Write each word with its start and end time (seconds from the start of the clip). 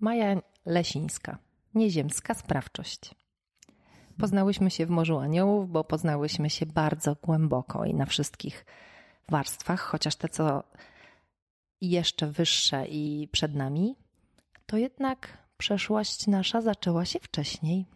Maja 0.00 0.42
Lesińska. 0.66 1.38
Nieziemska 1.74 2.34
sprawczość. 2.34 3.14
Poznałyśmy 4.18 4.70
się 4.70 4.86
w 4.86 4.90
Morzu 4.90 5.18
Aniołów, 5.18 5.70
bo 5.70 5.84
poznałyśmy 5.84 6.50
się 6.50 6.66
bardzo 6.66 7.16
głęboko 7.22 7.84
i 7.84 7.94
na 7.94 8.06
wszystkich 8.06 8.66
warstwach, 9.28 9.80
chociaż 9.80 10.16
te, 10.16 10.28
co 10.28 10.62
jeszcze 11.80 12.26
wyższe 12.26 12.86
i 12.88 13.28
przed 13.32 13.54
nami, 13.54 13.96
to 14.66 14.76
jednak 14.76 15.38
przeszłość 15.58 16.26
nasza 16.26 16.60
zaczęła 16.60 17.04
się 17.04 17.18
wcześniej. 17.18 17.86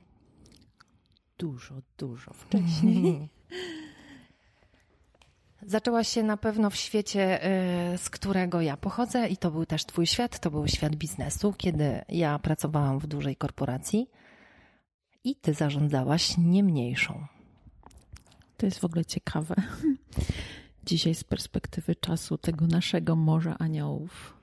Dużo, 1.39 1.75
dużo 1.99 2.33
wcześniej. 2.45 3.29
Zaczęła 5.62 6.04
się 6.04 6.22
na 6.22 6.36
pewno 6.36 6.70
w 6.70 6.77
świecie, 6.77 7.46
y, 7.95 7.98
z 7.98 8.11
którego 8.11 8.61
ja 8.61 8.77
pochodzę, 8.77 9.29
i 9.29 9.36
to 9.36 9.50
był 9.50 9.66
też 9.66 9.84
Twój 9.84 10.06
świat, 10.06 10.41
to 10.41 10.50
był 10.50 10.68
świat 10.68 10.96
biznesu, 10.96 11.54
kiedy 11.56 12.00
ja 12.09 12.38
pracowałam 12.38 12.98
w 12.98 13.06
dużej 13.06 13.37
korporacji 13.37 14.10
i 15.24 15.36
Ty 15.36 15.55
zarządzałaś 15.55 16.38
nie 16.38 16.62
mniejszą. 16.62 17.27
To 18.56 18.66
jest 18.66 18.78
w 18.78 18.84
ogóle 18.84 19.05
ciekawe. 19.05 19.55
Dzisiaj 20.86 21.14
z 21.14 21.24
perspektywy 21.24 21.97
czasu 21.97 22.38
tego 22.38 22.66
naszego 22.66 23.16
Morza 23.16 23.59
Aniołów, 23.59 24.34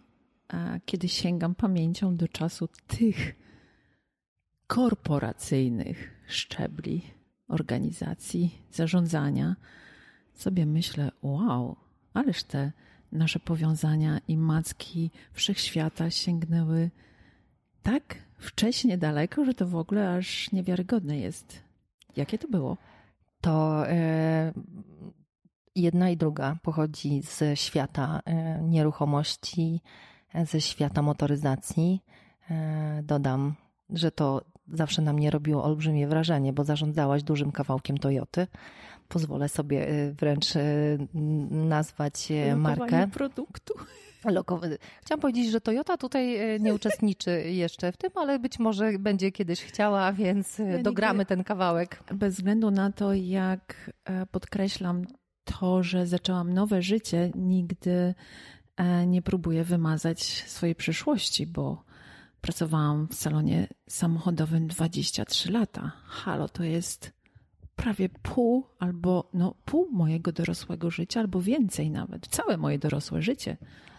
kiedy 0.86 1.10
sięgam 1.10 1.56
pamięcią 1.56 2.16
do 2.16 2.28
czasu 2.28 2.70
tych 2.88 3.36
korporacyjnych 4.68 6.22
szczebli 6.28 7.02
organizacji, 7.48 8.62
zarządzania, 8.72 9.56
sobie 10.42 10.66
myślę, 10.66 11.12
wow, 11.22 11.76
ależ 12.14 12.44
te 12.44 12.72
nasze 13.12 13.40
powiązania 13.40 14.20
i 14.28 14.38
macki 14.38 15.12
wszechświata 15.34 16.10
sięgnęły 16.12 16.90
tak 17.84 18.16
wcześnie 18.38 18.98
daleko, 18.98 19.46
że 19.46 19.54
to 19.54 19.68
w 19.68 19.76
ogóle 19.76 20.16
aż 20.16 20.52
niewiarygodne 20.52 21.18
jest. 21.18 21.62
Jakie 22.16 22.38
to 22.38 22.48
było? 22.48 22.78
To 23.42 23.88
e, 23.90 24.54
jedna 25.76 26.10
i 26.10 26.18
druga 26.18 26.58
pochodzi 26.62 27.22
ze 27.22 27.58
świata 27.58 28.22
e, 28.26 28.62
nieruchomości, 28.62 29.82
ze 30.46 30.62
świata 30.62 31.02
motoryzacji. 31.02 32.02
E, 32.50 33.04
dodam, 33.04 33.56
że 33.90 34.12
to 34.12 34.42
zawsze 34.74 35.02
na 35.02 35.14
mnie 35.14 35.32
robiło 35.32 35.64
olbrzymie 35.64 36.08
wrażenie, 36.08 36.54
bo 36.54 36.64
zarządzałaś 36.64 37.24
dużym 37.24 37.52
kawałkiem 37.52 37.98
Toyoty. 37.98 38.48
Pozwolę 39.08 39.50
sobie 39.50 39.90
y, 39.90 40.14
wręcz 40.14 40.56
y, 40.56 41.08
nazwać 41.52 42.32
y, 42.32 42.56
markę. 42.56 43.08
produktu. 43.08 43.74
Lokowy. 44.26 44.78
Chciałam 45.02 45.22
powiedzieć, 45.22 45.52
że 45.52 45.62
Toyota 45.62 45.98
tutaj 45.98 46.38
nie 46.60 46.74
uczestniczy 46.74 47.32
jeszcze 47.52 47.92
w 47.92 47.98
tym, 47.98 48.12
ale 48.16 48.40
być 48.40 48.60
może 48.60 49.00
będzie 49.00 49.32
kiedyś 49.32 49.64
chciała, 49.64 50.14
więc 50.14 50.58
ja 50.58 50.84
dogramy 50.84 51.26
ten 51.26 51.44
kawałek. 51.44 52.04
Bez 52.14 52.36
względu 52.36 52.72
na 52.72 52.92
to, 52.92 53.14
jak 53.14 53.92
e, 54.06 54.26
podkreślam 54.26 55.06
to, 55.44 55.84
że 55.84 56.08
zaczęłam 56.08 56.54
nowe 56.54 56.82
życie, 56.82 57.32
nigdy 57.36 58.14
e, 58.78 59.08
nie 59.08 59.22
próbuję 59.22 59.64
wymazać 59.64 60.24
swojej 60.24 60.76
przyszłości, 60.76 61.48
bo 61.48 61.84
Pracowałam 62.46 63.08
w 63.08 63.16
salonie 63.16 63.68
samochodowym 63.90 64.68
23 64.68 65.52
lata. 65.52 65.92
Halo, 66.06 66.50
to 66.50 66.64
jest 66.64 67.12
prawie 67.76 68.10
pół 68.10 68.68
albo 68.80 69.30
no, 69.34 69.56
pół 69.66 69.90
mojego 69.92 70.32
dorosłego 70.32 70.92
życia, 70.92 71.20
albo 71.20 71.42
więcej 71.42 71.92
nawet. 71.92 72.28
Całe 72.28 72.58
moje 72.58 72.80
dorosłe 72.80 73.22
życie. 73.22 73.58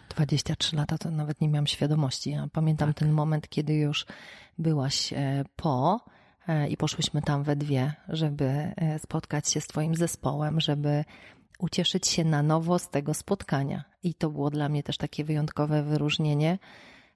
23 0.09 0.75
lata 0.75 0.97
to 0.97 1.11
nawet 1.11 1.41
nie 1.41 1.49
miałam 1.49 1.67
świadomości. 1.67 2.31
Ja 2.31 2.47
pamiętam 2.53 2.89
tak. 2.89 2.97
ten 2.97 3.11
moment, 3.11 3.49
kiedy 3.49 3.73
już 3.73 4.05
byłaś 4.57 5.13
e, 5.13 5.45
po 5.55 6.05
e, 6.47 6.69
i 6.69 6.77
poszłyśmy 6.77 7.21
tam 7.21 7.43
we 7.43 7.55
dwie, 7.55 7.93
żeby 8.09 8.45
e, 8.45 8.99
spotkać 8.99 9.49
się 9.49 9.61
z 9.61 9.67
Twoim 9.67 9.95
zespołem, 9.95 10.59
żeby 10.59 11.05
ucieszyć 11.59 12.07
się 12.07 12.23
na 12.23 12.43
nowo 12.43 12.79
z 12.79 12.89
tego 12.89 13.13
spotkania. 13.13 13.83
I 14.03 14.13
to 14.13 14.29
było 14.29 14.49
dla 14.49 14.69
mnie 14.69 14.83
też 14.83 14.97
takie 14.97 15.23
wyjątkowe 15.23 15.83
wyróżnienie 15.83 16.57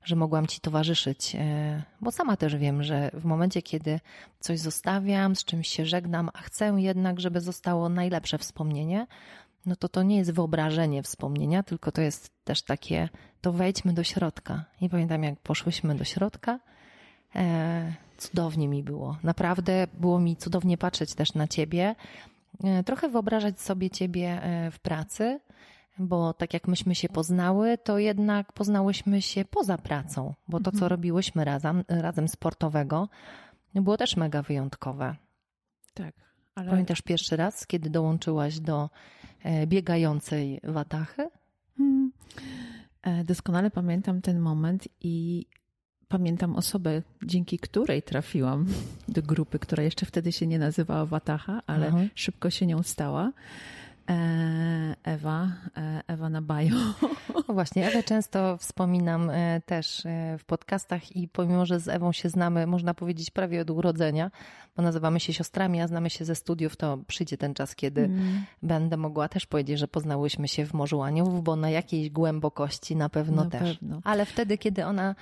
że 0.03 0.15
mogłam 0.15 0.47
Ci 0.47 0.59
towarzyszyć, 0.59 1.35
e, 1.35 1.83
bo 2.01 2.11
sama 2.11 2.37
też 2.37 2.55
wiem, 2.55 2.83
że 2.83 3.11
w 3.13 3.25
momencie, 3.25 3.61
kiedy 3.61 3.99
coś 4.39 4.59
zostawiam, 4.59 5.35
z 5.35 5.43
czymś 5.43 5.67
się 5.67 5.85
żegnam, 5.85 6.29
a 6.33 6.41
chcę 6.41 6.73
jednak, 6.77 7.19
żeby 7.19 7.41
zostało 7.41 7.89
najlepsze 7.89 8.37
wspomnienie, 8.37 9.07
no 9.65 9.75
to 9.75 9.89
to 9.89 10.03
nie 10.03 10.17
jest 10.17 10.31
wyobrażenie 10.31 11.03
wspomnienia, 11.03 11.63
tylko 11.63 11.91
to 11.91 12.01
jest 12.01 12.31
też 12.43 12.61
takie, 12.61 13.09
to 13.41 13.53
wejdźmy 13.53 13.93
do 13.93 14.03
środka. 14.03 14.65
I 14.81 14.89
pamiętam, 14.89 15.23
jak 15.23 15.39
poszłyśmy 15.39 15.95
do 15.95 16.03
środka, 16.03 16.59
e, 17.35 17.93
cudownie 18.17 18.67
mi 18.67 18.83
było. 18.83 19.17
Naprawdę 19.23 19.87
było 19.93 20.19
mi 20.19 20.37
cudownie 20.37 20.77
patrzeć 20.77 21.13
też 21.13 21.33
na 21.33 21.47
Ciebie, 21.47 21.95
e, 22.63 22.83
trochę 22.83 23.09
wyobrażać 23.09 23.61
sobie 23.61 23.89
Ciebie 23.89 24.41
w 24.71 24.79
pracy, 24.79 25.39
bo 25.99 26.33
tak 26.33 26.53
jak 26.53 26.67
myśmy 26.67 26.95
się 26.95 27.09
poznały, 27.09 27.77
to 27.77 27.97
jednak 27.97 28.53
poznałyśmy 28.53 29.21
się 29.21 29.45
poza 29.45 29.77
pracą, 29.77 30.33
bo 30.47 30.59
to, 30.59 30.71
co 30.71 30.75
mhm. 30.75 30.89
robiłyśmy 30.89 31.45
razem, 31.45 31.83
razem 31.87 32.27
sportowego, 32.27 33.09
było 33.75 33.97
też 33.97 34.17
mega 34.17 34.41
wyjątkowe. 34.41 35.15
Tak. 35.93 36.15
Ale... 36.55 36.69
Pamiętasz 36.69 37.01
pierwszy 37.01 37.35
raz, 37.35 37.67
kiedy 37.67 37.89
dołączyłaś 37.89 38.59
do 38.59 38.89
e, 39.43 39.67
biegającej 39.67 40.59
watachy? 40.63 41.29
Hmm. 41.77 42.11
E, 43.01 43.23
doskonale 43.23 43.71
pamiętam 43.71 44.21
ten 44.21 44.39
moment 44.39 44.87
i 45.01 45.45
pamiętam 46.07 46.55
osobę, 46.55 47.01
dzięki 47.23 47.59
której 47.59 48.03
trafiłam 48.03 48.65
do 49.07 49.21
grupy, 49.21 49.59
która 49.59 49.83
jeszcze 49.83 50.05
wtedy 50.05 50.31
się 50.31 50.47
nie 50.47 50.59
nazywała 50.59 51.05
Wataha, 51.05 51.61
ale 51.67 51.87
Aha. 51.87 51.97
szybko 52.15 52.49
się 52.49 52.65
nią 52.65 52.83
stała. 52.83 53.31
E, 54.11 54.95
Ewa, 55.03 55.47
e, 55.77 56.01
Ewa 56.07 56.29
na 56.29 56.41
bajo. 56.41 56.75
No 57.47 57.53
właśnie, 57.53 57.87
Ewę 57.87 58.03
często 58.03 58.57
wspominam 58.57 59.29
e, 59.29 59.61
też 59.65 60.03
w 60.39 60.45
podcastach 60.45 61.15
i 61.15 61.27
pomimo, 61.27 61.65
że 61.65 61.79
z 61.79 61.87
Ewą 61.87 62.11
się 62.11 62.29
znamy, 62.29 62.67
można 62.67 62.93
powiedzieć 62.93 63.31
prawie 63.31 63.61
od 63.61 63.69
urodzenia, 63.69 64.31
bo 64.75 64.83
nazywamy 64.83 65.19
się 65.19 65.33
siostrami, 65.33 65.81
a 65.81 65.87
znamy 65.87 66.09
się 66.09 66.25
ze 66.25 66.35
studiów, 66.35 66.75
to 66.75 66.97
przyjdzie 67.07 67.37
ten 67.37 67.53
czas, 67.53 67.75
kiedy 67.75 68.01
mm. 68.01 68.43
będę 68.63 68.97
mogła 68.97 69.29
też 69.29 69.45
powiedzieć, 69.45 69.79
że 69.79 69.87
poznałyśmy 69.87 70.47
się 70.47 70.65
w 70.65 70.73
Morzu 70.73 71.01
Aniołów, 71.01 71.43
bo 71.43 71.55
na 71.55 71.69
jakiejś 71.69 72.09
głębokości 72.09 72.95
na 72.95 73.09
pewno 73.09 73.43
na 73.43 73.49
też. 73.49 73.77
Pewno. 73.77 74.01
Ale 74.03 74.25
wtedy, 74.25 74.57
kiedy 74.57 74.85
ona 74.85 75.15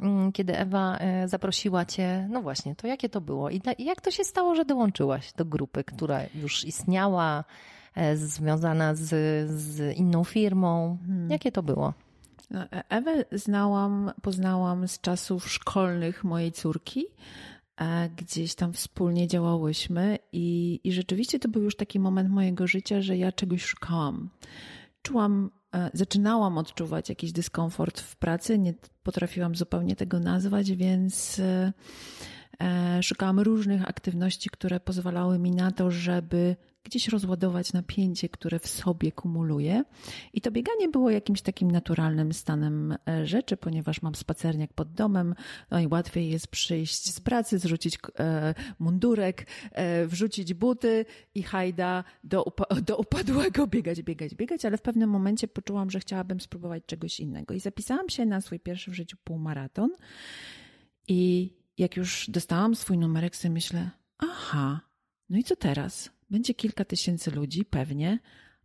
mm, 0.00 0.32
kiedy 0.32 0.58
Ewa 0.58 0.98
zaprosiła 1.26 1.84
cię, 1.84 2.28
no 2.30 2.42
właśnie, 2.42 2.76
to 2.76 2.86
jakie 2.86 3.08
to 3.08 3.20
było 3.20 3.50
i 3.50 3.60
jak 3.78 4.00
to 4.00 4.10
się 4.10 4.24
stało, 4.24 4.54
że 4.54 4.64
dołączyłaś 4.64 5.32
do 5.32 5.44
grupy, 5.44 5.84
która 5.84 6.20
już 6.34 6.64
istniała, 6.64 7.44
związana 8.14 8.94
z, 8.94 9.08
z 9.50 9.96
inną 9.96 10.24
firmą. 10.24 10.98
Hmm. 11.06 11.30
Jakie 11.30 11.52
to 11.52 11.62
było? 11.62 11.94
No, 12.50 12.62
e, 12.62 12.88
Ewę 12.88 13.24
znałam, 13.32 14.12
poznałam 14.22 14.88
z 14.88 15.00
czasów 15.00 15.50
szkolnych 15.50 16.24
mojej 16.24 16.52
córki. 16.52 17.04
E, 17.80 18.10
gdzieś 18.16 18.54
tam 18.54 18.72
wspólnie 18.72 19.28
działałyśmy 19.28 20.18
i, 20.32 20.80
i 20.84 20.92
rzeczywiście 20.92 21.38
to 21.38 21.48
był 21.48 21.62
już 21.62 21.76
taki 21.76 22.00
moment 22.00 22.30
mojego 22.30 22.66
życia, 22.66 23.02
że 23.02 23.16
ja 23.16 23.32
czegoś 23.32 23.64
szukałam. 23.64 24.30
Czułam, 25.02 25.50
zaczynałam 25.94 26.58
odczuwać 26.58 27.08
jakiś 27.08 27.32
dyskomfort 27.32 28.00
w 28.00 28.16
pracy, 28.16 28.58
nie 28.58 28.74
potrafiłam 29.02 29.54
zupełnie 29.54 29.96
tego 29.96 30.18
nazwać, 30.18 30.72
więc 30.72 31.40
szukałam 33.02 33.40
różnych 33.40 33.88
aktywności, 33.88 34.50
które 34.50 34.80
pozwalały 34.80 35.38
mi 35.38 35.50
na 35.50 35.72
to, 35.72 35.90
żeby 35.90 36.56
gdzieś 36.84 37.08
rozładować 37.08 37.72
napięcie, 37.72 38.28
które 38.28 38.58
w 38.58 38.66
sobie 38.68 39.12
kumuluje. 39.12 39.84
I 40.32 40.40
to 40.40 40.50
bieganie 40.50 40.88
było 40.88 41.10
jakimś 41.10 41.42
takim 41.42 41.70
naturalnym 41.70 42.32
stanem 42.32 42.96
e, 43.08 43.26
rzeczy, 43.26 43.56
ponieważ 43.56 44.02
mam 44.02 44.14
spacerniak 44.14 44.72
pod 44.72 44.92
domem, 44.92 45.34
no 45.70 45.80
i 45.80 45.86
łatwiej 45.86 46.30
jest 46.30 46.46
przyjść 46.46 47.14
z 47.14 47.20
pracy, 47.20 47.58
zrzucić 47.58 47.98
e, 48.18 48.54
mundurek, 48.78 49.46
e, 49.72 50.06
wrzucić 50.06 50.54
buty 50.54 51.04
i 51.34 51.42
hajda 51.42 52.04
do, 52.24 52.44
do 52.88 52.96
upadłego 52.96 53.66
biegać, 53.66 54.02
biegać, 54.02 54.34
biegać, 54.34 54.64
ale 54.64 54.76
w 54.76 54.82
pewnym 54.82 55.10
momencie 55.10 55.48
poczułam, 55.48 55.90
że 55.90 56.00
chciałabym 56.00 56.40
spróbować 56.40 56.82
czegoś 56.86 57.20
innego. 57.20 57.54
I 57.54 57.60
zapisałam 57.60 58.08
się 58.08 58.26
na 58.26 58.40
swój 58.40 58.60
pierwszy 58.60 58.90
w 58.90 58.94
życiu 58.94 59.16
półmaraton 59.24 59.90
i 61.08 61.50
jak 61.78 61.96
już 61.96 62.30
dostałam 62.30 62.74
swój 62.74 62.98
numerek, 62.98 63.36
sobie 63.36 63.52
myślę, 63.52 63.90
aha, 64.18 64.80
no 65.28 65.38
i 65.38 65.44
co 65.44 65.56
teraz? 65.56 66.10
Będzie 66.32 66.54
kilka 66.54 66.84
tysięcy 66.84 67.30
ludzi, 67.30 67.64
pewnie, 67.64 68.18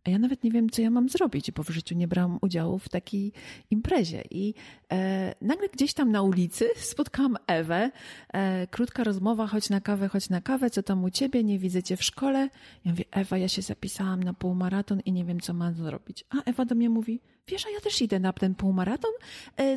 a 0.04 0.10
ja 0.10 0.18
nawet 0.18 0.44
nie 0.44 0.50
wiem, 0.50 0.70
co 0.70 0.82
ja 0.82 0.90
mam 0.90 1.08
zrobić, 1.08 1.50
bo 1.50 1.62
w 1.62 1.68
życiu 1.68 1.94
nie 1.94 2.08
brałam 2.08 2.38
udziału 2.42 2.78
w 2.78 2.88
takiej 2.88 3.32
imprezie. 3.70 4.22
I 4.30 4.54
e, 4.92 5.34
nagle 5.40 5.68
gdzieś 5.68 5.94
tam 5.94 6.10
na 6.10 6.22
ulicy 6.22 6.68
spotkałam 6.92 7.36
Ewę. 7.46 7.90
E, 8.32 8.66
krótka 8.66 9.04
rozmowa, 9.04 9.46
chodź 9.46 9.70
na 9.70 9.80
kawę, 9.80 10.08
chodź 10.08 10.30
na 10.30 10.40
kawę, 10.40 10.70
co 10.70 10.82
tam 10.82 11.04
u 11.04 11.10
ciebie, 11.10 11.44
nie 11.44 11.58
widzę 11.58 11.82
cię 11.82 11.96
w 11.96 12.04
szkole. 12.04 12.50
Ja 12.84 12.90
mówię, 12.90 13.04
Ewa, 13.10 13.38
ja 13.38 13.48
się 13.48 13.62
zapisałam 13.62 14.22
na 14.22 14.34
półmaraton 14.34 15.00
i 15.00 15.12
nie 15.12 15.24
wiem, 15.24 15.40
co 15.40 15.54
mam 15.54 15.74
zrobić. 15.74 16.24
A 16.30 16.42
Ewa 16.50 16.64
do 16.64 16.74
mnie 16.74 16.90
mówi, 16.90 17.20
wiesz, 17.48 17.66
a 17.66 17.70
ja 17.70 17.80
też 17.80 18.02
idę 18.02 18.20
na 18.20 18.32
ten 18.32 18.54
półmaraton 18.54 19.12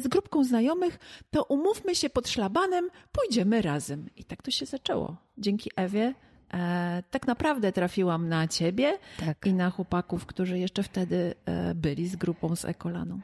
z 0.01 0.07
grupką 0.07 0.43
znajomych, 0.43 0.99
to 1.31 1.43
umówmy 1.43 1.95
się 1.95 2.09
pod 2.09 2.29
szlabanem, 2.29 2.89
pójdziemy 3.11 3.61
razem. 3.61 4.09
I 4.17 4.23
tak 4.23 4.41
to 4.41 4.51
się 4.51 4.65
zaczęło. 4.65 5.17
Dzięki 5.37 5.71
Ewie 5.75 6.13
E, 6.53 7.03
tak 7.11 7.27
naprawdę 7.27 7.71
trafiłam 7.71 8.29
na 8.29 8.47
ciebie 8.47 8.97
tak. 9.19 9.45
i 9.45 9.53
na 9.53 9.69
chłopaków, 9.69 10.25
którzy 10.25 10.59
jeszcze 10.59 10.83
wtedy 10.83 11.35
e, 11.45 11.75
byli 11.75 12.07
z 12.07 12.15
grupą 12.15 12.55
z 12.55 12.65
Ekolanu. 12.65 13.19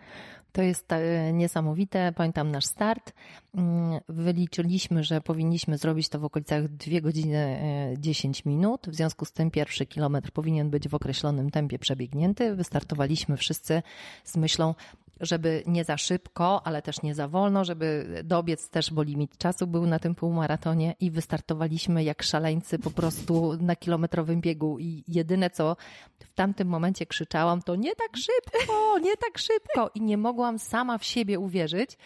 To 0.51 0.61
jest 0.61 0.91
e, 0.91 1.33
niesamowite. 1.33 2.13
Pamiętam 2.15 2.51
nasz 2.51 2.65
start. 2.65 3.13
Mm, 3.55 3.99
wyliczyliśmy, 4.09 5.03
że 5.03 5.21
powinniśmy 5.21 5.77
zrobić 5.77 6.09
to 6.09 6.19
w 6.19 6.25
okolicach 6.25 6.67
2 6.67 7.01
godziny 7.01 7.59
10 7.97 8.45
minut. 8.45 8.87
W 8.87 8.95
związku 8.95 9.25
z 9.25 9.31
tym 9.31 9.51
pierwszy 9.51 9.85
kilometr 9.85 10.31
powinien 10.31 10.69
być 10.69 10.89
w 10.89 10.95
określonym 10.95 11.49
tempie 11.49 11.79
przebiegnięty. 11.79 12.55
Wystartowaliśmy 12.55 13.37
wszyscy 13.37 13.83
z 14.23 14.37
myślą, 14.37 14.73
żeby 15.21 15.63
nie 15.67 15.83
za 15.83 15.97
szybko, 15.97 16.67
ale 16.67 16.81
też 16.81 17.01
nie 17.01 17.15
za 17.15 17.27
wolno, 17.27 17.65
żeby 17.65 18.21
dobiec 18.23 18.69
też, 18.69 18.93
bo 18.93 19.03
limit 19.03 19.37
czasu 19.37 19.67
był 19.67 19.85
na 19.85 19.99
tym 19.99 20.15
półmaratonie 20.15 20.95
i 20.99 21.11
wystartowaliśmy 21.11 22.03
jak 22.03 22.23
szaleńcy 22.23 22.79
po 22.79 22.91
prostu 22.91 23.57
na 23.61 23.75
kilometrowym 23.75 24.41
biegu. 24.41 24.79
I 24.79 25.03
jedyne 25.07 25.49
co 25.49 25.75
w 26.19 26.33
tamtym 26.33 26.67
momencie 26.67 27.05
krzyczałam 27.05 27.61
to 27.61 27.75
nie 27.75 27.95
tak 27.95 28.17
szybko, 28.17 28.99
nie 28.99 29.17
tak 29.17 29.37
szybko! 29.37 29.91
I 29.95 30.01
nie 30.01 30.17
mogłam 30.17 30.59
sama 30.59 30.97
w 30.97 31.03
siebie 31.05 31.39
uwierzyć, 31.39 31.97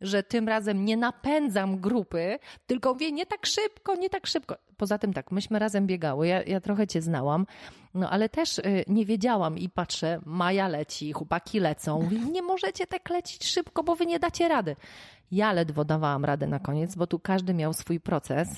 że 0.00 0.22
tym 0.22 0.48
razem 0.48 0.84
nie 0.84 0.96
napędzam 0.96 1.80
grupy, 1.80 2.38
tylko 2.66 2.92
mówię 2.92 3.12
nie 3.12 3.26
tak 3.26 3.46
szybko, 3.46 3.94
nie 3.94 4.10
tak 4.10 4.26
szybko. 4.26 4.56
Poza 4.76 4.98
tym 4.98 5.12
tak, 5.12 5.32
myśmy 5.32 5.58
razem 5.58 5.86
biegały, 5.86 6.26
ja, 6.26 6.42
ja 6.42 6.60
trochę 6.60 6.86
cię 6.86 7.02
znałam, 7.02 7.46
no 7.94 8.10
ale 8.10 8.28
też 8.28 8.58
y, 8.58 8.84
nie 8.88 9.06
wiedziałam 9.06 9.58
i 9.58 9.68
patrzę, 9.68 10.20
Maja 10.26 10.68
leci, 10.68 11.12
chłopaki 11.12 11.60
lecą, 11.60 12.02
mówię, 12.02 12.18
nie 12.18 12.42
możecie 12.42 12.86
tak 12.86 13.10
lecieć 13.10 13.46
szybko, 13.46 13.82
bo 13.82 13.96
wy 13.96 14.06
nie 14.06 14.18
dacie 14.18 14.48
rady. 14.48 14.76
Ja 15.30 15.52
ledwo 15.52 15.84
dawałam 15.84 16.24
radę 16.24 16.46
na 16.46 16.58
koniec, 16.58 16.96
bo 16.96 17.06
tu 17.06 17.18
każdy 17.18 17.54
miał 17.54 17.72
swój 17.72 18.00
proces 18.00 18.48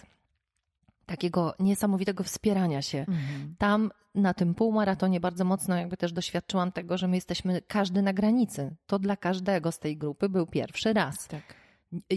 takiego 1.11 1.55
niesamowitego 1.59 2.25
wspierania 2.25 2.83
się. 2.83 2.99
Mhm. 2.99 3.55
Tam 3.59 3.91
na 4.15 4.35
tym 4.35 4.55
półmaratonie 4.55 5.21
bardzo 5.21 5.45
mocno 5.45 5.77
jakby 5.77 5.97
też 5.97 6.13
doświadczyłam 6.13 6.73
tego, 6.73 6.99
że 6.99 7.09
my 7.09 7.17
jesteśmy 7.17 7.61
każdy 7.67 8.03
na 8.03 8.13
granicy. 8.13 8.77
To 8.87 8.99
dla 8.99 9.17
każdego 9.17 9.73
z 9.73 9.79
tej 9.79 9.97
grupy 9.97 10.29
był 10.29 10.47
pierwszy 10.47 10.93
raz. 10.93 11.29
Tak. 11.29 11.55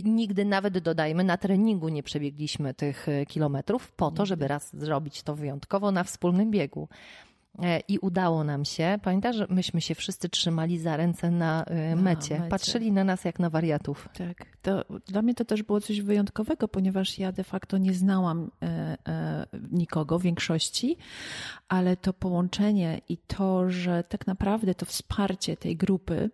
Nigdy 0.04 0.46
nawet 0.46 0.78
dodajmy, 0.78 1.24
na 1.24 1.38
treningu 1.38 1.90
nie 1.90 2.04
przebiegliśmy 2.04 2.74
tych 2.74 3.10
e, 3.10 3.26
kilometrów 3.26 3.92
po 3.92 4.12
to, 4.12 4.26
żeby 4.26 4.48
raz 4.48 4.76
zrobić 4.76 5.24
to 5.24 5.36
wyjątkowo 5.36 5.92
na 5.92 6.04
wspólnym 6.04 6.52
biegu. 6.52 6.88
E, 7.62 7.80
I 7.88 8.00
udało 8.00 8.44
nam 8.44 8.66
się. 8.66 9.00
Pamiętasz, 9.04 9.36
że 9.36 9.48
myśmy 9.50 9.82
się 9.82 9.96
wszyscy 9.96 10.30
trzymali 10.30 10.80
za 10.80 10.98
ręce 10.98 11.32
na 11.32 11.64
e, 11.64 11.96
mecie. 11.96 12.34
mecie. 12.36 12.50
Patrzyli 12.50 12.92
na 12.92 13.04
nas 13.04 13.26
jak 13.26 13.40
na 13.40 13.50
wariatów. 13.50 14.10
Tak. 14.18 14.46
To, 14.62 14.86
dla 15.08 15.22
mnie 15.22 15.34
to 15.34 15.46
też 15.46 15.64
było 15.64 15.82
coś 15.82 16.02
wyjątkowego, 16.02 16.68
ponieważ 16.68 17.20
ja 17.20 17.32
de 17.32 17.44
facto 17.44 17.78
nie 17.78 17.94
znałam 17.94 18.52
e, 18.62 18.98
e, 19.08 19.46
nikogo, 19.72 20.20
większości, 20.20 20.98
ale 21.68 21.98
to 21.98 22.14
połączenie 22.14 23.02
i 23.10 23.18
to, 23.18 23.70
że 23.70 24.04
tak 24.04 24.28
naprawdę 24.28 24.76
to 24.76 24.86
wsparcie 24.86 25.58
tej 25.58 25.78
grupy 25.78 26.30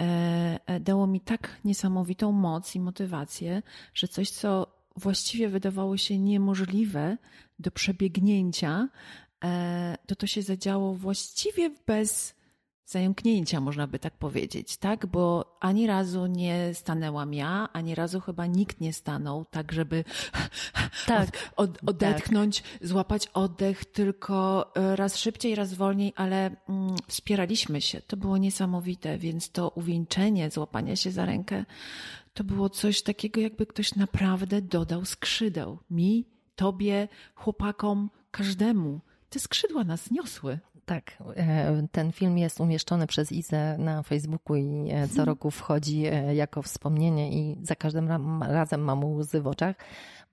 e, 0.00 0.80
dało 0.80 1.06
mi 1.06 1.20
tak 1.20 1.60
niesamowitą 1.64 2.32
moc 2.32 2.74
i 2.74 2.80
motywację, 2.80 3.62
że 3.94 4.08
coś, 4.08 4.30
co 4.30 4.74
właściwie 4.96 5.48
wydawało 5.48 5.96
się 5.96 6.18
niemożliwe 6.18 7.16
do 7.58 7.70
przebiegnięcia, 7.70 8.88
E, 8.88 9.23
to 10.06 10.16
to 10.16 10.26
się 10.26 10.42
zadziało 10.42 10.94
właściwie 10.94 11.70
bez 11.86 12.34
zająknięcia, 12.86 13.60
można 13.60 13.86
by 13.86 13.98
tak 13.98 14.14
powiedzieć, 14.14 14.76
tak? 14.76 15.06
Bo 15.06 15.56
ani 15.60 15.86
razu 15.86 16.26
nie 16.26 16.74
stanęłam 16.74 17.34
ja, 17.34 17.68
ani 17.72 17.94
razu 17.94 18.20
chyba 18.20 18.46
nikt 18.46 18.80
nie 18.80 18.92
stanął, 18.92 19.44
tak, 19.44 19.72
żeby 19.72 20.04
tak. 21.06 21.28
Od, 21.56 21.70
od, 21.70 21.88
odetchnąć, 21.88 22.60
tak. 22.60 22.88
złapać 22.88 23.26
oddech, 23.26 23.84
tylko 23.84 24.66
e, 24.76 24.96
raz 24.96 25.16
szybciej, 25.16 25.54
raz 25.54 25.74
wolniej, 25.74 26.12
ale 26.16 26.56
mm, 26.68 26.96
wspieraliśmy 27.08 27.80
się. 27.80 28.00
To 28.00 28.16
było 28.16 28.38
niesamowite, 28.38 29.18
więc 29.18 29.50
to 29.50 29.68
uwieńczenie, 29.68 30.50
złapania 30.50 30.96
się 30.96 31.10
za 31.10 31.26
rękę, 31.26 31.64
to 32.34 32.44
było 32.44 32.70
coś 32.70 33.02
takiego, 33.02 33.40
jakby 33.40 33.66
ktoś 33.66 33.94
naprawdę 33.94 34.62
dodał 34.62 35.04
skrzydeł. 35.04 35.78
Mi, 35.90 36.24
tobie, 36.56 37.08
chłopakom, 37.34 38.10
każdemu 38.30 39.00
te 39.34 39.40
skrzydła 39.40 39.84
nas 39.84 40.10
niosły. 40.10 40.58
Tak, 40.84 41.12
e, 41.36 41.86
ten 41.92 42.12
film 42.12 42.38
jest 42.38 42.60
umieszczony 42.60 43.06
przez 43.06 43.32
Izę 43.32 43.78
na 43.78 44.02
Facebooku 44.02 44.56
i 44.56 44.90
e, 44.90 45.08
co 45.08 45.12
mhm. 45.12 45.26
roku 45.26 45.50
wchodzi 45.50 46.06
e, 46.06 46.34
jako 46.34 46.62
wspomnienie 46.62 47.32
i 47.32 47.56
za 47.62 47.74
każdym 47.74 48.08
razem 48.42 48.80
mam 48.80 49.04
łzy 49.04 49.40
w 49.40 49.46
oczach, 49.46 49.76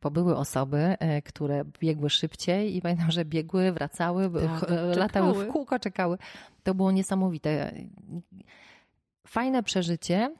bo 0.01 0.11
były 0.11 0.37
osoby, 0.37 0.97
które 1.25 1.63
biegły 1.79 2.09
szybciej 2.09 2.75
i 2.77 2.81
pamiętam, 2.81 3.11
że 3.11 3.25
biegły, 3.25 3.71
wracały, 3.71 4.29
tak, 4.29 4.69
latały 4.97 5.45
w 5.45 5.47
kółko, 5.47 5.79
czekały. 5.79 6.17
To 6.63 6.73
było 6.75 6.91
niesamowite. 6.91 7.73
Fajne 9.27 9.63
przeżycie, 9.63 10.35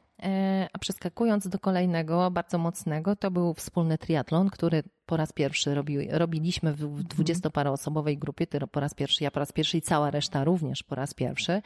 a 0.72 0.78
przeskakując 0.78 1.48
do 1.48 1.58
kolejnego, 1.58 2.30
bardzo 2.30 2.58
mocnego, 2.58 3.16
to 3.16 3.30
był 3.30 3.54
wspólny 3.54 3.98
triatlon, 3.98 4.50
który 4.50 4.82
po 5.12 5.16
raz 5.16 5.32
pierwszy 5.32 5.74
robi, 5.74 6.08
robiliśmy 6.10 6.74
w 6.74 6.82
mhm. 6.82 7.04
dwudziestoparoosobowej 7.04 8.18
grupie, 8.18 8.46
ty 8.46 8.58
po 8.60 8.80
raz 8.80 8.94
pierwszy, 8.94 9.24
ja 9.24 9.30
po 9.30 9.40
raz 9.40 9.52
pierwszy 9.52 9.78
i 9.78 9.82
cała 9.82 10.10
reszta 10.10 10.44
również 10.44 10.82
po 10.82 10.94
raz 10.94 11.14
pierwszy. 11.14 11.62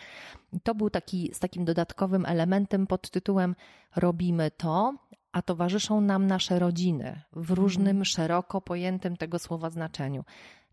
to 0.62 0.74
był 0.74 0.90
taki 0.90 1.30
z 1.34 1.38
takim 1.38 1.64
dodatkowym 1.64 2.26
elementem 2.26 2.86
pod 2.86 3.10
tytułem 3.10 3.54
Robimy 3.96 4.50
to, 4.50 4.94
a 5.32 5.42
towarzyszą 5.42 6.00
nam 6.00 6.26
nasze 6.26 6.58
rodziny 6.58 7.22
w 7.32 7.50
różnym, 7.50 7.88
mhm. 7.88 8.04
szeroko 8.04 8.60
pojętym 8.60 9.16
tego 9.16 9.38
słowa 9.38 9.70
znaczeniu. 9.70 10.24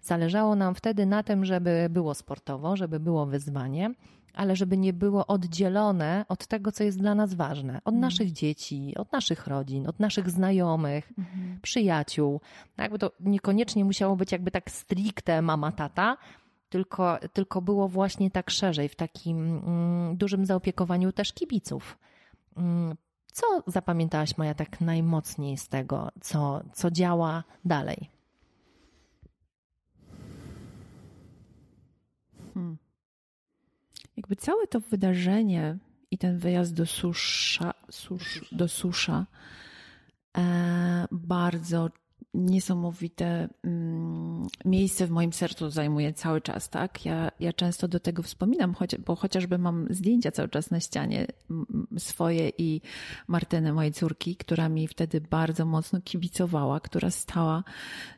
Zależało 0.01 0.55
nam 0.55 0.75
wtedy 0.75 1.05
na 1.05 1.23
tym, 1.23 1.45
żeby 1.45 1.87
było 1.89 2.13
sportowo, 2.13 2.75
żeby 2.75 2.99
było 2.99 3.25
wyzwanie, 3.25 3.93
ale 4.33 4.55
żeby 4.55 4.77
nie 4.77 4.93
było 4.93 5.27
oddzielone 5.27 6.25
od 6.29 6.47
tego, 6.47 6.71
co 6.71 6.83
jest 6.83 6.99
dla 6.99 7.15
nas 7.15 7.33
ważne, 7.33 7.77
od 7.85 7.93
mm. 7.93 8.01
naszych 8.01 8.31
dzieci, 8.31 8.93
od 8.97 9.11
naszych 9.11 9.47
rodzin, 9.47 9.87
od 9.87 9.99
naszych 9.99 10.29
znajomych, 10.29 11.11
mm. 11.17 11.59
przyjaciół. 11.61 12.41
No 12.77 12.83
jakby 12.83 12.99
to 12.99 13.11
niekoniecznie 13.19 13.85
musiało 13.85 14.15
być 14.15 14.31
jakby 14.31 14.51
tak 14.51 14.71
stricte 14.71 15.41
mama, 15.41 15.71
tata, 15.71 16.17
tylko, 16.69 17.17
tylko 17.33 17.61
było 17.61 17.87
właśnie 17.87 18.31
tak 18.31 18.49
szerzej, 18.49 18.89
w 18.89 18.95
takim 18.95 19.57
mm, 19.57 20.17
dużym 20.17 20.45
zaopiekowaniu 20.45 21.11
też 21.11 21.33
kibiców. 21.33 21.97
Mm, 22.57 22.95
co 23.31 23.45
zapamiętałaś, 23.67 24.37
Maja, 24.37 24.53
tak 24.53 24.81
najmocniej 24.81 25.57
z 25.57 25.67
tego, 25.67 26.11
co, 26.21 26.61
co 26.73 26.91
działa 26.91 27.43
dalej? 27.65 28.09
Hmm 32.53 32.82
jakby 34.23 34.35
całe 34.35 34.67
to 34.67 34.79
wydarzenie 34.79 35.77
i 36.11 36.17
ten 36.17 36.37
wyjazd 36.37 36.73
do 36.73 36.85
susza, 36.85 37.73
susz, 37.91 38.45
do 38.51 38.67
susza 38.67 39.25
e, 40.37 41.07
bardzo 41.11 41.89
niesamowite 42.33 43.49
mm, 43.63 44.47
miejsce 44.65 45.07
w 45.07 45.11
moim 45.11 45.33
sercu 45.33 45.69
zajmuje 45.69 46.13
cały 46.13 46.41
czas, 46.41 46.69
tak? 46.69 47.05
Ja, 47.05 47.31
ja 47.39 47.53
często 47.53 47.87
do 47.87 47.99
tego 47.99 48.23
wspominam, 48.23 48.73
choć, 48.73 48.95
bo 48.97 49.15
chociażby 49.15 49.57
mam 49.57 49.87
zdjęcia 49.89 50.31
cały 50.31 50.49
czas 50.49 50.71
na 50.71 50.79
ścianie 50.79 51.27
swoje 51.97 52.51
i 52.57 52.81
Martynę, 53.27 53.73
mojej 53.73 53.93
córki, 53.93 54.35
która 54.35 54.69
mi 54.69 54.87
wtedy 54.87 55.21
bardzo 55.21 55.65
mocno 55.65 56.01
kibicowała, 56.01 56.79
która 56.79 57.09
stała 57.09 57.63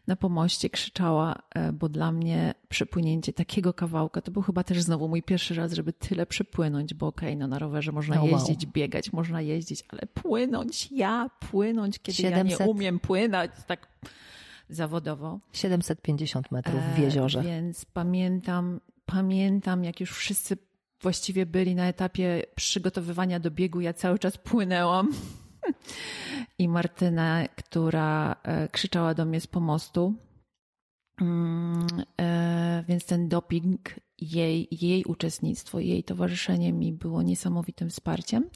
na 0.07 0.15
pomoście, 0.15 0.69
krzyczała, 0.69 1.35
e, 1.55 1.73
bo 1.73 1.89
dla 1.89 2.11
mnie 2.11 2.53
przepłynięcie 2.69 3.33
takiego 3.33 3.73
kawałka 3.73 4.21
to 4.21 4.31
był 4.31 4.41
chyba 4.41 4.63
też 4.63 4.81
znowu 4.81 5.07
mój 5.07 5.23
pierwszy 5.23 5.55
raz, 5.55 5.73
żeby 5.73 5.93
tyle 5.93 6.25
przepłynąć, 6.25 6.93
bo 6.93 7.07
okej, 7.07 7.29
okay, 7.29 7.39
no 7.39 7.47
na 7.47 7.59
rowerze 7.59 7.91
można 7.91 8.21
oh, 8.21 8.25
jeździć, 8.25 8.63
wow. 8.63 8.73
biegać, 8.73 9.13
można 9.13 9.41
jeździć, 9.41 9.83
ale 9.89 10.01
płynąć, 10.13 10.91
ja 10.91 11.29
płynąć, 11.39 11.99
kiedy 11.99 12.17
700... 12.17 12.59
ja 12.59 12.65
nie 12.65 12.71
umiem 12.71 12.99
płynąć, 12.99 13.51
tak 13.67 13.87
zawodowo. 14.69 15.39
750 15.53 16.51
metrów 16.51 16.81
w 16.95 16.99
jeziorze. 16.99 17.39
E, 17.39 17.43
więc 17.43 17.85
pamiętam, 17.85 18.79
pamiętam, 19.05 19.83
jak 19.83 19.99
już 19.99 20.11
wszyscy 20.11 20.57
właściwie 21.01 21.45
byli 21.45 21.75
na 21.75 21.87
etapie 21.87 22.43
przygotowywania 22.55 23.39
do 23.39 23.51
biegu, 23.51 23.81
ja 23.81 23.93
cały 23.93 24.19
czas 24.19 24.37
płynęłam. 24.37 25.13
I 26.59 26.67
Martyna, 26.69 27.47
która 27.55 28.35
e, 28.43 28.67
krzyczała 28.67 29.13
do 29.13 29.25
mnie 29.25 29.41
z 29.41 29.47
pomostu. 29.47 30.13
Mm, 31.21 31.87
e, 32.21 32.83
więc 32.87 33.05
ten 33.05 33.29
doping, 33.29 33.79
jej, 34.21 34.67
jej 34.71 35.03
uczestnictwo, 35.03 35.79
jej 35.79 36.03
towarzyszenie 36.03 36.73
mi 36.73 36.93
było 36.93 37.21
niesamowitym 37.21 37.89
wsparciem 37.89 38.49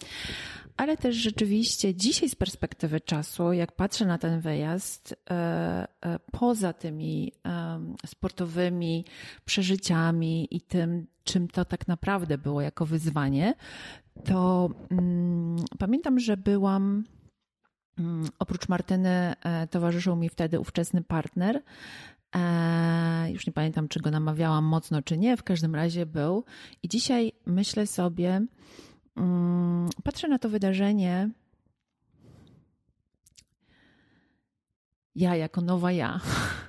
ale 0.80 0.98
też 0.98 1.16
rzeczywiście 1.16 1.96
dzisiaj 1.96 2.30
z 2.30 2.36
perspektywy 2.36 3.02
czasu, 3.02 3.54
jak 3.54 3.72
patrzę 3.72 4.06
na 4.06 4.18
ten 4.18 4.42
wyjazd, 4.42 5.16
e, 5.30 5.88
poza 6.32 6.74
tymi 6.74 7.32
sportowymi 8.06 9.06
przeżyciami 9.46 10.48
i 10.52 10.62
tym, 10.62 11.08
czym 11.24 11.48
to 11.48 11.66
tak 11.66 11.88
naprawdę 11.88 12.38
było 12.38 12.62
jako 12.62 12.86
wyzwanie, 12.86 13.54
to 14.26 14.70
mm, 14.92 15.56
pamiętam, 15.80 16.20
że 16.20 16.38
byłam. 16.38 17.04
Mm, 18.00 18.28
oprócz 18.40 18.68
Martyny 18.70 19.34
e, 19.44 19.68
towarzyszył 19.68 20.16
mi 20.16 20.30
wtedy 20.30 20.60
ówczesny 20.60 21.04
partner. 21.04 21.64
E, 22.36 23.32
już 23.32 23.48
nie 23.48 23.54
pamiętam, 23.54 23.88
czy 23.88 24.00
go 24.00 24.12
namawiałam 24.12 24.66
mocno, 24.66 25.02
czy 25.02 25.18
nie. 25.18 25.38
W 25.38 25.44
każdym 25.44 25.76
razie 25.76 26.06
był. 26.06 26.44
I 26.84 26.88
dzisiaj 26.88 27.32
myślę 27.46 27.88
sobie, 27.88 28.46
mm, 29.16 29.90
patrzę 30.04 30.28
na 30.28 30.40
to 30.40 30.50
wydarzenie 30.50 31.30
ja 35.20 35.36
jako 35.36 35.62
nowa 35.62 35.92
ja, 35.92 36.20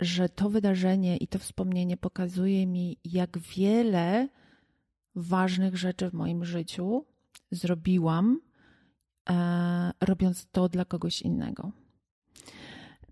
że 0.00 0.28
to 0.28 0.50
wydarzenie 0.50 1.16
i 1.16 1.28
to 1.28 1.38
wspomnienie 1.38 1.96
pokazuje 1.96 2.66
mi, 2.66 2.98
jak 3.04 3.38
wiele 3.38 4.28
ważnych 5.14 5.76
rzeczy 5.76 6.10
w 6.10 6.14
moim 6.14 6.44
życiu 6.44 7.04
zrobiłam, 7.50 8.40
e, 9.30 9.92
robiąc 10.00 10.46
to 10.52 10.68
dla 10.68 10.84
kogoś 10.84 11.22
innego. 11.22 11.72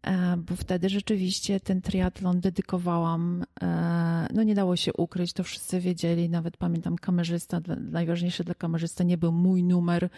E, 0.03 0.37
bo 0.37 0.57
wtedy 0.57 0.89
rzeczywiście 0.89 1.61
ten 1.61 1.83
triatlon 1.83 2.41
dedykowałam, 2.41 3.45
e, 3.63 4.27
no 4.35 4.43
nie 4.43 4.55
dało 4.55 4.77
się 4.77 4.93
ukryć, 4.93 5.33
to 5.33 5.45
wszyscy 5.45 5.81
wiedzieli, 5.81 6.29
nawet 6.29 6.57
pamiętam 6.57 6.97
kamerzysta, 6.97 7.61
najważniejsze 7.91 8.45
dla 8.45 8.55
kamerzysta 8.55 9.05
nie 9.05 9.19
był 9.19 9.33
mój 9.33 9.65
numer 9.65 10.09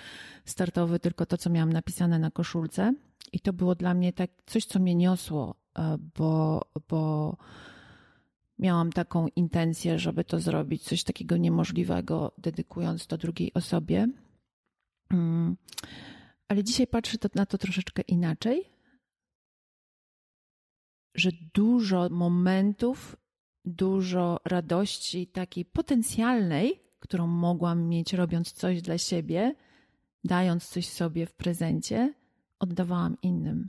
startowy, 0.44 1.00
tylko 1.00 1.26
to, 1.26 1.38
co 1.38 1.50
miałam 1.50 1.72
napisane 1.72 2.18
na 2.18 2.30
koszulce 2.30 2.94
i 3.32 3.40
to 3.40 3.52
było 3.52 3.74
dla 3.74 3.94
mnie 3.94 4.12
tak 4.12 4.30
coś, 4.46 4.64
co 4.64 4.78
mnie 4.78 4.94
niosło, 4.94 5.54
e, 5.78 5.98
bo, 6.18 6.62
bo 6.88 7.36
miałam 8.58 8.92
taką 8.92 9.26
intencję, 9.36 9.98
żeby 9.98 10.24
to 10.24 10.40
zrobić, 10.40 10.82
coś 10.82 11.04
takiego 11.04 11.36
niemożliwego, 11.36 12.32
dedykując 12.38 13.06
to 13.06 13.18
drugiej 13.18 13.54
osobie. 13.54 14.08
Mm. 15.10 15.56
Ale 16.48 16.64
dzisiaj 16.64 16.86
patrzę 16.86 17.18
na 17.34 17.46
to 17.46 17.58
troszeczkę 17.58 18.02
inaczej 18.02 18.76
że 21.16 21.30
dużo 21.54 22.08
momentów, 22.10 23.16
dużo 23.64 24.40
radości 24.44 25.26
takiej 25.26 25.64
potencjalnej, 25.64 26.82
którą 26.98 27.26
mogłam 27.26 27.88
mieć 27.88 28.12
robiąc 28.12 28.52
coś 28.52 28.82
dla 28.82 28.98
siebie, 28.98 29.54
dając 30.24 30.68
coś 30.68 30.88
sobie 30.88 31.26
w 31.26 31.34
prezencie, 31.34 32.14
oddawałam 32.58 33.16
innym. 33.22 33.68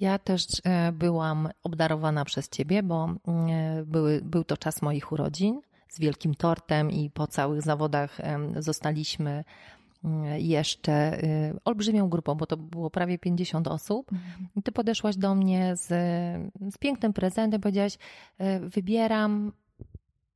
Ja 0.00 0.18
też 0.18 0.46
e, 0.64 0.92
byłam 0.92 1.48
obdarowana 1.62 2.24
przez 2.24 2.48
ciebie, 2.48 2.82
bo 2.82 3.14
e, 3.28 3.84
były, 3.86 4.20
był 4.24 4.44
to 4.44 4.56
czas 4.56 4.82
moich 4.82 5.12
urodzin 5.12 5.60
z 5.88 6.00
wielkim 6.00 6.34
tortem 6.34 6.90
i 6.90 7.10
po 7.10 7.26
całych 7.26 7.62
zawodach 7.62 8.18
zostaliśmy 8.58 9.44
jeszcze 10.36 11.24
y, 11.24 11.58
olbrzymią 11.64 12.08
grupą, 12.08 12.34
bo 12.34 12.46
to 12.46 12.56
było 12.56 12.90
prawie 12.90 13.18
50 13.18 13.68
osób. 13.68 14.12
Mhm. 14.12 14.48
I 14.56 14.62
ty 14.62 14.72
podeszłaś 14.72 15.16
do 15.16 15.34
mnie 15.34 15.76
z, 15.76 15.86
z 16.74 16.78
pięknym 16.78 17.12
prezentem, 17.12 17.60
powiedziałaś: 17.60 17.98
Wybieram 18.60 19.52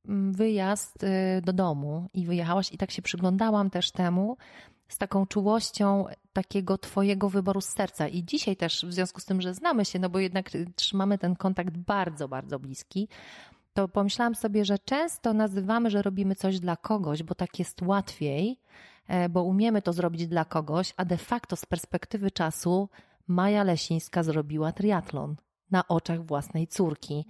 mm, 0.07 0.33
wyjazd 0.33 1.05
do 1.43 1.53
domu 1.53 2.09
i 2.13 2.25
wyjechałaś, 2.25 2.73
i 2.73 2.77
tak 2.77 2.91
się 2.91 3.01
przyglądałam 3.01 3.69
też 3.69 3.91
temu 3.91 4.37
z 4.93 4.97
taką 4.97 5.25
czułością 5.25 6.05
takiego 6.33 6.77
Twojego 6.77 7.29
wyboru 7.29 7.61
z 7.61 7.65
serca. 7.65 8.07
I 8.07 8.23
dzisiaj 8.23 8.55
też, 8.55 8.85
w 8.85 8.93
związku 8.93 9.21
z 9.21 9.25
tym, 9.25 9.41
że 9.41 9.53
znamy 9.53 9.85
się, 9.85 9.99
no 9.99 10.09
bo 10.09 10.19
jednak 10.19 10.49
trzymamy 10.75 11.17
ten 11.17 11.35
kontakt 11.35 11.77
bardzo, 11.77 12.27
bardzo 12.27 12.59
bliski, 12.59 13.07
to 13.73 13.87
pomyślałam 13.87 14.35
sobie, 14.35 14.65
że 14.65 14.79
często 14.79 15.33
nazywamy, 15.33 15.89
że 15.89 16.01
robimy 16.01 16.35
coś 16.35 16.59
dla 16.59 16.77
kogoś, 16.77 17.23
bo 17.23 17.35
tak 17.35 17.59
jest 17.59 17.81
łatwiej, 17.81 18.59
E, 19.11 19.29
bo 19.29 19.43
umiemy 19.43 19.81
to 19.81 19.93
zrobić 19.93 20.27
dla 20.27 20.45
kogoś, 20.45 20.93
a 20.97 21.05
de 21.05 21.17
facto 21.17 21.55
z 21.55 21.65
perspektywy 21.65 22.31
czasu 22.31 22.89
Maja 23.27 23.63
Lesińska 23.63 24.23
zrobiła 24.23 24.71
triatlon 24.71 25.35
na 25.71 25.87
oczach 25.87 26.25
własnej 26.25 26.67
córki 26.67 27.25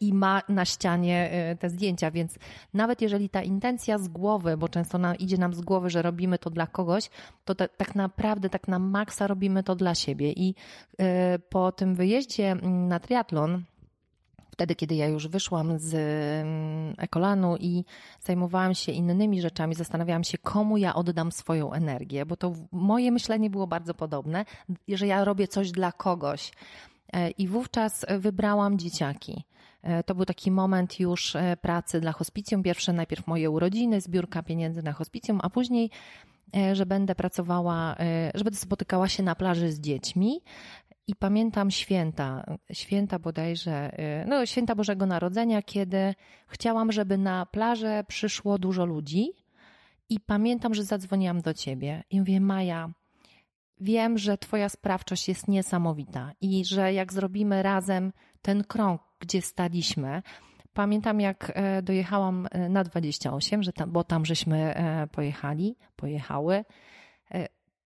i 0.00 0.14
ma 0.14 0.42
na 0.48 0.64
ścianie 0.64 1.30
e, 1.30 1.56
te 1.56 1.70
zdjęcia, 1.70 2.10
więc 2.10 2.38
nawet 2.74 3.02
jeżeli 3.02 3.28
ta 3.28 3.42
intencja 3.42 3.98
z 3.98 4.08
głowy, 4.08 4.56
bo 4.56 4.68
często 4.68 4.98
na, 4.98 5.14
idzie 5.14 5.38
nam 5.38 5.54
z 5.54 5.60
głowy, 5.60 5.90
że 5.90 6.02
robimy 6.02 6.38
to 6.38 6.50
dla 6.50 6.66
kogoś, 6.66 7.10
to 7.44 7.54
te, 7.54 7.68
tak 7.68 7.94
naprawdę, 7.94 8.48
tak 8.50 8.68
na 8.68 8.78
maksa 8.78 9.26
robimy 9.26 9.62
to 9.62 9.74
dla 9.74 9.94
siebie. 9.94 10.32
I 10.32 10.54
po 11.48 11.72
tym 11.72 11.94
wyjeździe 11.94 12.50
mm, 12.50 12.88
na 12.88 13.00
triatlon, 13.00 13.64
wtedy, 14.52 14.74
kiedy 14.74 14.94
ja 14.94 15.08
już 15.08 15.28
wyszłam 15.28 15.78
z 15.78 15.94
mm, 15.94 16.94
Ekolanu 16.98 17.56
i 17.56 17.84
zajmowałam 18.20 18.74
się 18.74 18.92
innymi 18.92 19.42
rzeczami, 19.42 19.74
zastanawiałam 19.74 20.24
się, 20.24 20.38
komu 20.38 20.76
ja 20.76 20.94
oddam 20.94 21.32
swoją 21.32 21.72
energię, 21.72 22.26
bo 22.26 22.36
to 22.36 22.52
moje 22.72 23.12
myślenie 23.12 23.50
było 23.50 23.66
bardzo 23.66 23.94
podobne, 23.94 24.44
że 24.88 25.06
ja 25.06 25.24
robię 25.24 25.48
coś 25.48 25.70
dla 25.70 25.92
kogoś. 25.92 26.52
E, 27.12 27.30
I 27.30 27.48
wówczas 27.48 28.06
wybrałam 28.18 28.78
dzieciaki. 28.78 29.44
E, 29.82 30.02
to 30.02 30.14
był 30.14 30.24
taki 30.24 30.50
moment 30.50 31.00
już 31.00 31.36
e, 31.36 31.56
pracy 31.56 32.00
dla 32.00 32.12
hospicjum. 32.12 32.62
Pierwsze 32.62 32.92
najpierw 32.92 33.26
moje 33.26 33.50
urodziny, 33.50 34.00
zbiórka 34.00 34.42
pieniędzy 34.42 34.82
na 34.82 34.92
hospicjum, 34.92 35.40
a 35.42 35.50
później 35.50 35.90
że 36.72 36.86
będę 36.86 37.14
pracowała, 37.14 37.96
że 38.34 38.44
będę 38.44 38.58
spotykała 38.58 39.08
się 39.08 39.22
na 39.22 39.34
plaży 39.34 39.72
z 39.72 39.80
dziećmi, 39.80 40.40
i 41.06 41.16
pamiętam 41.16 41.70
święta, 41.70 42.44
święta 42.72 43.18
bodajże, 43.18 43.96
no 44.26 44.46
święta 44.46 44.74
Bożego 44.74 45.06
Narodzenia, 45.06 45.62
kiedy 45.62 46.14
chciałam, 46.46 46.92
żeby 46.92 47.18
na 47.18 47.46
plażę 47.46 48.04
przyszło 48.08 48.58
dużo 48.58 48.84
ludzi 48.84 49.32
i 50.08 50.20
pamiętam, 50.20 50.74
że 50.74 50.84
zadzwoniłam 50.84 51.40
do 51.40 51.54
ciebie 51.54 52.04
i 52.10 52.18
mówię, 52.20 52.40
Maja, 52.40 52.90
wiem, 53.82 54.18
że 54.18 54.38
twoja 54.38 54.68
sprawczość 54.68 55.28
jest 55.28 55.48
niesamowita 55.48 56.32
i 56.40 56.64
że 56.64 56.92
jak 56.92 57.12
zrobimy 57.12 57.62
razem 57.62 58.12
ten 58.42 58.64
krąg, 58.64 59.00
gdzie 59.20 59.42
staliśmy, 59.42 60.22
Pamiętam, 60.74 61.20
jak 61.20 61.52
e, 61.54 61.82
dojechałam 61.82 62.48
e, 62.50 62.68
na 62.68 62.84
28, 62.84 63.62
że 63.62 63.72
tam, 63.72 63.92
bo 63.92 64.04
tam 64.04 64.24
żeśmy 64.24 64.74
e, 64.74 65.06
pojechali, 65.06 65.76
pojechały. 65.96 66.64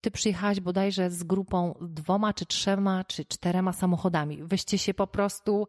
Ty 0.00 0.10
przyjechałaś 0.10 0.60
bodajże 0.60 1.10
z 1.10 1.22
grupą 1.22 1.74
dwoma, 1.80 2.34
czy 2.34 2.46
trzema, 2.46 3.04
czy 3.04 3.24
czterema 3.24 3.72
samochodami. 3.72 4.42
Wyście 4.42 4.78
się 4.78 4.94
po 4.94 5.06
prostu 5.06 5.68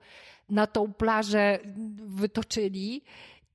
na 0.50 0.68
tą 0.68 0.94
plażę 0.94 1.60
wytoczyli 2.08 3.04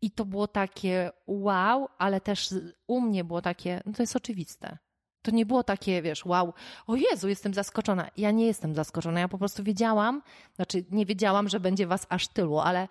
i 0.02 0.10
to 0.10 0.24
było 0.24 0.48
takie 0.48 1.10
wow, 1.26 1.88
ale 1.98 2.20
też 2.20 2.54
u 2.86 3.00
mnie 3.00 3.24
było 3.24 3.42
takie, 3.42 3.82
no 3.86 3.92
to 3.92 4.02
jest 4.02 4.16
oczywiste. 4.16 4.78
To 5.26 5.32
nie 5.32 5.46
było 5.46 5.62
takie, 5.62 6.02
wiesz, 6.02 6.24
wow, 6.24 6.54
o 6.86 6.96
Jezu, 6.96 7.28
jestem 7.28 7.54
zaskoczona. 7.54 8.08
Ja 8.16 8.30
nie 8.30 8.46
jestem 8.46 8.74
zaskoczona, 8.74 9.20
ja 9.20 9.28
po 9.28 9.38
prostu 9.38 9.64
wiedziałam, 9.64 10.22
znaczy 10.56 10.84
nie 10.90 11.06
wiedziałam, 11.06 11.48
że 11.48 11.60
będzie 11.60 11.86
was 11.86 12.06
aż 12.08 12.28
tylu, 12.28 12.58
ale 12.58 12.88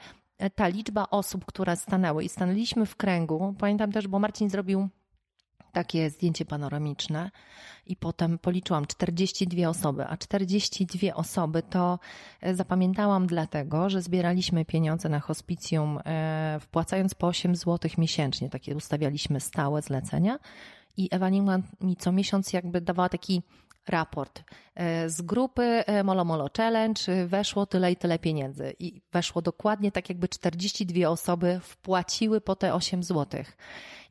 ta 0.55 0.67
liczba 0.67 1.07
osób, 1.11 1.45
które 1.45 1.75
stanęły 1.75 2.23
i 2.23 2.29
stanęliśmy 2.29 2.85
w 2.85 2.95
kręgu, 2.95 3.55
pamiętam 3.59 3.91
też, 3.91 4.07
bo 4.07 4.19
Marcin 4.19 4.49
zrobił 4.49 4.89
takie 5.71 6.09
zdjęcie 6.09 6.45
panoramiczne 6.45 7.31
i 7.85 7.95
potem 7.95 8.39
policzyłam 8.39 8.85
42 8.85 9.69
osoby, 9.69 10.07
a 10.07 10.17
42 10.17 11.13
osoby 11.13 11.63
to 11.63 11.99
e, 12.41 12.55
zapamiętałam 12.55 13.27
dlatego, 13.27 13.89
że 13.89 14.01
zbieraliśmy 14.01 14.65
pieniądze 14.65 15.09
na 15.09 15.19
hospicjum 15.19 15.99
e, 16.05 16.57
wpłacając 16.61 17.13
po 17.15 17.27
8 17.27 17.55
zł 17.55 17.91
miesięcznie, 17.97 18.49
takie 18.49 18.75
ustawialiśmy 18.75 19.39
stałe 19.39 19.81
zlecenia 19.81 20.39
i 20.97 21.09
Ewelina 21.11 21.59
mi 21.81 21.95
co 21.95 22.11
miesiąc 22.11 22.53
jakby 22.53 22.81
dawała 22.81 23.09
taki 23.09 23.41
raport. 23.87 24.43
E, 24.75 25.09
z 25.09 25.21
grupy 25.21 25.83
Molo 26.03 26.25
Molo 26.25 26.49
Challenge 26.57 27.27
weszło 27.27 27.65
tyle 27.65 27.91
i 27.91 27.95
tyle 27.95 28.19
pieniędzy 28.19 28.73
i 28.79 29.01
weszło 29.11 29.41
dokładnie 29.41 29.91
tak 29.91 30.09
jakby 30.09 30.27
42 30.27 31.09
osoby 31.09 31.59
wpłaciły 31.63 32.41
po 32.41 32.55
te 32.55 32.73
8 32.73 33.03
złotych 33.03 33.57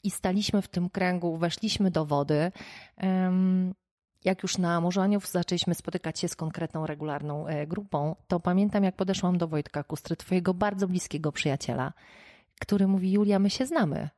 i 0.03 0.11
staliśmy 0.11 0.63
w 0.63 0.69
tym 0.69 0.91
kręgu, 0.91 1.37
weszliśmy 1.37 1.91
do 1.91 2.07
wody. 2.07 2.53
Jak 4.25 4.43
już 4.43 4.59
na 4.59 4.81
Morzu 4.81 5.01
Aniołów 5.01 5.29
zaczęliśmy 5.29 5.75
spotykać 5.75 6.21
się 6.21 6.29
z 6.29 6.37
konkretną, 6.37 6.87
regularną 6.87 7.47
e, 7.47 7.67
grupą, 7.67 8.17
to 8.29 8.41
pamiętam, 8.41 8.85
jak 8.85 8.97
podeszłam 8.97 9.39
do 9.39 9.49
Wojtka 9.49 9.83
Kustry, 9.85 10.17
twojego 10.17 10.55
bardzo 10.55 10.89
bliskiego 10.89 11.33
przyjaciela, 11.33 11.93
który 12.61 12.87
mówi: 12.87 13.13
Julia, 13.13 13.39
my 13.39 13.51
się 13.51 13.67
znamy. 13.67 14.09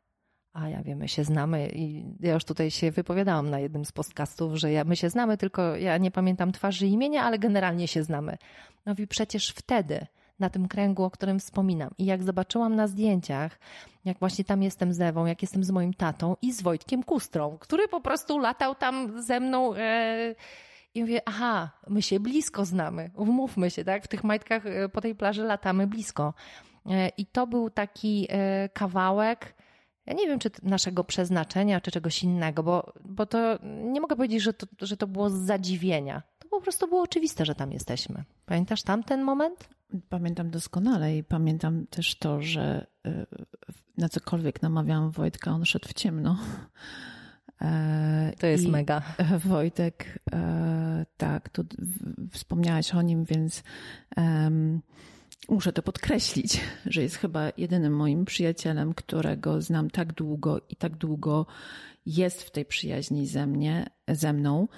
A 0.56 0.68
ja 0.68 0.82
wiem, 0.82 0.98
my 0.98 1.08
się 1.08 1.24
znamy 1.24 1.68
i 1.74 2.04
ja 2.20 2.34
już 2.34 2.44
tutaj 2.44 2.70
się 2.70 2.90
wypowiadałam 2.90 3.50
na 3.50 3.58
jednym 3.58 3.84
z 3.84 3.92
podcastów, 3.92 4.54
że 4.54 4.72
ja, 4.72 4.84
my 4.84 4.96
się 4.96 5.10
znamy, 5.10 5.36
tylko 5.36 5.76
ja 5.76 5.98
nie 5.98 6.10
pamiętam 6.10 6.52
twarzy 6.52 6.86
i 6.86 6.92
imienia, 6.92 7.22
ale 7.22 7.38
generalnie 7.38 7.88
się 7.88 8.02
znamy. 8.02 8.38
No 8.86 8.94
i 8.98 9.06
przecież 9.06 9.50
wtedy 9.50 10.06
na 10.38 10.50
tym 10.50 10.68
kręgu, 10.68 11.04
o 11.04 11.10
którym 11.10 11.38
wspominam. 11.38 11.90
I 11.98 12.04
jak 12.04 12.22
zobaczyłam 12.22 12.76
na 12.76 12.86
zdjęciach, 12.86 13.58
jak 14.04 14.18
właśnie 14.18 14.44
tam 14.44 14.62
jestem 14.62 14.92
z 14.92 15.00
Ewą, 15.00 15.26
jak 15.26 15.42
jestem 15.42 15.64
z 15.64 15.70
moim 15.70 15.94
tatą 15.94 16.36
i 16.42 16.52
z 16.52 16.62
Wojtkiem 16.62 17.02
Kustrą, 17.02 17.58
który 17.58 17.88
po 17.88 18.00
prostu 18.00 18.38
latał 18.38 18.74
tam 18.74 19.22
ze 19.22 19.40
mną. 19.40 19.74
E, 19.74 20.34
I 20.94 21.00
mówię, 21.00 21.20
aha, 21.26 21.70
my 21.88 22.02
się 22.02 22.20
blisko 22.20 22.64
znamy, 22.64 23.10
umówmy 23.14 23.70
się, 23.70 23.84
tak? 23.84 24.04
W 24.04 24.08
tych 24.08 24.24
majtkach 24.24 24.66
e, 24.66 24.88
po 24.88 25.00
tej 25.00 25.14
plaży 25.14 25.44
latamy 25.44 25.86
blisko. 25.86 26.34
E, 26.86 27.08
I 27.08 27.26
to 27.26 27.46
był 27.46 27.70
taki 27.70 28.26
e, 28.30 28.68
kawałek, 28.68 29.56
ja 30.06 30.14
nie 30.14 30.26
wiem, 30.26 30.38
czy 30.38 30.50
naszego 30.62 31.04
przeznaczenia, 31.04 31.80
czy 31.80 31.90
czegoś 31.90 32.22
innego, 32.22 32.62
bo, 32.62 32.92
bo 33.04 33.26
to 33.26 33.58
nie 33.62 34.00
mogę 34.00 34.16
powiedzieć, 34.16 34.42
że 34.42 34.52
to, 34.52 34.66
że 34.80 34.96
to 34.96 35.06
było 35.06 35.30
z 35.30 35.34
zadziwienia. 35.34 36.22
To 36.38 36.48
po 36.48 36.60
prostu 36.60 36.88
było 36.88 37.02
oczywiste, 37.02 37.44
że 37.44 37.54
tam 37.54 37.72
jesteśmy. 37.72 38.24
Pamiętasz 38.46 38.82
tamten 38.82 39.22
moment? 39.22 39.68
Pamiętam 40.08 40.50
doskonale 40.50 41.16
i 41.16 41.24
pamiętam 41.24 41.86
też 41.86 42.18
to, 42.18 42.42
że 42.42 42.86
na 43.98 44.08
cokolwiek 44.08 44.62
namawiałam 44.62 45.10
Wojtka, 45.10 45.50
on 45.50 45.64
szedł 45.64 45.88
w 45.88 45.94
ciemno. 45.94 46.38
E, 47.62 48.32
to 48.38 48.46
jest 48.46 48.64
I 48.64 48.68
mega. 48.68 49.02
Wojtek, 49.44 50.18
e, 50.32 51.06
tak, 51.16 51.48
tu 51.48 51.64
wspomniałaś 52.30 52.94
o 52.94 53.02
nim, 53.02 53.24
więc 53.24 53.62
um, 54.16 54.80
muszę 55.48 55.72
to 55.72 55.82
podkreślić, 55.82 56.60
że 56.86 57.02
jest 57.02 57.16
chyba 57.16 57.42
jedynym 57.56 57.96
moim 57.96 58.24
przyjacielem, 58.24 58.94
którego 58.94 59.62
znam 59.62 59.90
tak 59.90 60.12
długo 60.12 60.60
i 60.68 60.76
tak 60.76 60.96
długo 60.96 61.46
jest 62.06 62.42
w 62.42 62.50
tej 62.50 62.64
przyjaźni 62.64 63.26
ze, 63.26 63.46
mnie, 63.46 63.86
ze 64.08 64.32
mną. 64.32 64.68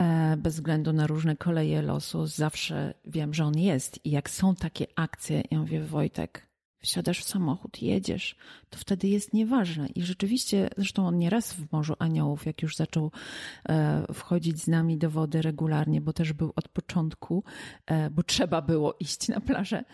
E, 0.00 0.36
bez 0.36 0.54
względu 0.54 0.92
na 0.92 1.06
różne 1.06 1.36
koleje 1.36 1.82
losu, 1.82 2.26
zawsze 2.26 2.94
wiem, 3.04 3.34
że 3.34 3.44
on 3.44 3.58
jest. 3.58 4.06
I 4.06 4.10
jak 4.10 4.30
są 4.30 4.54
takie 4.54 4.86
akcje, 4.96 5.42
ja 5.50 5.58
mówię, 5.58 5.80
Wojtek, 5.80 6.46
wsiadasz 6.82 7.20
w 7.20 7.28
samochód, 7.28 7.82
jedziesz, 7.82 8.36
to 8.70 8.78
wtedy 8.78 9.08
jest 9.08 9.34
nieważne. 9.34 9.86
I 9.94 10.02
rzeczywiście, 10.02 10.70
zresztą 10.76 11.06
on 11.06 11.18
nieraz 11.18 11.52
w 11.52 11.72
Morzu 11.72 11.94
Aniołów, 11.98 12.46
jak 12.46 12.62
już 12.62 12.76
zaczął 12.76 13.10
e, 13.68 14.06
wchodzić 14.14 14.62
z 14.62 14.68
nami 14.68 14.98
do 14.98 15.10
wody 15.10 15.42
regularnie, 15.42 16.00
bo 16.00 16.12
też 16.12 16.32
był 16.32 16.52
od 16.56 16.68
początku, 16.68 17.44
e, 17.86 18.10
bo 18.10 18.22
trzeba 18.22 18.62
było 18.62 18.96
iść 19.00 19.28
na 19.28 19.40
plażę, 19.40 19.84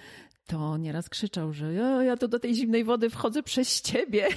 to 0.48 0.76
nieraz 0.76 1.08
krzyczał, 1.08 1.52
że 1.52 1.74
ja, 1.74 2.02
ja 2.02 2.16
to 2.16 2.28
do 2.28 2.38
tej 2.38 2.54
zimnej 2.54 2.84
wody 2.84 3.10
wchodzę 3.10 3.42
przez 3.42 3.82
ciebie, 3.82 4.28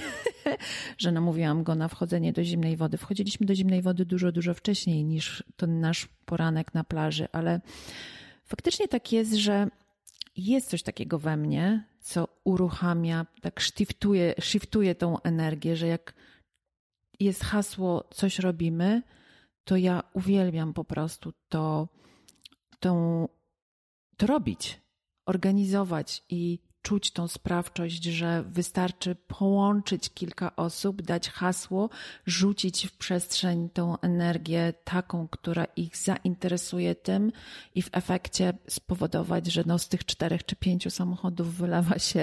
że 0.98 1.12
namówiłam 1.12 1.62
go 1.62 1.74
na 1.74 1.88
wchodzenie 1.88 2.32
do 2.32 2.44
zimnej 2.44 2.76
wody. 2.76 2.96
Wchodziliśmy 2.98 3.46
do 3.46 3.54
zimnej 3.54 3.82
wody 3.82 4.04
dużo, 4.04 4.32
dużo 4.32 4.54
wcześniej 4.54 5.04
niż 5.04 5.44
ten 5.56 5.80
nasz 5.80 6.08
poranek 6.26 6.74
na 6.74 6.84
plaży, 6.84 7.28
ale 7.32 7.60
faktycznie 8.44 8.88
tak 8.88 9.12
jest, 9.12 9.34
że 9.34 9.68
jest 10.36 10.70
coś 10.70 10.82
takiego 10.82 11.18
we 11.18 11.36
mnie, 11.36 11.88
co 12.00 12.28
uruchamia, 12.44 13.26
tak 13.40 13.60
shiftuje, 13.60 14.34
shiftuje 14.40 14.94
tą 14.94 15.20
energię, 15.20 15.76
że 15.76 15.86
jak 15.86 16.14
jest 17.20 17.44
hasło 17.44 18.08
coś 18.10 18.38
robimy, 18.38 19.02
to 19.64 19.76
ja 19.76 20.02
uwielbiam 20.12 20.72
po 20.72 20.84
prostu 20.84 21.32
to, 21.48 21.88
to, 22.80 23.28
to 24.16 24.26
robić, 24.26 24.80
organizować 25.26 26.24
i 26.28 26.58
czuć 26.82 27.10
tą 27.10 27.28
sprawczość, 27.28 28.04
że 28.04 28.42
wystarczy 28.42 29.14
połączyć 29.14 30.10
kilka 30.14 30.56
osób, 30.56 31.02
dać 31.02 31.28
hasło, 31.28 31.90
rzucić 32.26 32.86
w 32.86 32.96
przestrzeń 32.96 33.68
tą 33.70 33.98
energię 33.98 34.72
taką, 34.84 35.28
która 35.28 35.64
ich 35.64 35.96
zainteresuje 35.96 36.94
tym 36.94 37.32
i 37.74 37.82
w 37.82 37.88
efekcie 37.92 38.52
spowodować, 38.68 39.46
że 39.46 39.62
no 39.66 39.78
z 39.78 39.88
tych 39.88 40.04
czterech 40.04 40.44
czy 40.44 40.56
pięciu 40.56 40.90
samochodów 40.90 41.54
wylewa 41.54 41.98
się 41.98 42.20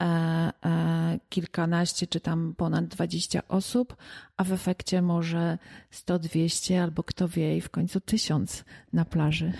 e, 0.00 0.04
e, 0.04 1.18
kilkanaście 1.28 2.06
czy 2.06 2.20
tam 2.20 2.54
ponad 2.56 2.86
dwadzieścia 2.86 3.42
osób, 3.48 3.96
a 4.36 4.44
w 4.44 4.52
efekcie 4.52 5.02
może 5.02 5.58
sto, 5.90 6.18
dwieście 6.18 6.82
albo 6.82 7.02
kto 7.02 7.28
wie 7.28 7.56
i 7.56 7.60
w 7.60 7.70
końcu 7.70 8.00
tysiąc 8.00 8.64
na 8.92 9.04
plaży 9.04 9.52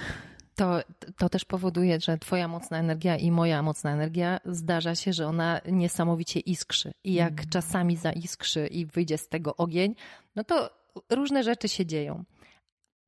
to, 0.55 0.81
to 1.19 1.29
też 1.29 1.45
powoduje, 1.45 2.01
że 2.01 2.19
Twoja 2.19 2.49
mocna 2.49 2.79
energia 2.79 3.17
i 3.17 3.31
moja 3.31 3.63
mocna 3.63 3.93
energia 3.93 4.41
zdarza 4.45 4.95
się, 4.95 5.13
że 5.13 5.27
ona 5.27 5.61
niesamowicie 5.67 6.41
iskrzy. 6.41 6.93
I 7.05 7.15
jak 7.15 7.33
mm. 7.33 7.47
czasami 7.51 7.97
zaiskrzy 7.97 8.67
i 8.67 8.87
wyjdzie 8.87 9.19
z 9.19 9.29
tego 9.29 9.57
ogień, 9.57 9.95
no 10.37 10.45
to 10.45 10.71
różne 11.11 11.43
rzeczy 11.43 11.69
się 11.69 11.87
dzieją. 11.87 12.25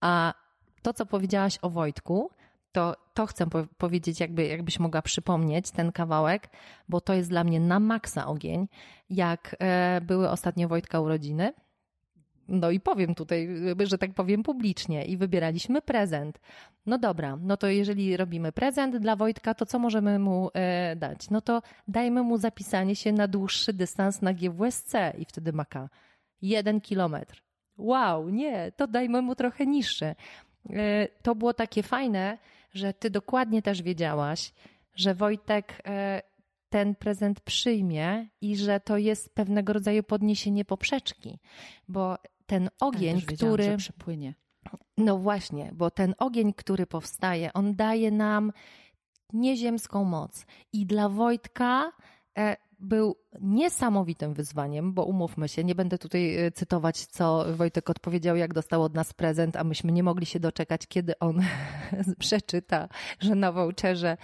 A 0.00 0.34
to, 0.82 0.92
co 0.92 1.06
powiedziałaś 1.06 1.58
o 1.62 1.70
Wojtku, 1.70 2.30
to, 2.72 2.96
to 3.14 3.26
chcę 3.26 3.46
po 3.46 3.66
powiedzieć, 3.78 4.20
jakby, 4.20 4.46
jakbyś 4.46 4.78
mogła 4.78 5.02
przypomnieć 5.02 5.70
ten 5.70 5.92
kawałek, 5.92 6.48
bo 6.88 7.00
to 7.00 7.14
jest 7.14 7.30
dla 7.30 7.44
mnie 7.44 7.60
na 7.60 7.80
maksa 7.80 8.26
ogień. 8.26 8.68
Jak 9.10 9.56
e, 9.58 10.00
były 10.00 10.30
ostatnio 10.30 10.68
Wojtka 10.68 11.00
urodziny, 11.00 11.52
no 12.48 12.70
i 12.70 12.80
powiem 12.80 13.14
tutaj, 13.14 13.48
że 13.84 13.98
tak 13.98 14.14
powiem 14.14 14.42
publicznie 14.42 15.04
i 15.04 15.16
wybieraliśmy 15.16 15.82
prezent. 15.82 16.40
No 16.86 16.98
dobra, 16.98 17.38
no 17.42 17.56
to 17.56 17.66
jeżeli 17.66 18.16
robimy 18.16 18.52
prezent 18.52 18.96
dla 18.96 19.16
Wojtka, 19.16 19.54
to 19.54 19.66
co 19.66 19.78
możemy 19.78 20.18
mu 20.18 20.50
e, 20.54 20.96
dać? 20.96 21.30
No 21.30 21.40
to 21.40 21.62
dajmy 21.88 22.22
mu 22.22 22.38
zapisanie 22.38 22.96
się 22.96 23.12
na 23.12 23.28
dłuższy 23.28 23.72
dystans 23.72 24.22
na 24.22 24.34
GWSC 24.34 24.92
i 25.18 25.24
wtedy 25.24 25.52
maka 25.52 25.88
jeden 26.42 26.80
kilometr. 26.80 27.42
Wow, 27.78 28.28
nie, 28.28 28.72
to 28.76 28.86
dajmy 28.86 29.22
mu 29.22 29.34
trochę 29.34 29.66
niższy. 29.66 30.14
E, 30.70 31.08
to 31.22 31.34
było 31.34 31.54
takie 31.54 31.82
fajne, 31.82 32.38
że 32.74 32.94
ty 32.94 33.10
dokładnie 33.10 33.62
też 33.62 33.82
wiedziałaś, 33.82 34.52
że 34.94 35.14
Wojtek 35.14 35.82
e, 35.86 36.22
ten 36.68 36.94
prezent 36.94 37.40
przyjmie 37.40 38.28
i 38.40 38.56
że 38.56 38.80
to 38.80 38.96
jest 38.96 39.34
pewnego 39.34 39.72
rodzaju 39.72 40.02
podniesienie 40.02 40.64
poprzeczki, 40.64 41.38
bo 41.88 42.18
ten 42.46 42.68
ogień, 42.80 43.16
ja 43.30 43.36
który. 43.36 43.64
Że 43.64 43.76
przypłynie. 43.76 44.34
No 44.98 45.18
właśnie, 45.18 45.70
bo 45.74 45.90
ten 45.90 46.14
ogień, 46.18 46.52
który 46.52 46.86
powstaje, 46.86 47.52
on 47.52 47.76
daje 47.76 48.10
nam 48.10 48.52
nieziemską 49.32 50.04
moc. 50.04 50.46
I 50.72 50.86
dla 50.86 51.08
Wojtka 51.08 51.92
e, 52.38 52.56
był 52.78 53.16
niesamowitym 53.40 54.34
wyzwaniem, 54.34 54.92
bo 54.92 55.04
umówmy 55.04 55.48
się, 55.48 55.64
nie 55.64 55.74
będę 55.74 55.98
tutaj 55.98 56.36
e, 56.36 56.50
cytować, 56.50 57.06
co 57.06 57.44
Wojtek 57.56 57.90
odpowiedział, 57.90 58.36
jak 58.36 58.54
dostał 58.54 58.82
od 58.82 58.94
nas 58.94 59.12
prezent, 59.12 59.56
a 59.56 59.64
myśmy 59.64 59.92
nie 59.92 60.02
mogli 60.02 60.26
się 60.26 60.40
doczekać, 60.40 60.86
kiedy 60.86 61.18
on 61.18 61.40
przeczyta, 62.18 62.88
że 63.20 63.34
na 63.34 63.52
voucherze, 63.52 64.16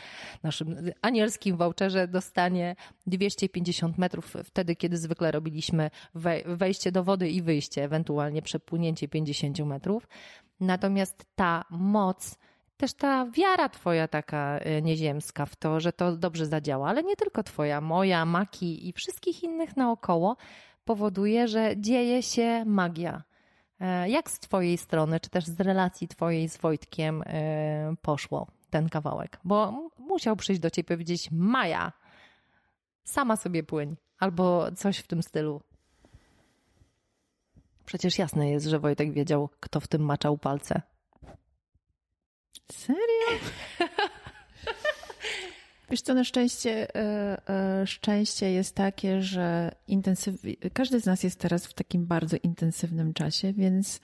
naszym 0.43 0.77
anielskim 1.03 1.57
voucherze 1.57 2.09
dostanie 2.09 2.77
250 3.07 3.99
metrów 3.99 4.35
wtedy, 4.45 4.77
kiedy 4.77 4.97
zwykle 4.97 5.31
robiliśmy 5.31 5.91
wejście 6.47 6.93
do 6.93 7.05
wody 7.05 7.31
i 7.31 7.43
wyjście, 7.43 7.85
ewentualnie 7.85 8.43
przepłynięcie 8.43 9.09
50 9.09 9.59
metrów. 9.59 10.09
Natomiast 10.61 11.25
ta 11.35 11.65
moc, 11.71 12.39
też 12.83 12.95
ta 12.95 13.27
wiara 13.27 13.69
twoja 13.69 14.09
taka 14.09 14.59
e, 14.59 14.83
nieziemska 14.83 15.47
w 15.47 15.57
to, 15.57 15.81
że 15.81 15.93
to 15.93 16.17
dobrze 16.17 16.47
zadziała, 16.47 16.89
ale 16.89 17.03
nie 17.03 17.17
tylko 17.17 17.43
twoja, 17.43 17.81
moja, 17.81 18.25
Maki 18.25 18.89
i 18.89 18.93
wszystkich 18.93 19.43
innych 19.43 19.77
naokoło 19.77 20.37
powoduje, 20.85 21.49
że 21.49 21.75
dzieje 21.77 22.23
się 22.23 22.65
magia. 22.67 23.23
E, 23.81 24.09
jak 24.09 24.31
z 24.31 24.39
twojej 24.39 24.79
strony, 24.79 25.21
czy 25.21 25.31
też 25.31 25.45
z 25.45 25.61
relacji 25.61 26.09
twojej 26.09 26.49
z 26.49 26.57
Wojtkiem 26.57 27.23
e, 27.27 27.95
poszło 28.03 28.47
ten 28.71 28.89
kawałek? 28.89 29.41
Bo 29.45 29.91
musiał 29.99 30.37
przyjść 30.37 30.61
do 30.61 30.71
ciebie 30.71 30.89
powiedzieć 30.89 31.29
Maja, 31.31 31.93
sama 33.05 33.37
sobie 33.37 33.63
płyń, 33.63 33.97
albo 34.19 34.73
coś 34.73 34.99
w 34.99 35.07
tym 35.07 35.23
stylu. 35.23 35.61
Przecież 37.85 38.19
jasne 38.19 38.51
jest, 38.51 38.67
że 38.67 38.79
Wojtek 38.79 39.13
wiedział, 39.13 39.49
kto 39.61 39.81
w 39.81 39.89
tym 39.89 40.03
maczał 40.03 40.39
palce. 40.39 40.92
Serio? 42.73 43.39
Wiesz 45.91 46.03
co, 46.03 46.15
na 46.15 46.25
szczęście, 46.25 46.97
e, 46.97 47.49
e, 47.49 47.87
szczęście 47.87 48.51
jest 48.51 48.75
takie, 48.75 49.23
że 49.23 49.75
intensyw... 49.89 50.35
każdy 50.73 51.01
z 51.01 51.07
nas 51.07 51.23
jest 51.23 51.39
teraz 51.39 51.67
w 51.67 51.75
takim 51.75 52.07
bardzo 52.07 52.37
intensywnym 52.43 53.15
czasie, 53.15 53.53
więc 53.53 54.01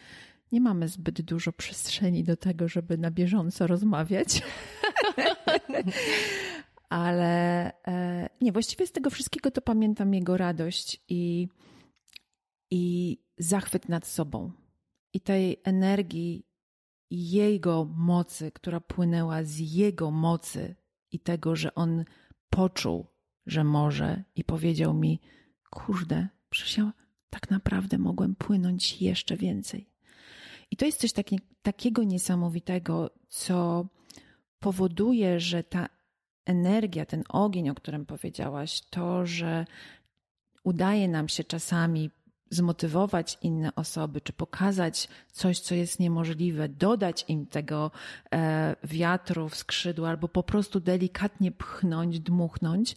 nie 0.53 0.61
mamy 0.61 0.89
zbyt 0.89 1.23
dużo 1.23 1.53
przestrzeni 1.53 2.25
do 2.25 2.37
tego, 2.37 2.69
żeby 2.69 2.99
na 2.99 3.11
bieżąco 3.11 3.67
rozmawiać. 3.67 4.43
Ale 6.89 7.73
e, 7.87 8.29
nie, 8.41 8.53
właściwie 8.53 8.87
z 8.87 8.93
tego 8.93 9.11
wszystkiego 9.11 9.51
to 9.51 9.61
pamiętam 9.61 10.15
jego 10.15 10.37
radość 10.37 11.03
i, 11.09 11.49
i 12.71 13.17
zachwyt 13.39 13.89
nad 13.89 14.07
sobą. 14.07 14.53
I 15.13 15.21
tej 15.21 15.61
energii 15.65 16.48
jego 17.11 17.85
mocy, 17.97 18.53
która 18.53 18.81
płynęła 18.81 19.45
z 19.45 19.59
jego 19.59 20.11
mocy 20.11 20.77
i 21.13 21.21
tego, 21.21 21.57
że 21.57 21.75
on 21.75 22.05
poczuł, 22.51 23.07
że 23.47 23.65
może 23.65 24.25
i 24.35 24.45
powiedział 24.45 24.95
mi: 24.95 25.21
Kurde, 25.71 26.29
przecież 26.51 26.85
tak 27.31 27.51
naprawdę 27.51 27.99
mogłem 27.99 28.35
płynąć 28.35 29.03
jeszcze 29.03 29.37
więcej. 29.37 29.91
I 30.71 30.77
to 30.77 30.87
jest 30.87 31.01
coś 31.01 31.13
taki, 31.13 31.41
takiego 31.63 32.05
niesamowitego, 32.05 33.11
co 33.29 33.87
powoduje, 34.59 35.41
że 35.41 35.65
ta 35.65 35.89
energia, 36.47 37.07
ten 37.07 37.25
ogień, 37.29 37.71
o 37.71 37.75
którym 37.75 38.07
powiedziałaś, 38.07 38.81
to, 38.91 39.27
że 39.27 39.67
udaje 40.65 41.09
nam 41.09 41.29
się 41.29 41.45
czasami 41.45 42.11
zmotywować 42.51 43.39
inne 43.43 43.75
osoby, 43.75 44.21
czy 44.21 44.33
pokazać 44.33 45.09
coś, 45.33 45.61
co 45.61 45.75
jest 45.75 46.01
niemożliwe, 46.01 46.69
dodać 46.69 47.25
im 47.29 47.47
tego 47.47 47.91
e, 48.33 48.77
wiatru 48.85 49.49
w 49.49 49.57
skrzydła, 49.57 50.09
albo 50.09 50.29
po 50.29 50.43
prostu 50.43 50.81
delikatnie 50.81 51.53
pchnąć, 51.53 52.21
dmuchnąć, 52.21 52.97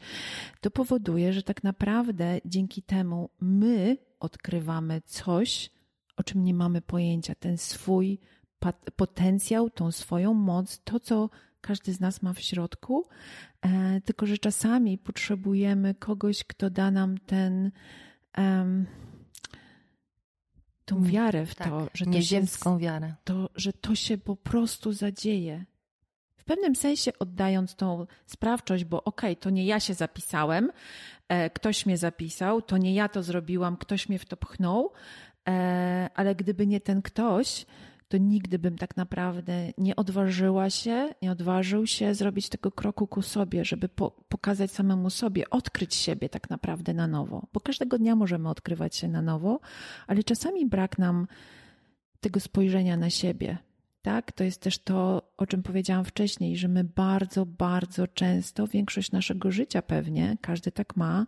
to 0.62 0.72
powoduje, 0.72 1.34
że 1.34 1.44
tak 1.44 1.64
naprawdę 1.64 2.40
dzięki 2.46 2.82
temu 2.84 3.30
my 3.42 3.98
odkrywamy 4.20 5.02
coś, 5.06 5.70
o 6.18 6.24
czym 6.24 6.44
nie 6.44 6.54
mamy 6.54 6.82
pojęcia, 6.82 7.36
ten 7.36 7.58
swój 7.58 8.20
potencjał, 8.96 9.70
tą 9.70 9.92
swoją 9.92 10.34
moc, 10.34 10.82
to 10.84 11.00
co 11.00 11.30
każdy 11.62 11.94
z 11.94 12.00
nas 12.00 12.22
ma 12.22 12.34
w 12.34 12.40
środku, 12.40 13.08
e, 13.62 14.02
tylko 14.02 14.26
że 14.26 14.38
czasami 14.38 14.98
potrzebujemy 14.98 15.96
kogoś, 15.96 16.44
kto 16.44 16.70
da 16.70 16.92
nam 16.92 17.18
ten. 17.18 17.72
Um, 18.38 18.86
tą 20.92 20.98
mm, 20.98 21.12
wiarę 21.12 21.46
w 21.46 21.56
tak, 21.56 21.68
to, 21.68 21.88
że 21.94 22.06
to 22.06 22.12
nieziemską 22.12 22.76
się, 22.76 22.84
wiarę. 22.86 23.16
To, 23.24 23.50
że 23.56 23.74
to 23.74 23.96
się 23.96 24.18
po 24.18 24.36
prostu 24.36 24.94
zadzieje. 24.94 25.66
W 26.38 26.44
pewnym 26.44 26.76
sensie 26.76 27.12
oddając 27.20 27.76
tą 27.76 28.06
sprawczość, 28.26 28.84
bo 28.84 29.04
okej, 29.04 29.32
okay, 29.32 29.42
to 29.42 29.50
nie 29.50 29.66
ja 29.66 29.80
się 29.80 29.94
zapisałem, 29.94 30.72
e, 31.30 31.50
ktoś 31.50 31.86
mnie 31.86 31.98
zapisał, 31.98 32.62
to 32.62 32.78
nie 32.78 32.94
ja 32.94 33.10
to 33.10 33.24
zrobiłam, 33.24 33.78
ktoś 33.78 34.10
mnie 34.10 34.20
w 34.20 34.26
to 34.26 34.38
pchnął, 34.38 34.92
e, 35.48 36.10
ale 36.16 36.36
gdyby 36.36 36.68
nie 36.68 36.82
ten 36.82 37.02
ktoś, 37.02 37.66
to 38.12 38.18
nigdy 38.18 38.60
bym 38.60 38.78
tak 38.78 38.98
naprawdę 38.98 39.72
nie 39.78 39.96
odważyła 39.96 40.70
się, 40.70 41.10
nie 41.22 41.32
odważył 41.32 41.88
się 41.88 42.16
zrobić 42.16 42.50
tego 42.50 42.72
kroku 42.72 43.08
ku 43.08 43.22
sobie, 43.22 43.66
żeby 43.66 43.90
po, 43.90 44.12
pokazać 44.12 44.72
samemu 44.72 45.10
sobie, 45.10 45.50
odkryć 45.50 45.96
siebie 45.96 46.30
tak 46.30 46.50
naprawdę 46.50 46.94
na 46.94 47.08
nowo. 47.08 47.48
Bo 47.54 47.60
każdego 47.60 47.98
dnia 47.98 48.16
możemy 48.16 48.50
odkrywać 48.50 48.96
się 48.96 49.08
na 49.08 49.22
nowo, 49.22 49.60
ale 50.08 50.24
czasami 50.24 50.66
brak 50.66 50.98
nam 50.98 51.28
tego 52.20 52.40
spojrzenia 52.40 52.98
na 52.98 53.10
siebie. 53.10 53.58
Tak, 54.02 54.32
to 54.32 54.44
jest 54.44 54.62
też 54.62 54.80
to, 54.80 55.32
o 55.38 55.48
czym 55.48 55.64
powiedziałam 55.64 56.06
wcześniej, 56.06 56.58
że 56.58 56.68
my 56.68 56.84
bardzo, 56.84 57.46
bardzo 57.46 58.08
często, 58.08 58.68
większość 58.68 59.12
naszego 59.12 59.52
życia 59.52 59.82
pewnie, 59.82 60.38
każdy 60.42 60.72
tak 60.72 60.98
ma, 60.98 61.26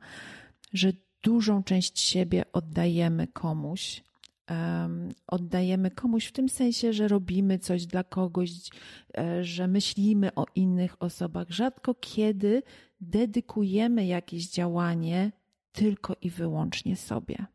że 0.73 0.91
dużą 1.21 1.63
część 1.63 1.99
siebie 1.99 2.45
oddajemy 2.53 3.27
komuś, 3.27 4.03
oddajemy 5.27 5.91
komuś 5.91 6.25
w 6.25 6.31
tym 6.31 6.49
sensie, 6.49 6.93
że 6.93 7.07
robimy 7.07 7.59
coś 7.59 7.85
dla 7.85 8.03
kogoś, 8.03 8.51
e, 9.17 9.43
że 9.43 9.67
myślimy 9.67 10.35
o 10.35 10.45
innych 10.55 11.03
osobach. 11.03 11.49
Rzadko 11.49 11.95
kiedy 11.95 12.63
dedykujemy 13.01 14.05
jakieś 14.05 14.49
działanie 14.49 15.31
tylko 15.71 16.15
i 16.21 16.29
wyłącznie 16.29 16.95
sobie. 16.95 17.45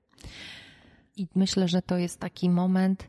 I 1.17 1.27
myślę, 1.35 1.69
że 1.69 1.83
to 1.83 1.99
jest 1.99 2.21
taki 2.21 2.51
moment 2.51 3.09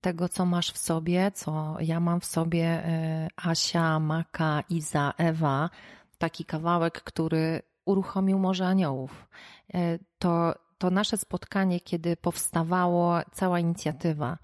tego, 0.00 0.28
co 0.28 0.46
masz 0.46 0.72
w 0.72 0.78
sobie, 0.78 1.30
co 1.34 1.76
ja 1.80 2.00
mam 2.00 2.20
w 2.20 2.24
sobie, 2.24 2.64
e, 2.64 3.28
Asia, 3.36 4.00
Maka, 4.00 4.62
Iza, 4.70 5.12
Ewa, 5.16 5.70
taki 6.18 6.44
kawałek, 6.44 7.02
który 7.02 7.62
uruchomił 7.84 8.38
Morze 8.38 8.66
Aniołów. 8.66 9.28
E, 9.74 9.98
to 10.18 10.54
to 10.78 10.90
nasze 10.90 11.16
spotkanie, 11.16 11.80
kiedy 11.80 12.16
powstawało 12.16 13.20
cała 13.32 13.60
inicjatywa, 13.60 14.38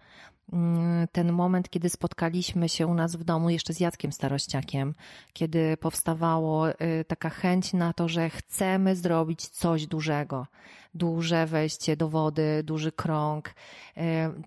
mm, 0.52 1.08
ten 1.12 1.32
moment, 1.32 1.68
kiedy 1.68 1.88
spotkaliśmy 1.88 2.68
się 2.68 2.86
u 2.86 2.94
nas 2.94 3.16
w 3.16 3.24
domu 3.24 3.50
jeszcze 3.50 3.72
z 3.72 3.80
Jackiem 3.80 4.12
Starościakiem, 4.12 4.94
kiedy 5.32 5.76
powstawało 5.76 6.70
y, 6.70 7.04
taka 7.08 7.30
chęć 7.30 7.72
na 7.72 7.92
to, 7.92 8.08
że 8.08 8.30
chcemy 8.30 8.96
zrobić 8.96 9.48
coś 9.48 9.86
dużego, 9.86 10.46
duże 10.94 11.46
wejście 11.46 11.96
do 11.96 12.08
wody, 12.08 12.62
duży 12.64 12.92
krąg, 12.92 13.48
y, 13.48 14.00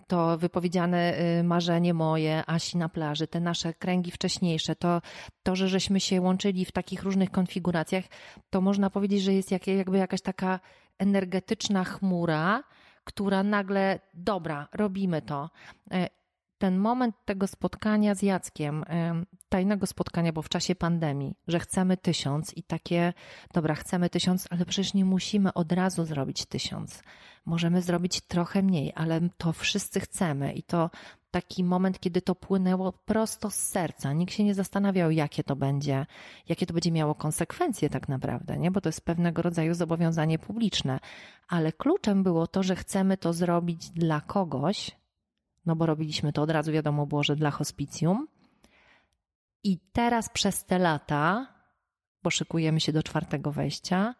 to 0.07 0.37
wypowiedziane 0.37 1.19
y, 1.39 1.43
marzenie 1.43 1.93
moje, 1.93 2.43
Asi 2.47 2.77
na 2.77 2.89
plaży, 2.89 3.27
te 3.27 3.39
nasze 3.39 3.73
kręgi 3.73 4.11
wcześniejsze, 4.11 4.75
to, 4.75 5.01
to 5.43 5.55
że 5.55 5.69
żeśmy 5.69 5.99
się 5.99 6.21
łączyli 6.21 6.65
w 6.65 6.71
takich 6.71 7.03
różnych 7.03 7.31
konfiguracjach, 7.31 8.03
to 8.49 8.61
można 8.61 8.89
powiedzieć, 8.89 9.21
że 9.21 9.33
jest 9.33 9.51
jakby 9.51 9.97
jakaś 9.97 10.21
taka 10.21 10.59
energetyczna 11.03 11.83
chmura, 11.83 12.63
która 13.03 13.43
nagle, 13.43 13.99
dobra, 14.13 14.67
robimy 14.73 15.21
to. 15.21 15.49
Ten 16.63 16.78
moment 16.78 17.15
tego 17.26 17.47
spotkania 17.47 18.15
z 18.15 18.21
Jackiem, 18.21 18.86
tajnego 19.49 19.88
spotkania, 19.88 20.34
bo 20.34 20.41
w 20.41 20.49
czasie 20.49 20.76
pandemii, 20.76 21.36
że 21.47 21.60
chcemy 21.60 21.97
tysiąc 21.97 22.58
i 22.58 22.63
takie, 22.63 23.13
dobra, 23.54 23.76
chcemy 23.76 24.10
tysiąc, 24.10 24.47
ale 24.49 24.65
przecież 24.65 24.93
nie 24.93 25.06
musimy 25.06 25.54
od 25.54 25.71
razu 25.71 26.06
zrobić 26.06 26.45
tysiąc. 26.45 27.04
Możemy 27.45 27.82
zrobić 27.82 28.21
trochę 28.21 28.62
mniej, 28.62 28.91
ale 28.95 29.21
to 29.38 29.54
wszyscy 29.54 29.99
chcemy 29.99 30.54
i 30.54 30.63
to 30.63 30.89
taki 31.32 31.63
moment, 31.63 31.99
kiedy 31.99 32.21
to 32.21 32.36
płynęło 32.36 32.93
prosto 32.93 33.49
z 33.49 33.56
serca. 33.56 34.13
Nikt 34.13 34.34
się 34.34 34.43
nie 34.43 34.54
zastanawiał, 34.54 35.12
jakie 35.12 35.43
to 35.43 35.56
będzie, 35.56 36.06
jakie 36.49 36.65
to 36.65 36.73
będzie 36.73 36.91
miało 36.91 37.15
konsekwencje 37.15 37.89
tak 37.89 38.10
naprawdę, 38.10 38.58
nie? 38.58 38.71
bo 38.71 38.82
to 38.82 38.89
jest 38.89 39.06
pewnego 39.06 39.41
rodzaju 39.41 39.73
zobowiązanie 39.73 40.39
publiczne. 40.39 40.99
Ale 41.47 41.71
kluczem 41.71 42.23
było 42.23 42.47
to, 42.47 42.63
że 42.63 42.76
chcemy 42.76 43.17
to 43.17 43.34
zrobić 43.34 43.89
dla 43.89 44.21
kogoś, 44.21 45.02
no 45.65 45.76
bo 45.76 45.86
robiliśmy 45.86 46.34
to 46.34 46.41
od 46.41 46.49
razu, 46.49 46.71
wiadomo 46.71 47.06
było, 47.06 47.23
że 47.23 47.36
dla 47.36 47.52
hospicjum. 47.52 48.28
I 49.63 49.80
teraz 49.93 50.30
przez 50.30 50.65
te 50.65 50.80
lata, 50.80 51.47
bo 52.23 52.30
szykujemy 52.30 52.80
się 52.80 52.91
do 52.91 53.04
czwartego 53.04 53.52
wejścia, 53.52 54.15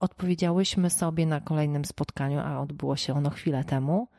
odpowiedziałyśmy 0.00 0.90
sobie 0.90 1.26
na 1.26 1.40
kolejnym 1.40 1.84
spotkaniu, 1.84 2.40
a 2.40 2.60
odbyło 2.60 2.96
się 2.96 3.14
ono 3.14 3.30
chwilę 3.30 3.64
temu– 3.64 4.08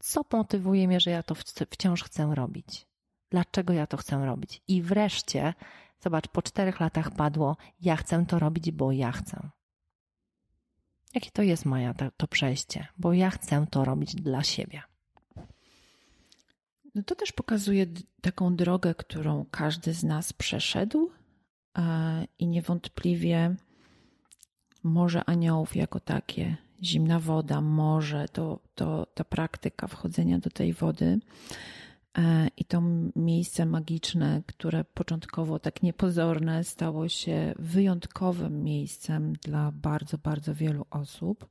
co 0.00 0.24
motywuje 0.32 0.88
mnie, 0.88 1.00
że 1.00 1.10
ja 1.10 1.22
to 1.22 1.34
wciąż 1.70 2.02
chcę 2.04 2.34
robić? 2.34 2.86
Dlaczego 3.30 3.72
ja 3.72 3.86
to 3.86 3.96
chcę 3.96 4.26
robić? 4.26 4.62
I 4.68 4.82
wreszcie, 4.82 5.54
zobacz, 6.00 6.28
po 6.28 6.42
czterech 6.42 6.80
latach 6.80 7.10
padło, 7.10 7.56
ja 7.80 7.96
chcę 7.96 8.26
to 8.26 8.38
robić, 8.38 8.70
bo 8.70 8.92
ja 8.92 9.12
chcę. 9.12 9.50
Jakie 11.14 11.30
to 11.30 11.42
jest 11.42 11.66
moja 11.66 11.94
to, 11.94 12.10
to 12.16 12.28
przejście? 12.28 12.86
Bo 12.98 13.12
ja 13.12 13.30
chcę 13.30 13.66
to 13.70 13.84
robić 13.84 14.14
dla 14.14 14.42
siebie. 14.42 14.82
No 16.94 17.02
to 17.02 17.14
też 17.14 17.32
pokazuje 17.32 17.86
taką 18.20 18.56
drogę, 18.56 18.94
którą 18.94 19.46
każdy 19.50 19.94
z 19.94 20.04
nas 20.04 20.32
przeszedł 20.32 21.10
i 22.38 22.46
niewątpliwie 22.46 23.56
Morze 24.82 25.24
Aniołów 25.24 25.76
jako 25.76 26.00
takie 26.00 26.56
zimna 26.82 27.20
woda, 27.20 27.60
morze, 27.60 28.28
to, 28.28 28.60
to 28.74 29.06
ta 29.06 29.24
praktyka 29.24 29.86
wchodzenia 29.86 30.38
do 30.38 30.50
tej 30.50 30.72
wody 30.72 31.18
e, 32.18 32.48
i 32.56 32.64
to 32.64 32.82
miejsce 33.16 33.66
magiczne, 33.66 34.42
które 34.46 34.84
początkowo 34.84 35.58
tak 35.58 35.82
niepozorne, 35.82 36.64
stało 36.64 37.08
się 37.08 37.54
wyjątkowym 37.58 38.62
miejscem 38.64 39.32
dla 39.32 39.72
bardzo, 39.72 40.18
bardzo 40.18 40.54
wielu 40.54 40.86
osób. 40.90 41.48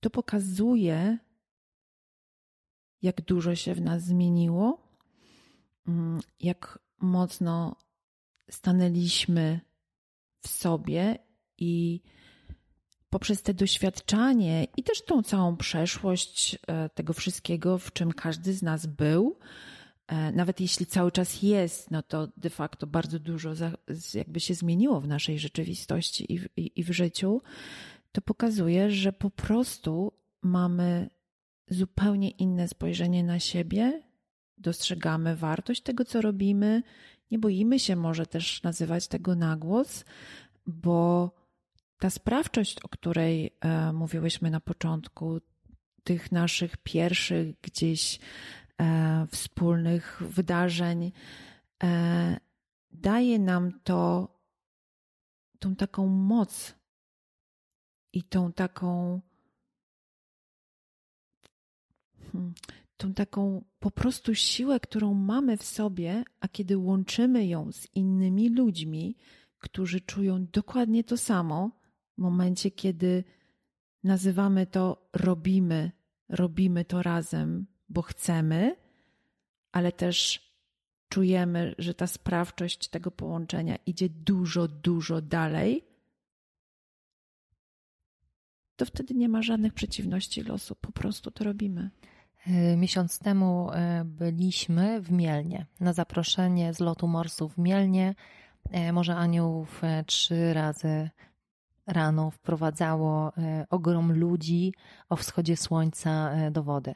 To 0.00 0.10
pokazuje, 0.10 1.18
jak 3.02 3.20
dużo 3.20 3.54
się 3.54 3.74
w 3.74 3.80
nas 3.80 4.04
zmieniło, 4.04 4.88
mm, 5.88 6.20
jak 6.40 6.78
mocno 7.00 7.76
stanęliśmy 8.50 9.60
w 10.40 10.48
sobie 10.48 11.18
i 11.58 12.02
poprzez 13.10 13.42
te 13.42 13.54
doświadczanie 13.54 14.66
i 14.76 14.82
też 14.82 15.04
tą 15.04 15.22
całą 15.22 15.56
przeszłość 15.56 16.58
e, 16.66 16.88
tego 16.88 17.12
wszystkiego, 17.12 17.78
w 17.78 17.92
czym 17.92 18.12
każdy 18.12 18.52
z 18.52 18.62
nas 18.62 18.86
był, 18.86 19.38
e, 20.06 20.32
nawet 20.32 20.60
jeśli 20.60 20.86
cały 20.86 21.12
czas 21.12 21.42
jest, 21.42 21.90
no 21.90 22.02
to 22.02 22.28
de 22.36 22.50
facto 22.50 22.86
bardzo 22.86 23.18
dużo 23.18 23.52
jakby 24.14 24.40
się 24.40 24.54
zmieniło 24.54 25.00
w 25.00 25.08
naszej 25.08 25.38
rzeczywistości 25.38 26.32
i 26.32 26.38
w, 26.38 26.48
i, 26.56 26.80
i 26.80 26.84
w 26.84 26.90
życiu, 26.90 27.42
to 28.12 28.20
pokazuje, 28.20 28.90
że 28.90 29.12
po 29.12 29.30
prostu 29.30 30.12
mamy 30.42 31.10
zupełnie 31.70 32.30
inne 32.30 32.68
spojrzenie 32.68 33.24
na 33.24 33.38
siebie, 33.38 34.02
dostrzegamy 34.58 35.36
wartość 35.36 35.82
tego, 35.82 36.04
co 36.04 36.20
robimy, 36.20 36.82
nie 37.30 37.38
boimy 37.38 37.78
się 37.78 37.96
może 37.96 38.26
też 38.26 38.62
nazywać 38.62 39.08
tego 39.08 39.34
na 39.34 39.56
głos, 39.56 40.04
bo 40.66 41.30
ta 41.98 42.10
sprawczość, 42.10 42.80
o 42.80 42.88
której 42.88 43.56
e, 43.60 43.92
mówiłyśmy 43.92 44.50
na 44.50 44.60
początku, 44.60 45.40
tych 46.04 46.32
naszych 46.32 46.76
pierwszych 46.76 47.60
gdzieś 47.60 48.18
e, 48.80 49.26
wspólnych 49.30 50.22
wydarzeń, 50.26 51.12
e, 51.82 52.40
daje 52.90 53.38
nam 53.38 53.80
to 53.80 54.28
tą 55.58 55.76
taką 55.76 56.06
moc 56.06 56.74
i 58.12 58.22
tą 58.22 58.52
taką 58.52 59.20
tą 62.96 63.14
taką 63.14 63.64
po 63.78 63.90
prostu 63.90 64.34
siłę, 64.34 64.80
którą 64.80 65.14
mamy 65.14 65.56
w 65.56 65.62
sobie, 65.62 66.24
a 66.40 66.48
kiedy 66.48 66.78
łączymy 66.78 67.46
ją 67.46 67.72
z 67.72 67.86
innymi 67.94 68.48
ludźmi, 68.48 69.16
którzy 69.58 70.00
czują 70.00 70.46
dokładnie 70.52 71.04
to 71.04 71.16
samo, 71.16 71.70
w 72.18 72.20
momencie, 72.20 72.70
kiedy 72.70 73.24
nazywamy 74.04 74.66
to 74.66 75.08
robimy, 75.12 75.92
robimy 76.28 76.84
to 76.84 77.02
razem, 77.02 77.66
bo 77.88 78.02
chcemy, 78.02 78.76
ale 79.72 79.92
też 79.92 80.48
czujemy, 81.08 81.74
że 81.78 81.94
ta 81.94 82.06
sprawczość 82.06 82.88
tego 82.88 83.10
połączenia 83.10 83.76
idzie 83.86 84.08
dużo, 84.08 84.68
dużo 84.68 85.22
dalej, 85.22 85.84
to 88.76 88.84
wtedy 88.86 89.14
nie 89.14 89.28
ma 89.28 89.42
żadnych 89.42 89.74
przeciwności 89.74 90.42
losu, 90.42 90.74
po 90.74 90.92
prostu 90.92 91.30
to 91.30 91.44
robimy. 91.44 91.90
E, 92.48 92.76
miesiąc 92.76 93.18
temu 93.18 93.70
e, 93.72 94.04
byliśmy 94.04 95.00
w 95.00 95.10
Mielnie 95.10 95.66
na 95.80 95.92
zaproszenie 95.92 96.74
z 96.74 96.80
lotu 96.80 97.08
morsów 97.08 97.54
w 97.54 97.58
Mielnie. 97.58 98.14
E, 98.70 98.92
Morze 98.92 99.16
Aniołów 99.16 99.82
trzy 100.06 100.54
razy 100.54 101.10
rano 101.86 102.30
wprowadzało 102.30 103.32
ogrom 103.70 104.12
ludzi 104.12 104.74
o 105.08 105.16
wschodzie 105.16 105.56
słońca 105.56 106.32
do 106.50 106.62
wody. 106.62 106.94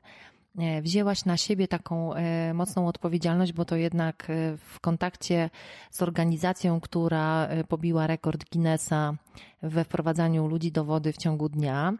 Wzięłaś 0.82 1.24
na 1.24 1.36
siebie 1.36 1.68
taką 1.68 2.10
mocną 2.54 2.86
odpowiedzialność, 2.88 3.52
bo 3.52 3.64
to 3.64 3.76
jednak 3.76 4.32
w 4.58 4.80
kontakcie 4.80 5.50
z 5.90 6.02
organizacją, 6.02 6.80
która 6.80 7.48
pobiła 7.68 8.06
rekord 8.06 8.50
Guinnessa 8.50 9.14
we 9.62 9.84
wprowadzaniu 9.84 10.46
ludzi 10.46 10.72
do 10.72 10.84
wody 10.84 11.12
w 11.12 11.16
ciągu 11.16 11.48
dnia, 11.48 11.92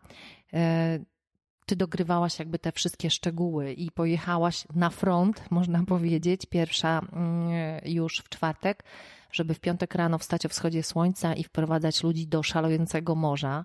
ty 1.67 1.77
dogrywałaś 1.77 2.39
jakby 2.39 2.59
te 2.59 2.73
wszystkie 2.73 3.11
szczegóły 3.11 3.73
i 3.73 3.91
pojechałaś 3.91 4.65
na 4.75 4.91
front, 4.91 5.51
można 5.51 5.85
powiedzieć, 5.85 6.47
pierwsza 6.47 7.01
mm, 7.13 7.51
już 7.85 8.19
w 8.19 8.29
czwartek, 8.29 8.85
żeby 9.33 9.55
w 9.55 9.61
piątek 9.61 9.95
rano 9.95 10.19
wstać 10.19 10.47
o 10.47 10.49
wschodzie 10.49 10.83
słońca 10.83 11.35
i 11.35 11.45
wprowadzać 11.45 12.03
ludzi 12.03 12.27
do 12.27 12.43
szalejącego 12.43 13.15
morza. 13.15 13.65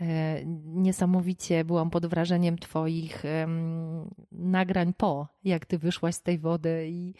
E, 0.00 0.44
niesamowicie 0.64 1.64
byłam 1.64 1.90
pod 1.90 2.06
wrażeniem 2.06 2.58
Twoich 2.58 3.22
nagrań 4.32 4.94
po, 4.96 5.28
jak 5.44 5.66
Ty 5.66 5.78
wyszłaś 5.78 6.14
z 6.14 6.22
tej 6.22 6.38
wody 6.38 6.86
i 6.88 7.14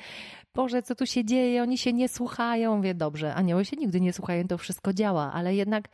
Boże, 0.55 0.83
co 0.83 0.95
tu 0.95 1.07
się 1.07 1.25
dzieje? 1.25 1.63
Oni 1.63 1.79
się 1.79 1.93
nie 1.93 2.09
słuchają. 2.09 2.81
Wie 2.81 2.95
dobrze, 2.95 3.35
anioły 3.35 3.65
się 3.65 3.77
nigdy 3.77 4.01
nie 4.01 4.13
słuchają, 4.13 4.49
to 4.49 4.59
wszystko 4.59 4.93
działa, 4.93 5.33
ale 5.33 5.55
jednak 5.55 5.89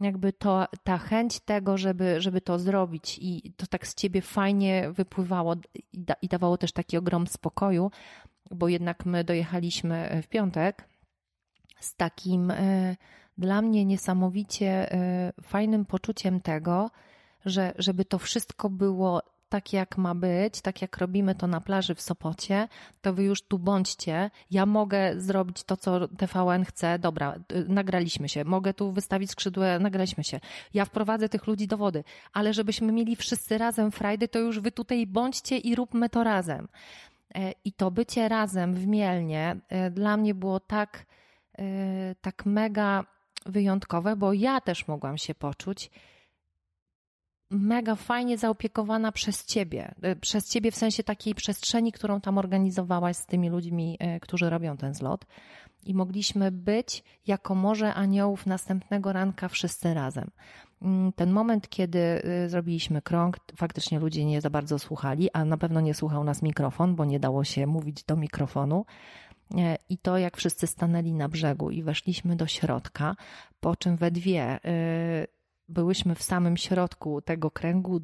jakby 0.00 0.32
to, 0.32 0.66
ta 0.84 0.98
chęć 0.98 1.40
tego, 1.40 1.78
żeby, 1.78 2.20
żeby 2.20 2.40
to 2.40 2.58
zrobić 2.58 3.18
i 3.22 3.52
to 3.56 3.66
tak 3.66 3.86
z 3.86 3.94
Ciebie 3.94 4.22
fajnie 4.22 4.90
wypływało 4.92 5.54
i, 5.92 5.98
da, 5.98 6.14
i 6.22 6.28
dawało 6.28 6.58
też 6.58 6.72
taki 6.72 6.96
ogrom 6.96 7.26
spokoju, 7.26 7.90
bo 8.50 8.68
jednak 8.68 9.06
my 9.06 9.24
dojechaliśmy 9.24 10.22
w 10.22 10.28
piątek 10.28 10.88
z 11.80 11.94
takim 11.94 12.50
e, 12.50 12.96
dla 13.38 13.62
mnie 13.62 13.84
niesamowicie 13.84 14.94
y, 14.94 15.42
fajnym 15.42 15.84
poczuciem 15.84 16.40
tego, 16.40 16.90
że 17.44 17.72
żeby 17.78 18.04
to 18.04 18.18
wszystko 18.18 18.70
było 18.70 19.22
tak 19.50 19.72
jak 19.72 19.98
ma 19.98 20.14
być, 20.14 20.60
tak 20.60 20.82
jak 20.82 20.98
robimy 20.98 21.34
to 21.34 21.46
na 21.46 21.60
plaży 21.60 21.94
w 21.94 22.00
Sopocie, 22.00 22.68
to 23.02 23.14
wy 23.14 23.22
już 23.22 23.42
tu 23.42 23.58
bądźcie. 23.58 24.30
Ja 24.50 24.66
mogę 24.66 25.20
zrobić 25.20 25.64
to, 25.64 25.76
co 25.76 26.08
TVN 26.08 26.64
chce. 26.64 26.98
Dobra, 26.98 27.34
y, 27.52 27.64
nagraliśmy 27.68 28.28
się. 28.28 28.44
Mogę 28.44 28.74
tu 28.74 28.92
wystawić 28.92 29.30
skrzydłę, 29.30 29.78
nagraliśmy 29.78 30.24
się. 30.24 30.40
Ja 30.74 30.84
wprowadzę 30.84 31.28
tych 31.28 31.46
ludzi 31.46 31.66
do 31.66 31.76
wody. 31.76 32.04
Ale 32.32 32.54
żebyśmy 32.54 32.92
mieli 32.92 33.16
wszyscy 33.16 33.58
razem 33.58 33.90
frajdy, 33.90 34.28
to 34.28 34.38
już 34.38 34.60
wy 34.60 34.72
tutaj 34.72 35.06
bądźcie 35.06 35.58
i 35.58 35.74
róbmy 35.74 36.08
to 36.08 36.24
razem. 36.24 36.68
E, 37.34 37.52
I 37.64 37.72
to 37.72 37.90
bycie 37.90 38.28
razem 38.28 38.74
w 38.74 38.86
Mielnie 38.86 39.56
e, 39.68 39.90
dla 39.90 40.16
mnie 40.16 40.34
było 40.34 40.60
tak, 40.60 41.06
e, 41.58 41.64
tak 42.20 42.46
mega 42.46 43.04
wyjątkowe, 43.46 44.16
bo 44.16 44.32
ja 44.32 44.60
też 44.60 44.88
mogłam 44.88 45.18
się 45.18 45.34
poczuć 45.34 45.90
mega 47.50 47.94
fajnie 47.94 48.38
zaopiekowana 48.38 49.12
przez 49.12 49.46
ciebie. 49.46 49.94
E, 50.02 50.16
przez 50.16 50.48
ciebie 50.48 50.70
w 50.70 50.76
sensie 50.76 51.02
takiej 51.02 51.34
przestrzeni, 51.34 51.92
którą 51.92 52.20
tam 52.20 52.38
organizowałaś 52.38 53.16
z 53.16 53.26
tymi 53.26 53.50
ludźmi, 53.50 53.96
e, 54.00 54.20
którzy 54.20 54.50
robią 54.50 54.76
ten 54.76 54.94
zlot. 54.94 55.26
I 55.86 55.94
mogliśmy 55.94 56.52
być 56.52 57.04
jako 57.26 57.54
morze 57.54 57.94
aniołów 57.94 58.46
następnego 58.46 59.12
ranka 59.12 59.48
wszyscy 59.48 59.94
razem. 59.94 60.30
Mm, 60.82 61.12
ten 61.12 61.30
moment, 61.30 61.68
kiedy 61.68 61.98
e, 61.98 62.48
zrobiliśmy 62.48 63.02
krąg, 63.02 63.36
faktycznie 63.56 63.98
ludzie 63.98 64.24
nie 64.24 64.40
za 64.40 64.50
bardzo 64.50 64.78
słuchali, 64.78 65.28
a 65.32 65.44
na 65.44 65.56
pewno 65.56 65.80
nie 65.80 65.94
słuchał 65.94 66.24
nas 66.24 66.42
mikrofon, 66.42 66.96
bo 66.96 67.04
nie 67.04 67.20
dało 67.20 67.44
się 67.44 67.66
mówić 67.66 68.04
do 68.04 68.16
mikrofonu. 68.16 68.84
I 69.88 69.98
to, 69.98 70.18
jak 70.18 70.36
wszyscy 70.36 70.66
stanęli 70.66 71.12
na 71.12 71.28
brzegu 71.28 71.70
i 71.70 71.82
weszliśmy 71.82 72.36
do 72.36 72.46
środka, 72.46 73.16
po 73.60 73.76
czym 73.76 73.96
we 73.96 74.10
dwie 74.10 74.60
byłyśmy 75.70 76.14
w 76.14 76.22
samym 76.22 76.56
środku 76.56 77.22
tego 77.22 77.50
kręgu, 77.50 78.00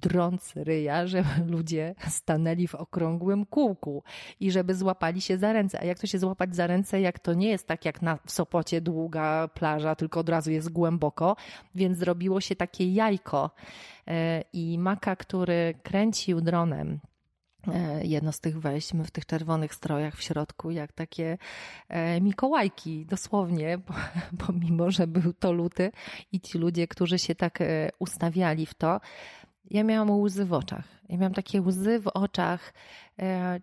drąc 0.00 0.52
ryja, 0.56 1.06
żeby 1.06 1.28
ludzie 1.46 1.94
stanęli 2.08 2.66
w 2.66 2.74
okrągłym 2.74 3.46
kółku 3.46 4.02
i 4.40 4.50
żeby 4.50 4.74
złapali 4.74 5.20
się 5.20 5.38
za 5.38 5.52
ręce. 5.52 5.80
A 5.80 5.84
jak 5.84 5.98
to 5.98 6.06
się 6.06 6.18
złapać 6.18 6.56
za 6.56 6.66
ręce, 6.66 7.00
jak 7.00 7.18
to 7.18 7.34
nie 7.34 7.48
jest 7.48 7.66
tak 7.66 7.84
jak 7.84 8.02
na 8.02 8.18
w 8.26 8.30
Sopocie 8.30 8.80
długa 8.80 9.48
plaża, 9.48 9.94
tylko 9.94 10.20
od 10.20 10.28
razu 10.28 10.50
jest 10.50 10.72
głęboko, 10.72 11.36
więc 11.74 11.98
zrobiło 11.98 12.40
się 12.40 12.56
takie 12.56 12.92
jajko. 12.92 13.50
E, 14.06 14.44
I 14.52 14.78
Maka, 14.78 15.16
który 15.16 15.74
kręcił 15.82 16.40
dronem, 16.40 17.00
jedno 18.02 18.32
z 18.32 18.40
tych 18.40 18.60
wejść, 18.60 18.94
my 18.94 19.04
w 19.04 19.10
tych 19.10 19.26
czerwonych 19.26 19.74
strojach 19.74 20.16
w 20.16 20.22
środku, 20.22 20.70
jak 20.70 20.92
takie 20.92 21.38
e, 21.88 22.20
Mikołajki, 22.20 23.06
dosłownie, 23.06 23.78
pomimo, 24.46 24.90
że 24.90 25.06
był 25.06 25.32
to 25.32 25.52
luty 25.52 25.92
i 26.32 26.40
ci 26.40 26.58
ludzie, 26.58 26.88
którzy 26.88 27.18
się 27.18 27.34
tak 27.34 27.60
e, 27.60 27.90
ustawiali 27.98 28.66
w 28.66 28.74
to, 28.74 29.00
ja 29.70 29.84
miałam 29.84 30.10
łzy 30.10 30.44
w 30.44 30.52
oczach. 30.52 30.84
Ja 31.08 31.16
miałam 31.16 31.34
takie 31.34 31.62
łzy 31.62 32.00
w 32.00 32.06
oczach 32.06 32.74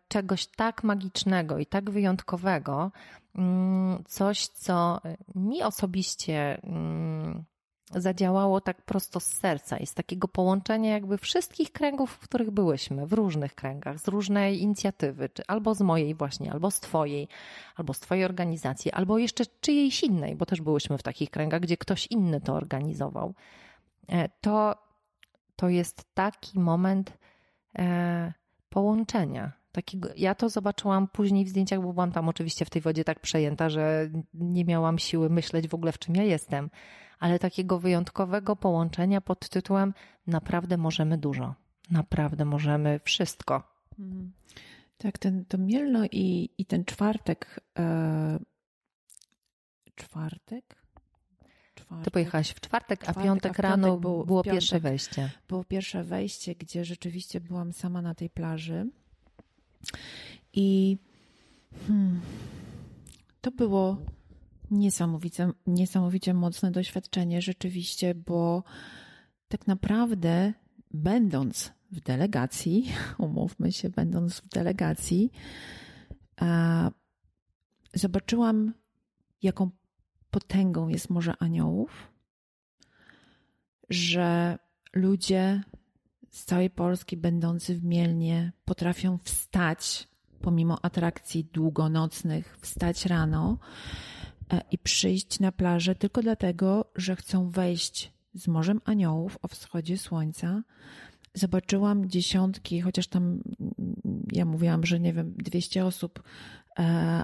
czegoś 0.08 0.48
tak 0.48 0.84
magicznego 0.84 1.58
i 1.58 1.66
tak 1.66 1.90
wyjątkowego, 1.90 2.92
mm, 3.36 4.04
coś, 4.08 4.48
co 4.48 5.02
mi 5.36 5.64
osobiście 5.64 6.62
mm, 6.64 7.44
zadziałało 7.92 8.62
tak 8.62 8.82
prosto 8.82 9.20
z 9.20 9.26
serca 9.26 9.78
i 9.78 9.88
z 9.88 9.94
takiego 9.94 10.28
połączenia 10.28 10.92
jakby 10.92 11.18
wszystkich 11.18 11.72
kręgów, 11.72 12.12
w 12.12 12.20
których 12.20 12.52
byłyśmy, 12.52 13.08
w 13.08 13.14
różnych 13.14 13.56
kręgach, 13.56 14.00
z 14.00 14.08
różnej 14.08 14.62
inicjatywy, 14.62 15.30
czy 15.30 15.44
albo 15.48 15.76
z 15.76 15.82
mojej 15.82 16.16
właśnie, 16.16 16.52
albo 16.52 16.72
z 16.72 16.80
twojej, 16.80 17.28
albo 17.76 17.94
z 17.94 18.00
twojej 18.00 18.26
organizacji, 18.26 18.92
albo 18.92 19.18
jeszcze 19.18 19.46
czyjejś 19.62 20.04
innej, 20.04 20.36
bo 20.36 20.46
też 20.46 20.62
byłyśmy 20.62 20.98
w 20.98 21.04
takich 21.04 21.30
kręgach, 21.30 21.62
gdzie 21.62 21.78
ktoś 21.78 22.08
inny 22.08 22.42
to 22.42 22.54
organizował. 22.54 23.34
E, 24.10 24.30
to, 24.42 24.76
to 25.56 25.70
jest 25.70 26.06
taki 26.14 26.60
moment 26.60 27.18
e, 27.80 28.34
połączenia. 28.70 29.52
Takiego, 29.72 30.10
ja 30.16 30.36
to 30.36 30.50
zobaczyłam 30.50 31.08
później 31.08 31.46
w 31.46 31.50
zdjęciach, 31.50 31.82
bo 31.82 31.94
byłam 31.94 32.12
tam 32.12 32.30
oczywiście 32.30 32.66
w 32.66 32.70
tej 32.70 32.82
wodzie 32.82 33.04
tak 33.04 33.20
przejęta, 33.20 33.70
że 33.70 34.10
nie 34.34 34.66
miałam 34.66 35.00
siły 35.00 35.30
myśleć 35.30 35.68
w 35.68 35.74
ogóle, 35.74 35.92
w 35.92 36.00
czym 36.00 36.16
ja 36.16 36.24
jestem 36.24 36.70
ale 37.20 37.40
takiego 37.40 37.80
wyjątkowego 37.80 38.56
połączenia 38.56 39.22
pod 39.22 39.50
tytułem 39.50 39.94
Naprawdę 40.28 40.78
możemy 40.78 41.18
dużo, 41.18 41.56
naprawdę 41.92 42.46
możemy 42.46 43.00
wszystko. 43.04 43.64
Mhm. 44.00 44.32
Tak, 44.98 45.18
ten, 45.18 45.46
to 45.46 45.58
Mielno 45.58 46.06
i, 46.06 46.50
i 46.58 46.66
ten 46.66 46.86
czwartek. 46.86 47.62
E, 47.80 48.40
czwartek? 49.96 50.76
czwartek? 51.76 52.06
Ty 52.06 52.12
pojechałaś 52.12 52.50
w 52.50 52.60
czwartek, 52.60 53.00
czwartek 53.00 53.10
a 53.10 53.24
piątek, 53.24 53.52
a 53.52 53.54
piątek 53.54 53.60
rano 53.60 53.98
było, 53.98 54.26
było 54.26 54.44
piątek 54.44 54.60
pierwsze 54.60 54.80
wejście. 54.80 55.32
Było 55.48 55.64
pierwsze 55.64 56.04
wejście, 56.04 56.56
gdzie 56.56 56.86
rzeczywiście 56.86 57.42
byłam 57.42 57.74
sama 57.74 58.02
na 58.02 58.16
tej 58.16 58.30
plaży. 58.30 58.90
I 60.54 60.98
hmm, 61.88 62.22
to 63.42 63.52
było 63.52 63.98
Niesamowicie, 64.72 65.50
niesamowicie 65.68 66.34
mocne 66.34 66.72
doświadczenie 66.72 67.42
rzeczywiście, 67.42 68.16
bo 68.16 68.64
tak 69.48 69.68
naprawdę 69.68 70.54
będąc 70.92 71.72
w 71.92 72.00
delegacji, 72.00 72.92
umówmy 73.18 73.72
się, 73.72 73.90
będąc 73.90 74.40
w 74.40 74.48
delegacji, 74.48 75.32
zobaczyłam, 77.94 78.74
jaką 79.42 79.70
potęgą 80.32 80.88
jest 80.88 81.10
Morze 81.10 81.34
Aniołów, 81.40 82.12
że 83.90 84.58
ludzie 84.94 85.64
z 86.30 86.46
całej 86.46 86.70
Polski 86.70 87.18
będący 87.18 87.76
w 87.76 87.84
Mielnie 87.84 88.52
potrafią 88.66 89.18
wstać 89.18 90.08
pomimo 90.42 90.78
atrakcji 90.86 91.46
długonocnych, 91.46 92.58
wstać 92.62 93.06
rano 93.06 93.58
i 94.72 94.78
przyjść 94.78 95.40
na 95.40 95.52
plażę 95.52 95.96
tylko 95.96 96.22
dlatego, 96.22 96.92
że 96.96 97.16
chcą 97.16 97.50
wejść 97.50 98.12
z 98.34 98.48
Morzem 98.48 98.82
Aniołów 98.86 99.38
o 99.42 99.48
wschodzie 99.48 99.98
słońca. 99.98 100.64
Zobaczyłam 101.34 102.10
dziesiątki, 102.10 102.82
chociaż 102.82 103.08
tam 103.08 103.40
ja 104.32 104.46
mówiłam, 104.46 104.86
że 104.86 105.00
nie 105.00 105.14
wiem, 105.14 105.34
200 105.38 105.86
osób 105.86 106.24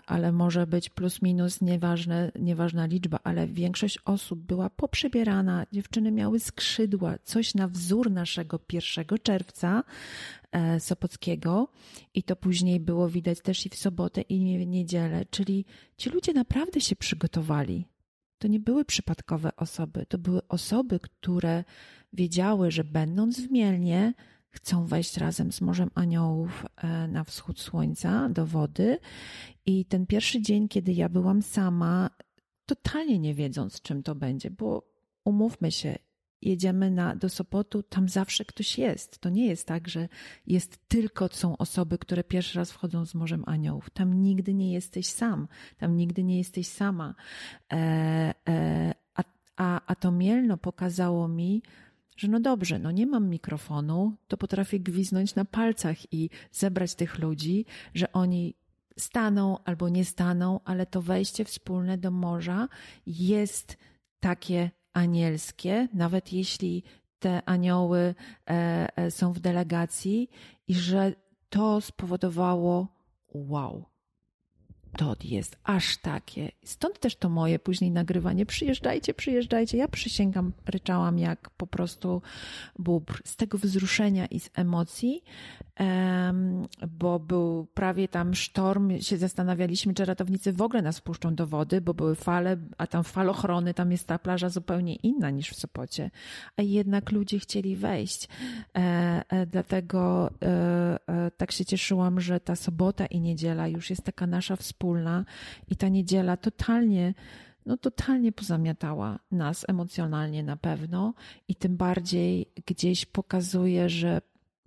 ale 0.06 0.32
może 0.32 0.68
być 0.68 0.90
plus 0.90 1.22
minus, 1.22 1.62
nieważne, 1.62 2.32
nieważna 2.40 2.86
liczba, 2.86 3.20
ale 3.24 3.48
większość 3.48 4.00
osób 4.06 4.40
była 4.40 4.70
poprzebierana, 4.70 5.66
dziewczyny 5.72 6.12
miały 6.12 6.40
skrzydła, 6.40 7.16
coś 7.24 7.56
na 7.56 7.68
wzór 7.68 8.12
naszego 8.12 8.60
1 8.74 9.06
czerwca 9.24 9.84
e, 9.84 10.42
Sopockiego 10.80 11.68
i 12.13 12.24
to 12.24 12.36
później 12.36 12.80
było 12.80 13.10
widać 13.10 13.42
też 13.42 13.66
i 13.66 13.70
w 13.70 13.76
sobotę 13.76 14.22
i 14.22 14.60
w 14.60 14.68
niedzielę, 14.68 15.26
czyli 15.30 15.66
ci 15.98 16.10
ludzie 16.10 16.34
naprawdę 16.34 16.82
się 16.82 16.96
przygotowali. 16.96 17.86
To 18.38 18.48
nie 18.48 18.60
były 18.60 18.86
przypadkowe 18.86 19.56
osoby, 19.56 20.06
to 20.06 20.18
były 20.18 20.48
osoby, 20.48 21.00
które 21.00 21.63
wiedziały, 22.13 22.72
że 22.72 22.84
będąc 22.84 23.42
w 23.42 23.52
Mielnie, 23.52 24.13
chcą 24.50 24.86
wejść 24.86 25.18
razem 25.18 25.52
z 25.52 25.62
Morzem 25.62 25.89
Aniołów 25.96 26.66
e, 26.76 27.08
na 27.08 27.24
wschód 27.24 27.60
słońca 27.60 28.30
do 28.30 28.46
wody. 28.46 29.00
I 29.66 29.86
ten 29.86 30.06
pierwszy 30.06 30.42
dzień, 30.42 30.68
kiedy 30.68 30.94
ja 30.94 31.10
byłam 31.10 31.42
sama, 31.42 32.10
totalnie 32.66 33.20
nie 33.20 33.34
wiedząc, 33.34 33.82
czym 33.82 34.04
to 34.04 34.16
będzie, 34.16 34.52
bo 34.52 34.84
umówmy 35.24 35.72
się, 35.72 35.98
jedziemy 36.49 36.91
na, 36.91 37.15
do 37.15 37.29
Sopotu, 37.29 37.84
tam 37.84 38.10
zawsze 38.10 38.45
ktoś 38.45 38.77
jest. 38.77 39.19
To 39.19 39.29
nie 39.29 39.47
jest 39.47 39.67
tak, 39.67 39.88
że 39.88 40.08
jest 40.47 40.88
tylko 40.88 41.29
są 41.32 41.58
osoby, 41.58 41.97
które 41.97 42.23
pierwszy 42.23 42.60
raz 42.60 42.71
wchodzą 42.71 43.06
z 43.06 43.15
Morzem 43.15 43.43
Aniołów. 43.45 43.89
Tam 43.89 44.21
nigdy 44.21 44.53
nie 44.53 44.73
jesteś 44.73 45.08
sam, 45.08 45.47
tam 45.77 45.97
nigdy 45.97 46.23
nie 46.23 46.38
jesteś 46.38 46.67
sama. 46.67 47.15
E, 47.73 47.75
e, 48.49 48.93
a, 49.15 49.23
a, 49.58 49.82
a 49.88 49.95
to 49.95 50.12
Mielno 50.12 50.58
pokazało 50.58 51.27
mi, 51.27 51.62
że 52.17 52.27
no 52.27 52.39
dobrze, 52.39 52.79
no 52.79 52.91
nie 52.91 53.08
mam 53.08 53.29
mikrofonu, 53.29 54.15
to 54.27 54.38
potrafię 54.38 54.79
gwiznąć 54.79 55.36
na 55.36 55.45
palcach 55.45 56.13
i 56.13 56.29
zebrać 56.51 56.95
tych 56.95 57.19
ludzi, 57.19 57.65
że 57.93 58.12
oni 58.12 58.56
staną 58.97 59.58
albo 59.65 59.89
nie 59.89 60.06
staną, 60.06 60.60
ale 60.65 60.86
to 60.86 61.01
wejście 61.01 61.45
wspólne 61.45 61.97
do 61.97 62.12
morza 62.12 62.67
jest 63.08 63.77
takie 64.19 64.71
anielskie, 64.93 65.88
nawet 65.93 66.34
jeśli 66.34 66.84
te 67.19 67.41
anioły 67.45 68.15
e, 68.49 68.88
e, 68.97 69.12
są 69.12 69.34
w 69.34 69.39
delegacji 69.39 70.29
i 70.67 70.75
że 70.75 71.13
to 71.49 71.82
spowodowało 71.82 72.88
wow, 73.34 73.86
to 74.97 75.15
jest 75.23 75.58
aż 75.63 75.97
takie. 75.97 76.51
Stąd 76.63 76.99
też 76.99 77.15
to 77.15 77.29
moje 77.29 77.60
później 77.60 77.91
nagrywanie. 77.91 78.45
Przyjeżdżajcie, 78.45 79.13
przyjeżdżajcie. 79.13 79.77
Ja 79.77 79.88
przysięgam, 79.88 80.53
ryczałam 80.65 81.19
jak 81.19 81.49
po 81.49 81.67
prostu 81.67 82.21
bóbr 82.79 83.21
z 83.25 83.36
tego 83.36 83.58
wzruszenia 83.58 84.25
i 84.25 84.39
z 84.39 84.49
emocji, 84.53 85.23
bo 86.90 87.20
był 87.20 87.68
prawie 87.74 88.08
tam 88.08 88.34
sztorm. 88.36 89.00
Się 89.00 89.18
zastanawialiśmy, 89.18 89.94
czy 89.94 90.06
ratownicy 90.06 90.54
w 90.54 90.62
ogóle 90.62 90.82
nas 90.82 91.02
puszczą 91.02 91.36
do 91.36 91.48
wody, 91.48 91.82
bo 91.82 91.94
były 91.94 92.16
fale, 92.16 92.58
a 92.78 92.88
tam 92.88 93.04
falochrony, 93.04 93.74
tam 93.74 93.92
jest 93.92 94.08
ta 94.08 94.20
plaża 94.20 94.50
zupełnie 94.50 94.96
inna 94.96 95.30
niż 95.30 95.50
w 95.50 95.56
Sopocie. 95.56 96.12
A 96.58 96.62
jednak 96.62 97.12
ludzie 97.12 97.40
chcieli 97.40 97.76
wejść. 97.76 98.28
E, 98.76 98.80
e, 99.30 99.46
dlatego 99.46 100.30
e, 100.42 101.32
tak 101.38 101.52
się 101.52 101.66
cieszyłam, 101.66 102.22
że 102.22 102.40
ta 102.40 102.56
sobota 102.56 103.06
i 103.06 103.22
niedziela 103.22 103.68
już 103.68 103.90
jest 103.90 104.04
taka 104.04 104.28
nasza 104.28 104.56
wspólna 104.56 105.26
i 105.68 105.76
ta 105.76 105.90
niedziela 105.90 106.38
totalnie, 106.38 107.14
no 107.66 107.78
totalnie 107.78 108.32
pozamiatała 108.32 109.20
nas 109.32 109.66
emocjonalnie 109.68 110.44
na 110.44 110.58
pewno 110.58 111.14
i 111.48 111.56
tym 111.56 111.78
bardziej 111.78 112.52
gdzieś 112.66 113.06
pokazuje, 113.06 113.90
że 113.90 114.22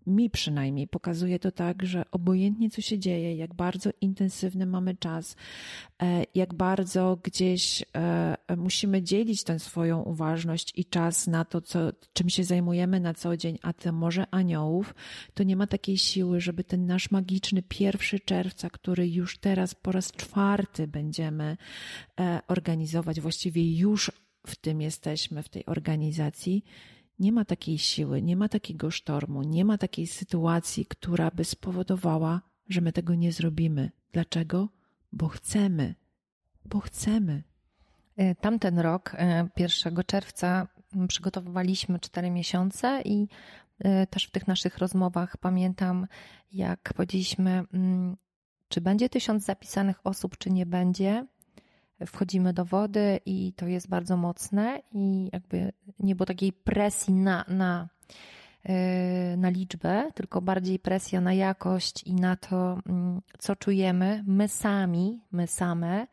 mi 0.07 0.31
przynajmniej 0.31 0.89
pokazuje 0.89 1.39
to 1.39 1.53
tak, 1.53 1.87
że 1.87 2.05
obojętnie 2.11 2.71
co 2.71 2.81
się 2.81 2.99
dzieje, 2.99 3.37
jak 3.37 3.55
bardzo 3.55 3.91
intensywny 4.01 4.67
mamy 4.67 4.95
czas, 4.95 5.37
e, 6.03 6.25
jak 6.35 6.55
bardzo 6.55 7.19
gdzieś 7.23 7.85
e, 7.97 8.37
musimy 8.57 9.03
dzielić 9.03 9.45
tę 9.45 9.59
swoją 9.59 10.03
uważność 10.03 10.73
i 10.77 10.85
czas 10.85 11.27
na 11.27 11.45
to, 11.45 11.61
co, 11.61 11.79
czym 12.13 12.29
się 12.29 12.45
zajmujemy 12.45 13.01
na 13.01 13.15
co 13.15 13.37
dzień, 13.37 13.59
a 13.63 13.73
to 13.73 13.93
może 13.93 14.27
aniołów, 14.31 14.95
to 15.35 15.43
nie 15.43 15.57
ma 15.57 15.67
takiej 15.67 15.99
siły, 15.99 16.41
żeby 16.41 16.65
ten 16.65 16.87
nasz 16.87 17.11
magiczny 17.11 17.63
pierwszy 17.63 18.21
czerwca, 18.21 18.71
który 18.71 19.09
już 19.09 19.39
teraz 19.39 19.75
po 19.75 19.93
raz 19.93 20.13
czwarty 20.13 20.89
będziemy 20.89 21.57
e, 22.21 22.41
organizować, 22.49 23.21
właściwie 23.21 23.79
już 23.79 24.13
w 24.47 24.57
tym 24.57 24.81
jesteśmy, 24.81 25.43
w 25.43 25.49
tej 25.49 25.67
organizacji, 25.67 26.65
nie 27.19 27.33
ma 27.33 27.45
takiej 27.45 27.79
siły, 27.79 28.23
nie 28.23 28.37
ma 28.37 28.49
takiego 28.49 28.91
sztormu, 28.91 29.43
nie 29.43 29.65
ma 29.65 29.79
takiej 29.79 30.07
sytuacji, 30.07 30.87
która 30.87 31.31
by 31.31 31.45
spowodowała, 31.45 32.41
że 32.69 32.81
my 32.81 32.93
tego 32.93 33.15
nie 33.15 33.33
zrobimy. 33.33 33.91
Dlaczego? 34.13 34.69
Bo 35.13 35.29
chcemy, 35.29 35.95
bo 36.65 36.81
chcemy. 36.81 37.43
E, 38.17 38.35
tamten 38.35 38.79
rok, 38.79 39.17
1 39.57 39.99
e, 39.99 40.05
czerwca, 40.05 40.69
przygotowywaliśmy 41.09 42.01
cztery 42.01 42.31
miesiące 42.31 43.03
i 43.05 43.29
e, 43.79 44.07
też 44.07 44.25
w 44.25 44.31
tych 44.31 44.47
naszych 44.47 44.79
rozmowach 44.79 45.37
pamiętam, 45.37 46.07
jak 46.53 46.95
powiedzieliśmy, 46.95 47.65
czy 48.69 48.81
będzie 48.81 49.09
tysiąc 49.09 49.45
zapisanych 49.45 50.07
osób, 50.07 50.39
czy 50.39 50.51
nie 50.51 50.67
będzie 50.67 51.27
wchodzimy 52.07 52.53
do 52.53 52.65
wody 52.65 53.21
i 53.27 53.53
to 53.57 53.67
jest 53.67 53.89
bardzo 53.89 54.17
mocne 54.17 54.83
i 54.93 55.31
jakby 55.33 55.73
nie 55.99 56.17
było 56.17 56.27
takiej 56.27 56.53
presji 56.53 57.15
na, 57.15 57.45
na, 57.49 57.89
e, 58.65 59.37
na 59.37 59.49
liczbę, 59.49 60.11
tylko 60.15 60.43
bardziej 60.43 60.79
presja 60.79 61.21
na 61.21 61.33
jakość 61.33 62.03
i 62.03 62.15
na 62.15 62.37
to, 62.37 62.79
mm, 62.87 63.21
co 63.39 63.57
czujemy 63.57 64.25
my 64.27 64.49
sami, 64.49 65.21
my 65.33 65.47
same 65.47 66.07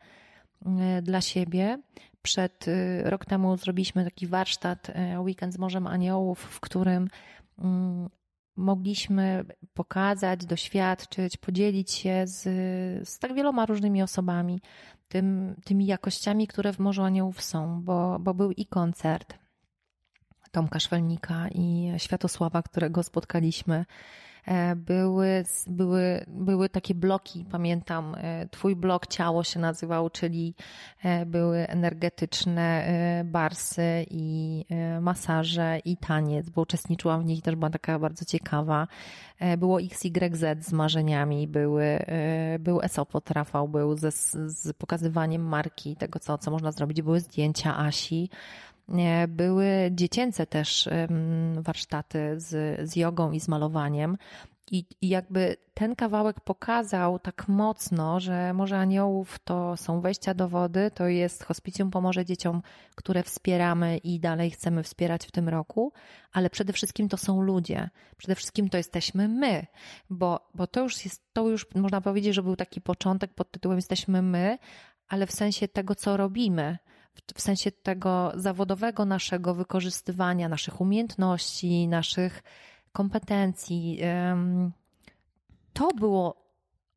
e, 0.66 1.02
dla 1.02 1.20
siebie. 1.20 1.78
Przed 2.22 2.68
e, 2.68 3.10
rok 3.10 3.24
temu 3.24 3.56
zrobiliśmy 3.56 4.04
taki 4.04 4.26
warsztat 4.26 4.90
Weekend 5.18 5.54
z 5.54 5.58
Morzem 5.58 5.86
Aniołów, 5.86 6.40
w 6.40 6.60
którym 6.60 7.08
mm, 7.58 8.08
mogliśmy 8.56 9.44
pokazać, 9.74 10.46
doświadczyć, 10.46 11.36
podzielić 11.36 11.92
się 11.92 12.22
z, 12.26 12.42
z 13.08 13.18
tak 13.18 13.34
wieloma 13.34 13.66
różnymi 13.66 14.02
osobami 14.02 14.60
tym, 15.08 15.54
tymi 15.64 15.86
jakościami, 15.86 16.46
które 16.46 16.72
w 16.72 16.78
Morzu 16.78 17.02
Aniołów 17.02 17.42
są, 17.42 17.82
bo, 17.82 18.18
bo 18.20 18.34
był 18.34 18.50
i 18.50 18.66
koncert 18.66 19.38
Tomka 20.50 20.80
Szwelnika 20.80 21.48
i 21.48 21.92
Światosława, 21.96 22.62
którego 22.62 23.02
spotkaliśmy 23.02 23.84
były, 24.76 25.44
były, 25.66 26.24
były 26.28 26.68
takie 26.68 26.94
bloki, 26.94 27.44
pamiętam, 27.50 28.14
e, 28.18 28.48
Twój 28.48 28.76
blok 28.76 29.06
ciało 29.06 29.44
się 29.44 29.60
nazywał, 29.60 30.10
czyli 30.10 30.54
e, 31.02 31.26
były 31.26 31.68
energetyczne 31.68 32.64
barsy 33.24 34.06
i 34.10 34.64
masaże 35.00 35.78
i 35.84 35.96
taniec, 35.96 36.50
bo 36.50 36.62
uczestniczyłam 36.62 37.22
w 37.22 37.24
nich 37.24 37.42
też 37.42 37.56
była 37.56 37.70
taka 37.70 37.98
bardzo 37.98 38.24
ciekawa. 38.24 38.88
Było 39.58 39.80
XYZ 39.80 40.44
z 40.60 40.72
marzeniami, 40.72 41.48
były, 41.48 41.98
był 42.58 42.80
Esopot 42.82 43.30
Rafał, 43.30 43.68
był 43.68 43.96
ze, 43.96 44.10
z 44.10 44.72
pokazywaniem 44.78 45.42
marki, 45.42 45.96
tego 45.96 46.18
co, 46.18 46.38
co 46.38 46.50
można 46.50 46.72
zrobić, 46.72 47.02
były 47.02 47.20
zdjęcia 47.20 47.76
Asi, 47.76 48.30
były 49.28 49.66
dziecięce 49.90 50.46
też 50.46 50.88
warsztaty 51.56 52.40
z, 52.40 52.80
z 52.90 52.96
jogą 52.96 53.32
i 53.32 53.40
z 53.40 53.48
malowaniem. 53.48 54.16
I, 54.70 54.84
I 55.00 55.08
jakby 55.08 55.56
ten 55.74 55.96
kawałek 55.96 56.40
pokazał 56.40 57.18
tak 57.18 57.48
mocno, 57.48 58.20
że 58.20 58.54
Morze 58.54 58.78
Aniołów 58.78 59.38
to 59.38 59.76
są 59.76 60.00
wejścia 60.00 60.34
do 60.34 60.48
wody, 60.48 60.90
to 60.94 61.06
jest 61.06 61.44
hospicjum 61.44 61.90
pomoże 61.90 62.24
dzieciom, 62.24 62.62
które 62.94 63.22
wspieramy 63.22 63.98
i 63.98 64.20
dalej 64.20 64.50
chcemy 64.50 64.82
wspierać 64.82 65.26
w 65.26 65.30
tym 65.30 65.48
roku, 65.48 65.92
ale 66.32 66.50
przede 66.50 66.72
wszystkim 66.72 67.08
to 67.08 67.16
są 67.16 67.42
ludzie. 67.42 67.90
Przede 68.16 68.34
wszystkim 68.34 68.68
to 68.68 68.76
jesteśmy 68.76 69.28
my, 69.28 69.66
bo, 70.10 70.50
bo 70.54 70.66
to 70.66 70.80
już 70.80 71.04
jest, 71.04 71.22
to 71.32 71.48
już 71.48 71.66
można 71.74 72.00
powiedzieć, 72.00 72.34
że 72.34 72.42
był 72.42 72.56
taki 72.56 72.80
początek 72.80 73.34
pod 73.34 73.50
tytułem 73.50 73.78
Jesteśmy 73.78 74.22
my, 74.22 74.58
ale 75.08 75.26
w 75.26 75.32
sensie 75.32 75.68
tego, 75.68 75.94
co 75.94 76.16
robimy 76.16 76.78
w 77.34 77.40
sensie 77.40 77.72
tego 77.72 78.32
zawodowego 78.34 79.04
naszego 79.04 79.54
wykorzystywania 79.54 80.48
naszych 80.48 80.80
umiejętności, 80.80 81.88
naszych 81.88 82.42
kompetencji. 82.92 84.00
To 85.72 85.88
było 85.88 86.44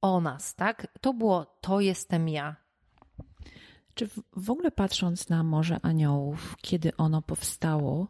o 0.01 0.21
nas, 0.21 0.56
tak? 0.56 0.88
To 1.01 1.13
było 1.13 1.45
to 1.62 1.82
jestem 1.82 2.30
ja. 2.30 2.56
Czy 3.93 4.09
w 4.38 4.49
ogóle 4.49 4.72
patrząc 4.72 5.30
na 5.30 5.43
Morze 5.43 5.80
Aniołów, 5.82 6.55
kiedy 6.61 6.97
ono 6.97 7.22
powstało, 7.22 8.07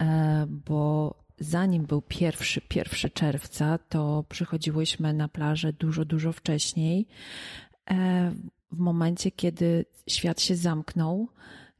e, 0.00 0.46
bo 0.48 1.14
zanim 1.38 1.86
był 1.86 2.02
pierwszy, 2.02 2.60
pierwszy 2.60 3.10
czerwca, 3.10 3.78
to 3.78 4.24
przychodziłyśmy 4.28 5.12
na 5.12 5.28
plażę 5.28 5.72
dużo, 5.72 6.04
dużo 6.04 6.32
wcześniej. 6.32 7.06
E, 8.72 8.76
w 8.76 8.78
momencie, 8.78 9.30
kiedy 9.30 9.84
świat 10.06 10.40
się 10.40 10.56
zamknął, 10.56 11.28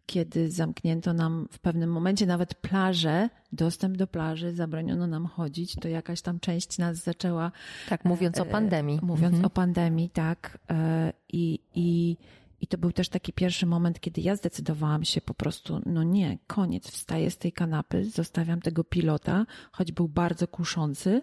kiedy 0.07 0.51
zamknięto 0.51 1.13
nam 1.13 1.49
w 1.51 1.59
pewnym 1.59 1.91
momencie 1.91 2.27
nawet 2.27 2.55
plażę, 2.55 3.29
dostęp 3.53 3.97
do 3.97 4.07
plaży, 4.07 4.53
zabroniono 4.53 5.07
nam 5.07 5.27
chodzić, 5.27 5.75
to 5.75 5.89
jakaś 5.89 6.23
tam 6.23 6.41
część 6.41 6.79
nas 6.79 6.97
zaczęła. 6.97 7.53
Tak, 7.89 8.05
mówiąc 8.05 8.41
o 8.41 8.43
e, 8.43 8.47
pandemii. 8.47 8.99
Mówiąc 9.03 9.35
mhm. 9.35 9.45
o 9.45 9.51
pandemii, 9.51 10.11
tak. 10.11 10.59
E, 10.71 11.13
I, 11.33 11.59
i 11.75 12.17
i 12.65 12.67
to 12.67 12.79
był 12.79 12.93
też 12.93 13.09
taki 13.09 13.33
pierwszy 13.33 13.67
moment, 13.67 14.01
kiedy 14.01 14.21
ja 14.21 14.37
zdecydowałam 14.37 15.05
się 15.05 15.21
po 15.21 15.35
prostu, 15.35 15.81
no 15.87 16.03
nie, 16.03 16.39
koniec, 16.47 16.91
wstaję 16.91 17.31
z 17.31 17.39
tej 17.39 17.53
kanapy, 17.53 18.05
zostawiam 18.05 18.61
tego 18.61 18.85
pilota, 18.85 19.47
choć 19.73 19.93
był 19.93 20.09
bardzo 20.09 20.49
kuszący, 20.49 21.23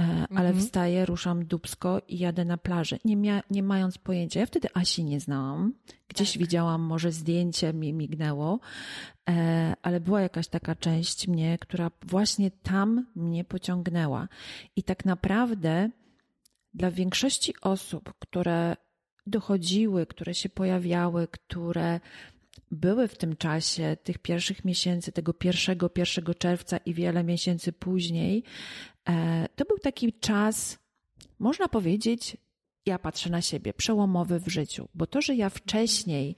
e, 0.00 0.26
ale 0.30 0.48
mhm. 0.48 0.58
wstaję, 0.60 1.06
ruszam 1.06 1.44
dubsko 1.44 2.02
i 2.08 2.18
jadę 2.18 2.44
na 2.44 2.58
plażę, 2.58 2.98
nie, 3.04 3.16
mia 3.16 3.42
nie 3.50 3.62
mając 3.62 3.98
pojęcia. 3.98 4.40
Ja 4.40 4.46
wtedy 4.46 4.68
Asi 4.74 5.04
nie 5.04 5.20
znałam, 5.20 5.72
gdzieś 6.08 6.32
tak. 6.32 6.42
widziałam, 6.42 6.82
może 6.82 7.12
zdjęcie 7.12 7.72
mi 7.72 7.92
mignęło, 7.92 8.60
e, 9.28 9.74
ale 9.82 10.00
była 10.00 10.20
jakaś 10.20 10.48
taka 10.48 10.74
część 10.74 11.28
mnie, 11.28 11.58
która 11.58 11.90
właśnie 12.02 12.50
tam 12.50 13.06
mnie 13.16 13.44
pociągnęła. 13.44 14.28
I 14.76 14.82
tak 14.82 15.04
naprawdę 15.04 15.90
dla 16.74 16.90
większości 16.90 17.54
osób, 17.60 18.14
które 18.18 18.76
dochodziły, 19.28 20.06
które 20.06 20.34
się 20.34 20.48
pojawiały, 20.48 21.28
które 21.28 22.00
były 22.70 23.08
w 23.08 23.18
tym 23.18 23.36
czasie, 23.36 23.96
tych 24.04 24.18
pierwszych 24.18 24.64
miesięcy, 24.64 25.12
tego 25.12 25.34
pierwszego, 25.34 25.88
pierwszego 25.88 26.34
czerwca 26.34 26.76
i 26.76 26.94
wiele 26.94 27.24
miesięcy 27.24 27.72
później, 27.72 28.44
e, 29.08 29.48
to 29.56 29.64
był 29.64 29.78
taki 29.78 30.12
czas, 30.12 30.78
można 31.38 31.68
powiedzieć, 31.68 32.36
ja 32.88 32.98
patrzę 32.98 33.30
na 33.30 33.42
siebie, 33.42 33.72
przełomowy 33.72 34.40
w 34.40 34.48
życiu, 34.48 34.88
bo 34.94 35.06
to, 35.06 35.22
że 35.22 35.34
ja 35.34 35.50
wcześniej, 35.50 36.36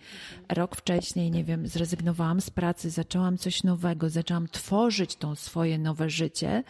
rok 0.48 0.76
wcześniej, 0.76 1.30
nie 1.30 1.44
wiem, 1.44 1.66
zrezygnowałam 1.66 2.40
z 2.40 2.50
pracy, 2.50 2.90
zaczęłam 2.90 3.38
coś 3.38 3.64
nowego, 3.64 4.10
zaczęłam 4.10 4.48
tworzyć 4.48 5.16
to 5.16 5.36
swoje 5.36 5.78
nowe 5.78 6.10
życie 6.10 6.62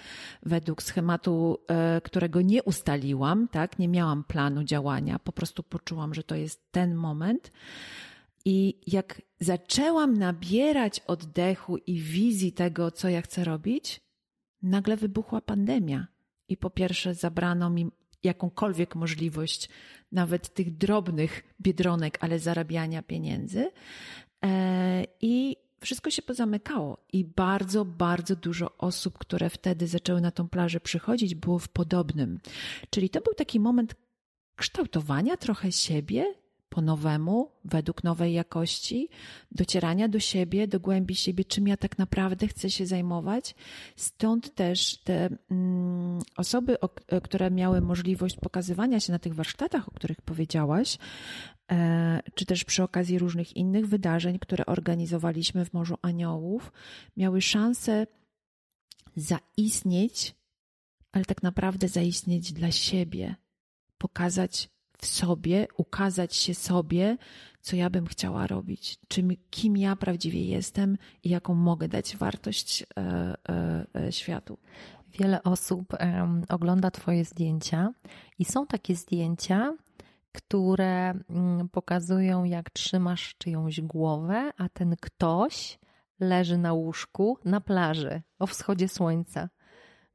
według 0.43 0.83
schematu, 0.83 1.59
e, 1.69 2.01
którego 2.01 2.41
nie 2.41 2.63
ustaliłam, 2.63 3.49
tak, 3.49 3.79
nie 3.79 3.89
miałam 3.89 4.25
planu 4.25 4.65
działania, 4.65 5.19
po 5.19 5.33
prostu 5.33 5.63
poczułam, 5.63 6.15
że 6.15 6.23
to 6.23 6.35
jest 6.35 6.73
ten 6.73 6.95
moment. 6.95 7.53
I 8.45 8.81
jak 8.87 9.23
zaczęłam 9.41 10.19
nabierać 10.19 11.01
oddechu 11.01 11.77
i 11.77 12.01
wizji 12.01 12.53
tego, 12.53 12.91
co 12.91 13.09
ja 13.09 13.23
chcę 13.23 13.45
robić, 13.45 14.01
nagle 14.63 14.97
wybuchła 14.97 15.41
pandemia. 15.41 16.07
I 16.49 16.57
po 16.57 16.71
pierwsze, 16.71 17.15
zabrano 17.15 17.71
mi 17.71 17.91
jakąkolwiek 18.23 18.95
możliwość, 18.95 19.69
nawet 20.13 20.55
tych 20.55 20.77
drobnych 20.77 21.43
biedronek, 21.61 22.19
ale 22.21 22.39
zarabiania 22.39 23.03
pieniędzy. 23.03 23.71
E, 24.45 25.05
I 25.21 25.57
wszystko 25.81 26.11
się 26.11 26.23
pozamykało. 26.23 26.99
I 27.13 27.25
bardzo, 27.25 27.85
bardzo 27.85 28.37
dużo 28.37 28.77
osób, 28.79 29.19
które 29.19 29.51
wtedy 29.51 29.87
zaczęły 29.87 30.21
na 30.21 30.31
tą 30.31 30.49
plażę 30.49 30.81
przychodzić, 30.81 31.35
było 31.35 31.59
w 31.59 31.69
podobnym. 31.69 32.41
Czyli 32.91 33.11
to 33.11 33.21
był 33.21 33.35
taki 33.35 33.61
moment 33.61 33.95
kształtowania 34.57 35.37
trochę 35.37 35.73
siebie, 35.73 36.35
po 36.71 36.81
nowemu, 36.81 37.51
według 37.65 38.05
nowej 38.05 38.33
jakości, 38.33 39.09
docierania 39.51 40.09
do 40.09 40.21
siebie, 40.21 40.69
do 40.69 40.81
głębi 40.81 41.15
siebie, 41.15 41.45
czym 41.45 41.69
ja 41.69 41.77
tak 41.77 41.99
naprawdę 41.99 42.49
chcę 42.49 42.71
się 42.71 42.87
zajmować. 42.87 43.55
Stąd 43.97 44.55
też 44.55 44.97
te 44.97 45.29
mm, 45.51 46.19
osoby, 46.37 46.77
które 47.23 47.51
miały 47.51 47.81
możliwość 47.81 48.37
pokazywania 48.37 49.01
się 49.01 49.13
na 49.13 49.19
tych 49.19 49.35
warsztatach, 49.35 49.89
o 49.89 49.91
których 49.91 50.23
powiedziałaś, 50.23 50.99
e, 51.73 52.21
czy 52.35 52.47
też 52.47 52.65
przy 52.65 52.83
okazji 52.83 53.19
różnych 53.19 53.57
innych 53.57 53.87
wydarzeń, 53.87 54.39
które 54.39 54.67
organizowaliśmy 54.67 55.65
w 55.65 55.73
Morzu 55.73 55.97
Aniołów, 56.03 56.73
miały 57.17 57.41
szansę 57.43 58.07
zaistnieć, 59.17 60.35
ale 61.13 61.25
tak 61.25 61.43
naprawdę 61.43 61.89
zaistnieć 61.89 62.53
dla 62.53 62.71
siebie, 62.71 63.35
pokazać 63.99 64.69
w 65.01 65.07
sobie, 65.07 65.67
ukazać 65.77 66.37
się 66.37 66.55
sobie, 66.55 67.17
co 67.61 67.77
ja 67.77 67.91
bym 67.91 68.07
chciała 68.07 68.47
robić, 68.47 68.99
czym, 69.09 69.31
kim 69.51 69.77
ja 69.77 69.97
prawdziwie 69.97 70.45
jestem 70.45 70.99
i 71.25 71.29
jaką 71.29 71.55
mogę 71.55 71.89
dać 71.89 72.17
wartość 72.17 72.83
e, 72.83 72.87
e, 73.49 73.87
e 73.95 74.13
światu. 74.13 74.59
Wiele 75.19 75.43
osób 75.43 75.97
ogląda 76.49 76.91
Twoje 76.91 77.25
zdjęcia 77.25 77.93
i 78.39 78.45
są 78.45 78.67
takie 78.67 78.97
zdjęcia, 78.97 79.77
które 80.33 81.11
mm, 81.11 81.69
pokazują, 81.69 82.45
jak 82.45 82.71
trzymasz 82.71 83.35
czyjąś 83.39 83.81
głowę, 83.81 84.51
a 84.57 84.69
ten 84.69 84.97
ktoś 85.01 85.79
leży 86.21 86.59
na 86.59 86.73
łóżku 86.73 87.39
na 87.45 87.61
plaży 87.61 88.23
o 88.39 88.47
wschodzie 88.47 88.89
słońca. 88.89 89.49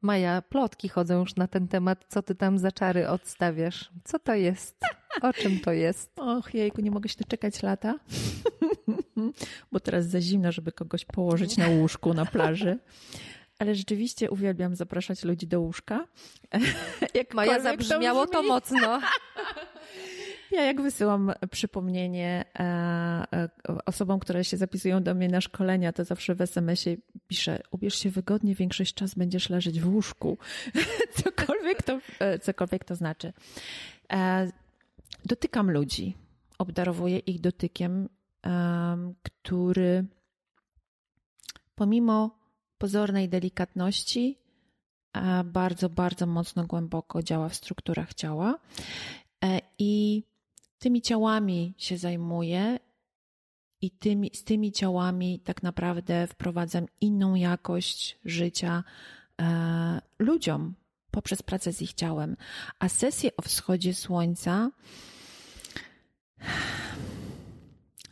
Maja, 0.06 0.41
plotki 0.41 0.89
chodzą 0.89 1.20
już 1.20 1.36
na 1.36 1.47
ten 1.47 1.68
temat. 1.68 2.06
Co 2.08 2.22
ty 2.22 2.36
tam 2.36 2.58
za 2.58 2.72
czary 2.72 3.08
odstawiasz? 3.08 3.89
Co 4.03 4.20
to 4.20 4.34
jest? 4.34 4.78
O 5.22 5.34
czym 5.34 5.60
to 5.60 5.72
jest? 5.72 6.12
Och, 6.38 6.53
jejku, 6.53 6.82
nie 6.82 6.91
mogę 6.91 7.10
się 7.10 7.16
doczekać 7.18 7.64
lata. 7.64 7.99
Bo 9.72 9.80
teraz 9.80 10.06
za 10.06 10.22
zimno, 10.22 10.51
żeby 10.51 10.72
kogoś 10.72 11.06
położyć 11.06 11.58
na 11.58 11.70
łóżku 11.70 12.14
na 12.14 12.26
plaży. 12.26 12.78
Ale 13.60 13.76
rzeczywiście 13.76 14.32
uwielbiam 14.32 14.76
zapraszać 14.76 15.24
ludzi 15.24 15.47
do 15.47 15.62
łóżka. 15.62 16.08
Maja, 17.34 17.60
zabrzmiało 17.60 18.26
to, 18.26 18.32
to 18.32 18.43
mocno. 18.43 19.01
Ja 20.52 20.64
jak 20.64 20.82
wysyłam 20.82 21.34
przypomnienie 21.52 22.46
e, 22.60 22.64
e, 23.34 23.50
osobom, 23.86 24.20
które 24.20 24.43
się 24.43 24.58
zapisują 24.58 25.04
do 25.04 25.16
mnie 25.16 25.30
na 25.30 25.41
szkolenia, 25.41 25.93
to 25.93 26.04
zawsze 26.04 26.36
w 26.36 26.41
SMS-ie 26.41 26.98
piszę, 27.28 27.62
ubierz 27.72 27.96
się 27.96 28.10
wygodnie, 28.10 28.56
większość 28.56 28.93
czas 28.93 29.16
będziesz 29.16 29.50
leżeć 29.50 29.82
w 29.82 29.93
łóżku. 29.93 30.38
cokolwiek, 31.24 31.84
to, 31.84 32.00
e, 32.20 32.39
cokolwiek 32.39 32.84
to 32.86 32.96
znaczy. 32.96 33.34
Dotykam 35.26 35.72
ludzi, 35.72 36.16
obdarowuję 36.58 37.20
ich 37.20 37.41
dotykiem, 37.41 38.10
który 39.24 40.06
pomimo 41.76 42.39
pozornej 42.78 43.30
delikatności 43.30 44.39
bardzo, 45.46 45.89
bardzo 45.89 46.26
mocno 46.26 46.66
głęboko 46.66 47.24
działa 47.24 47.50
w 47.50 47.56
strukturach 47.56 48.14
ciała. 48.14 48.60
I 49.80 50.24
tymi 50.78 51.02
ciałami 51.02 51.74
się 51.78 51.98
zajmuję 51.98 52.80
i 53.82 53.92
tymi, 53.92 54.32
z 54.34 54.44
tymi 54.44 54.72
ciałami 54.72 55.40
tak 55.40 55.64
naprawdę 55.64 56.28
wprowadzam 56.28 56.86
inną 57.02 57.36
jakość 57.36 58.20
życia 58.26 58.84
e, 59.42 60.02
ludziom 60.20 60.76
poprzez 61.12 61.42
pracę 61.42 61.74
z 61.74 61.82
ich 61.82 61.94
ciałem. 61.94 62.38
A 62.80 62.90
sesje 62.90 63.30
o 63.38 63.42
wschodzie 63.42 63.94
słońca 63.94 64.72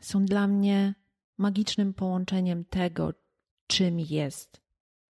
są 0.01 0.25
dla 0.25 0.47
mnie 0.47 0.93
magicznym 1.37 1.93
połączeniem 1.93 2.65
tego, 2.65 3.13
czym 3.67 3.99
jest 3.99 4.61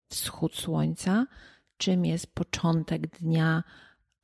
wschód 0.08 0.56
słońca, 0.56 1.26
czym 1.76 2.04
jest 2.04 2.34
początek 2.34 3.06
dnia 3.06 3.64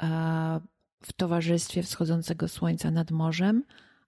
e, 0.02 0.60
w 1.06 1.12
towarzystwie 1.12 1.82
wschodzącego 1.82 2.48
słońca 2.48 2.90
nad 2.90 3.10
morzem, 3.10 3.64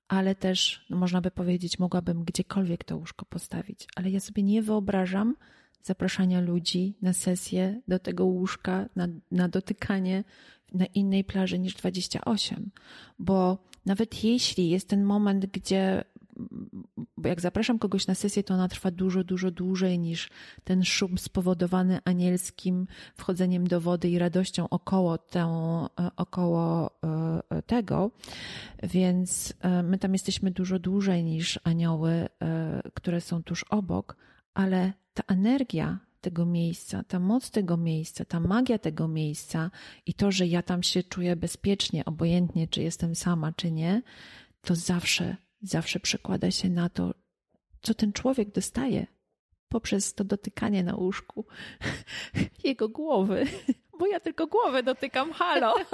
ale 0.09 0.34
też, 0.34 0.86
no 0.90 0.97
można 0.97 1.20
by 1.20 1.30
powiedzieć, 1.30 1.78
mogłabym 1.78 2.24
gdziekolwiek 2.24 2.84
to 2.84 2.97
łóżko 2.97 3.24
postawić, 3.24 3.86
ale 3.97 4.11
ja 4.11 4.20
sobie 4.20 4.42
nie 4.42 4.62
wyobrażam 4.62 5.36
zapraszania 5.82 6.40
ludzi 6.40 6.94
na 7.03 7.12
sesję 7.12 7.80
do 7.88 7.99
tego 7.99 8.24
łóżka, 8.24 8.88
na, 8.97 9.09
na 9.30 9.49
dotykanie 9.49 10.24
na 10.72 10.86
innej 10.86 11.24
plaży 11.24 11.59
niż 11.59 11.74
28, 11.74 12.70
bo 13.18 13.59
nawet 13.86 14.24
jeśli 14.24 14.70
jest 14.70 14.88
ten 14.88 15.05
moment, 15.05 15.47
gdzie 15.47 16.05
bo 17.16 17.28
jak 17.28 17.41
zapraszam 17.41 17.78
kogoś 17.78 18.07
na 18.07 18.14
sesję, 18.14 18.43
to 18.43 18.55
ona 18.55 18.68
trwa 18.68 18.91
dużo, 18.91 19.24
dużo 19.24 19.51
dłużej 19.51 19.99
niż 19.99 20.30
ten 20.64 20.84
szum 20.84 21.18
spowodowany 21.18 21.99
anielskim 22.05 22.87
wchodzeniem 23.14 23.66
do 23.66 23.80
wody 23.80 24.09
i 24.09 24.18
radością 24.18 24.68
około, 24.68 25.18
około 26.16 26.91
e, 27.51 27.62
tego. 27.62 28.11
Więc 28.82 29.55
e, 29.61 29.82
my 29.82 29.99
tam 29.99 30.12
jesteśmy 30.12 30.51
dużo 30.51 30.78
dłużej 30.78 31.24
niż 31.24 31.61
anioły, 31.64 32.11
e, 32.11 32.28
które 32.95 33.20
są 33.20 33.43
tuż 33.43 33.64
obok, 33.64 34.16
ale 34.55 34.93
ta 35.14 35.22
energia 35.26 35.99
tego 36.20 36.47
miejsca, 36.47 37.05
ta 37.05 37.20
moc 37.20 37.51
tego 37.51 37.76
miejsca, 37.76 38.24
ta 38.24 38.41
magia 38.41 38.78
tego 38.78 39.09
miejsca 39.09 39.70
i 40.07 40.14
to, 40.14 40.32
że 40.32 40.47
ja 40.47 40.62
tam 40.62 40.82
się 40.82 41.03
czuję 41.03 41.37
bezpiecznie, 41.37 42.05
obojętnie 42.05 42.68
czy 42.68 42.82
jestem 42.82 43.14
sama, 43.14 43.53
czy 43.53 43.70
nie, 43.70 44.03
to 44.62 44.74
zawsze 44.74 45.37
zawsze 45.69 46.01
przekłada 46.01 46.51
się 46.51 46.69
na 46.69 46.89
to, 46.89 47.14
co 47.83 47.95
ten 47.95 48.12
człowiek 48.12 48.51
dostaje 48.51 49.07
poprzez 49.69 50.14
to 50.14 50.25
dotykanie 50.25 50.85
na 50.85 50.97
łóżku 50.97 51.47
jego 52.64 52.89
głowy. 52.89 53.45
Bo 53.99 54.07
ja 54.07 54.21
tylko 54.21 54.47
głowę 54.47 54.83
dotykam, 54.83 55.33
halo. 55.33 55.75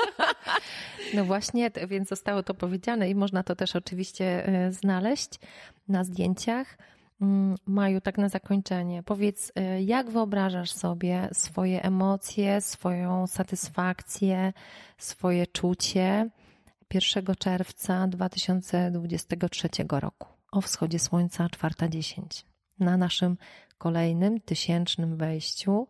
No 1.14 1.24
właśnie, 1.24 1.70
więc 1.88 2.08
zostało 2.08 2.42
to 2.42 2.54
powiedziane 2.54 3.10
i 3.10 3.14
można 3.14 3.42
to 3.42 3.56
też 3.56 3.76
oczywiście 3.76 4.46
e, 4.46 4.72
znaleźć 4.72 5.30
na 5.88 6.04
zdjęciach. 6.04 6.78
Mm, 7.20 7.56
Maju, 7.66 8.00
tak 8.00 8.18
na 8.18 8.28
zakończenie, 8.28 9.02
powiedz, 9.02 9.52
y, 9.78 9.82
jak 9.82 10.10
wyobrażasz 10.10 10.72
sobie 10.72 11.28
swoje 11.32 11.82
emocje, 11.82 12.60
swoją 12.60 13.26
satysfakcję, 13.26 14.52
swoje 14.98 15.46
czucie 15.46 16.30
1 16.94 17.36
czerwca 17.38 18.08
2023 18.08 19.68
roku 19.88 20.28
o 20.52 20.60
wschodzie 20.60 20.98
słońca 20.98 21.46
4.10 21.46 22.44
na 22.78 22.96
naszym 22.96 23.36
kolejnym 23.78 24.40
tysięcznym 24.40 25.16
wejściu 25.16 25.88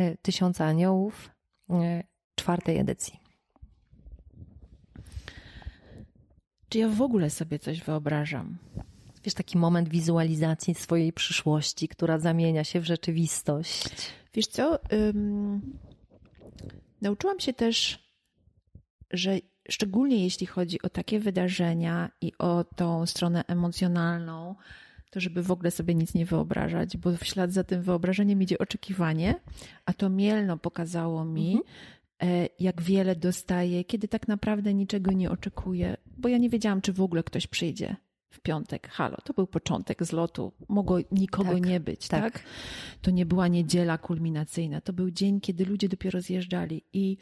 y, 0.00 0.16
Tysiąca 0.22 0.64
Aniołów 0.64 1.30
y, 1.70 1.72
czwartej 2.34 2.78
edycji? 2.78 3.20
Czy 6.68 6.78
ja 6.78 6.88
w 6.88 7.02
ogóle 7.02 7.30
sobie 7.30 7.58
coś 7.58 7.82
wyobrażam? 7.82 8.58
Wiesz, 9.24 9.34
taki 9.34 9.58
moment 9.58 9.88
wizualizacji 9.88 10.74
swojej 10.74 11.12
przyszłości, 11.12 11.88
która 11.88 12.18
zamienia 12.18 12.64
się 12.64 12.80
w 12.80 12.84
rzeczywistość. 12.84 13.84
Wiesz 14.34 14.46
co? 14.46 14.78
Um, 14.92 15.78
nauczyłam 17.00 17.40
się 17.40 17.52
też, 17.52 17.98
że 19.10 19.38
szczególnie 19.68 20.24
jeśli 20.24 20.46
chodzi 20.46 20.82
o 20.82 20.88
takie 20.88 21.20
wydarzenia 21.20 22.10
i 22.20 22.32
o 22.38 22.64
tą 22.64 23.06
stronę 23.06 23.44
emocjonalną, 23.46 24.54
to 25.10 25.20
żeby 25.20 25.42
w 25.42 25.50
ogóle 25.50 25.70
sobie 25.70 25.94
nic 25.94 26.14
nie 26.14 26.26
wyobrażać, 26.26 26.96
bo 26.96 27.16
w 27.16 27.24
ślad 27.24 27.52
za 27.52 27.64
tym 27.64 27.82
wyobrażeniem 27.82 28.42
idzie 28.42 28.58
oczekiwanie, 28.58 29.34
a 29.84 29.92
to 29.92 30.08
Mielno 30.08 30.58
pokazało 30.58 31.24
mi, 31.24 31.52
mhm. 31.52 31.62
E, 32.22 32.48
jak 32.58 32.82
wiele 32.82 33.16
dostaję, 33.16 33.84
kiedy 33.84 34.08
tak 34.08 34.28
naprawdę 34.28 34.74
niczego 34.74 35.12
nie 35.12 35.30
oczekuję, 35.30 35.96
bo 36.16 36.28
ja 36.28 36.38
nie 36.38 36.48
wiedziałam, 36.48 36.80
czy 36.80 36.92
w 36.92 37.00
ogóle 37.00 37.22
ktoś 37.22 37.46
przyjdzie 37.46 37.96
w 38.30 38.40
piątek. 38.40 38.88
Halo, 38.88 39.16
to 39.24 39.32
był 39.32 39.46
początek 39.46 40.04
zlotu, 40.04 40.52
mogło 40.68 40.98
nikogo 41.12 41.52
tak, 41.52 41.66
nie 41.66 41.80
być, 41.80 42.08
tak. 42.08 42.32
tak? 42.32 42.42
To 43.02 43.10
nie 43.10 43.26
była 43.26 43.48
niedziela 43.48 43.98
kulminacyjna, 43.98 44.80
to 44.80 44.92
był 44.92 45.10
dzień, 45.10 45.40
kiedy 45.40 45.64
ludzie 45.64 45.88
dopiero 45.88 46.20
zjeżdżali 46.20 46.84
i 46.92 47.16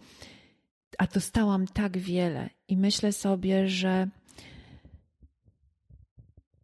a 0.99 1.07
dostałam 1.07 1.66
tak 1.66 1.99
wiele 1.99 2.51
i 2.68 2.76
myślę 2.76 3.12
sobie, 3.12 3.68
że 3.68 4.09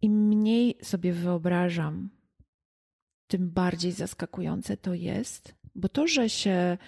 im 0.03 0.29
mniej 0.29 0.79
sobie 0.83 1.13
wyobrażam, 1.13 2.11
tym 3.27 3.51
bardziej 3.51 3.93
zaskakujące 3.93 4.77
to 4.77 4.95
jest, 4.95 5.55
bo 5.75 5.89
to, 5.89 6.07
że 6.07 6.29
się 6.29 6.79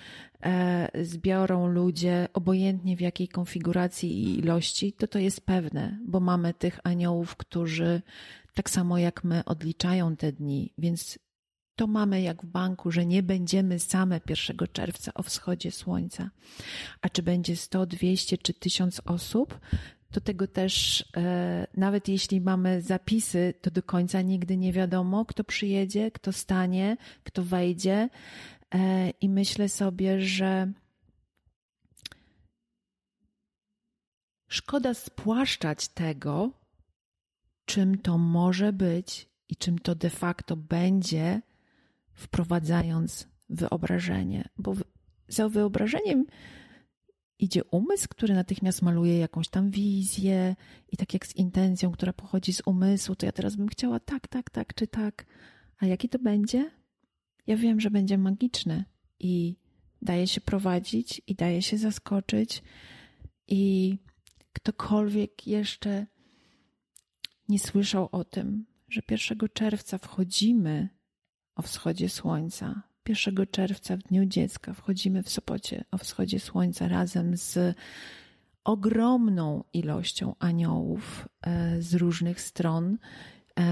e, 0.42 1.04
zbiorą 1.04 1.66
ludzie, 1.66 2.28
obojętnie 2.32 2.96
w 2.96 3.00
jakiej 3.00 3.28
konfiguracji 3.28 4.24
i 4.24 4.38
ilości, 4.38 4.92
to 4.92 5.06
to 5.06 5.18
jest 5.18 5.40
pewne, 5.40 5.98
bo 6.06 6.20
mamy 6.20 6.54
tych 6.54 6.80
aniołów, 6.84 7.36
którzy 7.36 8.02
tak 8.54 8.70
samo 8.70 8.98
jak 8.98 9.24
my 9.24 9.44
odliczają 9.44 10.16
te 10.16 10.32
dni, 10.32 10.72
więc 10.78 11.18
to 11.78 11.86
mamy 11.86 12.22
jak 12.22 12.42
w 12.42 12.46
banku, 12.46 12.90
że 12.90 13.06
nie 13.06 13.22
będziemy 13.22 13.78
same 13.78 14.20
1 14.28 14.56
czerwca 14.72 15.14
o 15.14 15.22
wschodzie 15.22 15.70
słońca. 15.70 16.30
A 17.00 17.08
czy 17.08 17.22
będzie 17.22 17.56
100, 17.56 17.86
200 17.86 18.38
czy 18.38 18.54
1000 18.54 19.00
osób, 19.04 19.60
to 20.10 20.20
tego 20.20 20.46
też, 20.46 21.04
e, 21.16 21.66
nawet 21.76 22.08
jeśli 22.08 22.40
mamy 22.40 22.82
zapisy, 22.82 23.54
to 23.60 23.70
do 23.70 23.82
końca 23.82 24.22
nigdy 24.22 24.56
nie 24.56 24.72
wiadomo, 24.72 25.24
kto 25.24 25.44
przyjedzie, 25.44 26.10
kto 26.10 26.32
stanie, 26.32 26.96
kto 27.24 27.42
wejdzie. 27.42 28.08
E, 28.74 29.10
I 29.10 29.28
myślę 29.28 29.68
sobie, 29.68 30.20
że 30.20 30.72
szkoda 34.48 34.94
spłaszczać 34.94 35.88
tego, 35.88 36.50
czym 37.64 37.98
to 37.98 38.18
może 38.18 38.72
być 38.72 39.28
i 39.48 39.56
czym 39.56 39.78
to 39.78 39.94
de 39.94 40.10
facto 40.10 40.56
będzie, 40.56 41.42
wprowadzając 42.18 43.28
wyobrażenie, 43.48 44.48
bo 44.58 44.74
za 45.28 45.48
wyobrażeniem 45.48 46.26
idzie 47.38 47.64
umysł, 47.64 48.08
który 48.10 48.34
natychmiast 48.34 48.82
maluje 48.82 49.18
jakąś 49.18 49.48
tam 49.48 49.70
wizję 49.70 50.56
i 50.92 50.96
tak 50.96 51.14
jak 51.14 51.26
z 51.26 51.36
intencją, 51.36 51.92
która 51.92 52.12
pochodzi 52.12 52.52
z 52.52 52.62
umysłu, 52.66 53.16
to 53.16 53.26
ja 53.26 53.32
teraz 53.32 53.56
bym 53.56 53.68
chciała 53.68 54.00
tak, 54.00 54.28
tak, 54.28 54.50
tak 54.50 54.74
czy 54.74 54.86
tak. 54.86 55.26
A 55.78 55.86
jaki 55.86 56.08
to 56.08 56.18
będzie? 56.18 56.70
Ja 57.46 57.56
wiem, 57.56 57.80
że 57.80 57.90
będzie 57.90 58.18
magiczny 58.18 58.84
i 59.20 59.56
daje 60.02 60.26
się 60.26 60.40
prowadzić 60.40 61.22
i 61.26 61.34
daje 61.34 61.62
się 61.62 61.78
zaskoczyć 61.78 62.62
i 63.48 63.94
ktokolwiek 64.52 65.46
jeszcze 65.46 66.06
nie 67.48 67.58
słyszał 67.58 68.08
o 68.12 68.24
tym, 68.24 68.66
że 68.88 69.00
1 69.10 69.38
czerwca 69.52 69.98
wchodzimy 69.98 70.97
o 71.58 71.62
wschodzie 71.62 72.08
słońca. 72.08 72.82
1 73.08 73.46
czerwca 73.50 73.96
w 73.96 74.02
Dniu 74.02 74.24
Dziecka 74.24 74.74
wchodzimy 74.74 75.22
w 75.22 75.30
Sopocie 75.30 75.84
o 75.90 75.98
wschodzie 75.98 76.40
słońca 76.40 76.88
razem 76.88 77.36
z 77.36 77.76
ogromną 78.64 79.64
ilością 79.72 80.34
aniołów 80.38 81.28
e, 81.42 81.82
z 81.82 81.94
różnych 81.94 82.40
stron 82.40 82.98
e, 83.58 83.62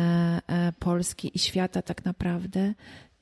e, 0.46 0.72
Polski 0.72 1.30
i 1.34 1.38
świata 1.38 1.82
tak 1.82 2.04
naprawdę, 2.04 2.74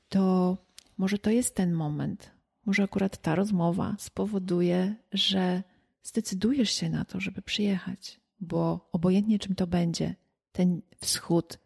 to 0.09 0.57
może 0.97 1.19
to 1.19 1.29
jest 1.29 1.55
ten 1.55 1.73
moment, 1.73 2.31
może 2.65 2.83
akurat 2.83 3.17
ta 3.21 3.35
rozmowa 3.35 3.95
spowoduje, 3.99 4.95
że 5.11 5.63
zdecydujesz 6.03 6.71
się 6.71 6.89
na 6.89 7.05
to, 7.05 7.19
żeby 7.19 7.41
przyjechać, 7.41 8.19
bo 8.39 8.89
obojętnie 8.91 9.39
czym 9.39 9.55
to 9.55 9.67
będzie, 9.67 10.15
ten 10.51 10.81
wschód 11.01 11.59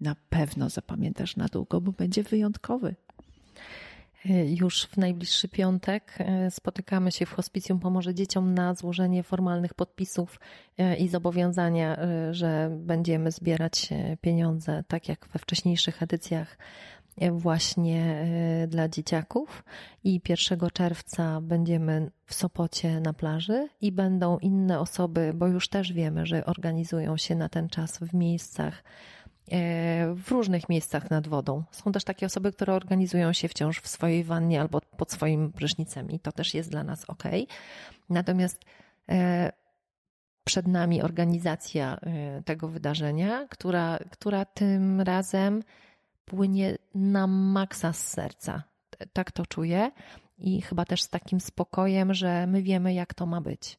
na 0.00 0.16
pewno 0.28 0.70
zapamiętasz 0.70 1.36
na 1.36 1.46
długo, 1.46 1.80
bo 1.80 1.92
będzie 1.92 2.22
wyjątkowy. 2.22 2.94
Już 4.46 4.82
w 4.82 4.96
najbliższy 4.96 5.48
piątek 5.48 6.14
e, 6.18 6.50
spotykamy 6.50 7.12
się 7.12 7.26
w 7.26 7.32
Hospicjum 7.32 7.80
Pomoże 7.80 8.14
Dzieciom 8.14 8.54
na 8.54 8.74
złożenie 8.74 9.22
formalnych 9.22 9.74
podpisów 9.74 10.40
e, 10.78 10.96
i 10.96 11.08
zobowiązania, 11.08 11.98
że 12.30 12.70
będziemy 12.80 13.30
zbierać 13.30 13.88
pieniądze, 14.20 14.84
tak 14.88 15.08
jak 15.08 15.28
we 15.32 15.38
wcześniejszych 15.38 16.02
edycjach, 16.02 16.58
właśnie 17.32 18.26
dla 18.68 18.88
dzieciaków. 18.88 19.64
I 20.04 20.20
1 20.28 20.58
czerwca 20.72 21.40
będziemy 21.40 22.10
w 22.26 22.34
Sopocie 22.34 23.00
na 23.00 23.12
plaży 23.12 23.68
i 23.80 23.92
będą 23.92 24.38
inne 24.38 24.80
osoby, 24.80 25.32
bo 25.34 25.46
już 25.46 25.68
też 25.68 25.92
wiemy, 25.92 26.26
że 26.26 26.44
organizują 26.44 27.16
się 27.16 27.34
na 27.34 27.48
ten 27.48 27.68
czas 27.68 27.98
w 27.98 28.14
miejscach 28.14 28.82
w 30.14 30.30
różnych 30.30 30.68
miejscach 30.68 31.10
nad 31.10 31.28
wodą. 31.28 31.64
Są 31.70 31.92
też 31.92 32.04
takie 32.04 32.26
osoby, 32.26 32.52
które 32.52 32.74
organizują 32.74 33.32
się 33.32 33.48
wciąż 33.48 33.80
w 33.80 33.88
swojej 33.88 34.24
wannie 34.24 34.60
albo 34.60 34.80
pod 34.80 35.12
swoim 35.12 35.52
prysznicem 35.52 36.10
i 36.10 36.20
to 36.20 36.32
też 36.32 36.54
jest 36.54 36.70
dla 36.70 36.84
nas 36.84 37.04
ok. 37.04 37.22
Natomiast 38.10 38.64
e, 39.08 39.52
przed 40.44 40.66
nami 40.66 41.02
organizacja 41.02 41.96
e, 41.96 42.42
tego 42.42 42.68
wydarzenia, 42.68 43.46
która, 43.50 43.98
która 44.10 44.44
tym 44.44 45.00
razem 45.00 45.62
płynie 46.24 46.78
na 46.94 47.26
maksa 47.26 47.92
z 47.92 48.08
serca. 48.08 48.62
Tak 49.12 49.32
to 49.32 49.46
czuję 49.46 49.90
i 50.38 50.62
chyba 50.62 50.84
też 50.84 51.02
z 51.02 51.08
takim 51.08 51.40
spokojem, 51.40 52.14
że 52.14 52.46
my 52.46 52.62
wiemy, 52.62 52.94
jak 52.94 53.14
to 53.14 53.26
ma 53.26 53.40
być. 53.40 53.78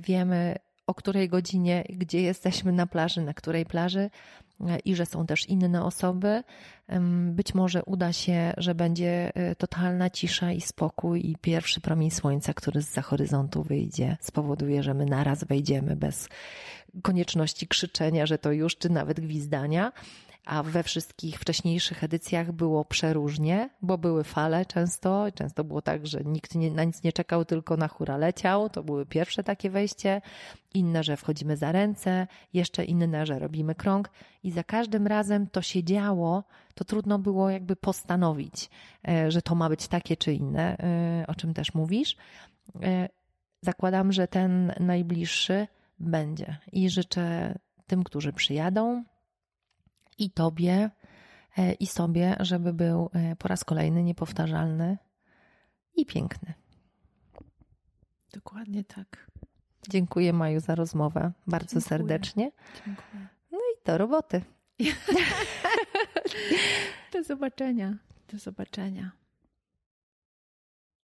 Wiemy, 0.00 0.56
o 0.90 0.94
której 0.94 1.28
godzinie, 1.28 1.84
gdzie 1.88 2.22
jesteśmy 2.22 2.72
na 2.72 2.86
plaży, 2.86 3.20
na 3.22 3.34
której 3.34 3.66
plaży 3.66 4.00
e, 4.00 4.10
i 4.84 4.94
że 4.94 5.06
są 5.06 5.26
też 5.26 5.48
inne 5.48 5.84
osoby. 5.84 6.42
Być 7.30 7.54
może 7.54 7.82
uda 7.84 8.12
się, 8.12 8.52
że 8.56 8.74
będzie 8.74 9.32
e, 9.34 9.54
totalna 9.54 10.10
cisza 10.10 10.52
i 10.52 10.60
spokój, 10.60 11.30
i 11.30 11.36
pierwszy 11.36 11.80
promień 11.80 12.10
słońca, 12.10 12.54
który 12.54 12.82
z 12.82 12.92
za 12.92 13.02
horyzontu 13.02 13.62
wyjdzie, 13.62 14.16
spowoduje, 14.20 14.82
że 14.82 14.94
my 14.94 15.06
naraz 15.06 15.44
wejdziemy 15.44 15.96
bez 15.96 16.28
konieczności 17.02 17.68
krzyczenia, 17.68 18.26
że 18.26 18.38
to 18.38 18.52
już, 18.52 18.76
czy 18.76 18.90
nawet 18.90 19.20
gwizdania 19.20 19.92
a 20.50 20.62
we 20.62 20.82
wszystkich 20.82 21.38
wcześniejszych 21.38 22.04
edycjach 22.04 22.52
było 22.52 22.84
przeróżnie, 22.84 23.70
bo 23.82 23.98
były 23.98 24.24
fale 24.24 24.66
często. 24.66 25.26
Często 25.34 25.64
było 25.64 25.82
tak, 25.82 26.06
że 26.06 26.20
nikt 26.24 26.54
nie, 26.54 26.70
na 26.70 26.84
nic 26.84 27.02
nie 27.02 27.12
czekał, 27.12 27.44
tylko 27.44 27.76
na 27.76 27.88
hura 27.88 28.16
leciał. 28.16 28.70
To 28.70 28.82
były 28.82 29.06
pierwsze 29.06 29.44
takie 29.44 29.70
wejście. 29.70 30.22
Inne, 30.74 31.04
że 31.04 31.16
wchodzimy 31.16 31.56
za 31.56 31.72
ręce, 31.72 32.26
jeszcze 32.52 32.84
inne, 32.84 33.26
że 33.26 33.38
robimy 33.38 33.74
krąg. 33.74 34.10
I 34.42 34.50
za 34.50 34.64
każdym 34.64 35.06
razem 35.06 35.46
to 35.46 35.62
się 35.62 35.84
działo, 35.84 36.44
to 36.74 36.84
trudno 36.84 37.18
było 37.18 37.50
jakby 37.50 37.76
postanowić, 37.76 38.70
e, 39.08 39.30
że 39.30 39.42
to 39.42 39.54
ma 39.54 39.68
być 39.68 39.88
takie 39.88 40.16
czy 40.16 40.32
inne, 40.32 40.78
e, 40.78 41.24
o 41.26 41.34
czym 41.34 41.54
też 41.54 41.74
mówisz. 41.74 42.16
E, 42.82 43.08
zakładam, 43.62 44.12
że 44.12 44.28
ten 44.28 44.72
najbliższy 44.80 45.66
będzie 45.98 46.58
i 46.72 46.90
życzę 46.90 47.54
tym, 47.86 48.04
którzy 48.04 48.32
przyjadą, 48.32 49.04
i 50.20 50.30
Tobie, 50.30 50.90
e, 51.58 51.72
i 51.72 51.86
sobie, 51.86 52.36
żeby 52.40 52.72
był 52.72 53.10
e, 53.12 53.36
po 53.36 53.48
raz 53.48 53.64
kolejny 53.64 54.02
niepowtarzalny 54.02 54.98
i 55.96 56.06
piękny. 56.06 56.54
Dokładnie 58.32 58.84
tak. 58.84 59.30
Dziękuję 59.88 60.32
Maju 60.32 60.60
za 60.60 60.74
rozmowę 60.74 61.32
bardzo 61.46 61.66
Dziękuję. 61.74 61.88
serdecznie. 61.88 62.52
Dziękuję. 62.86 63.26
No 63.52 63.58
i 63.58 63.84
do 63.86 63.98
roboty. 63.98 64.42
Do 67.12 67.24
zobaczenia. 67.24 67.98
Do 68.32 68.38
zobaczenia. 68.38 69.10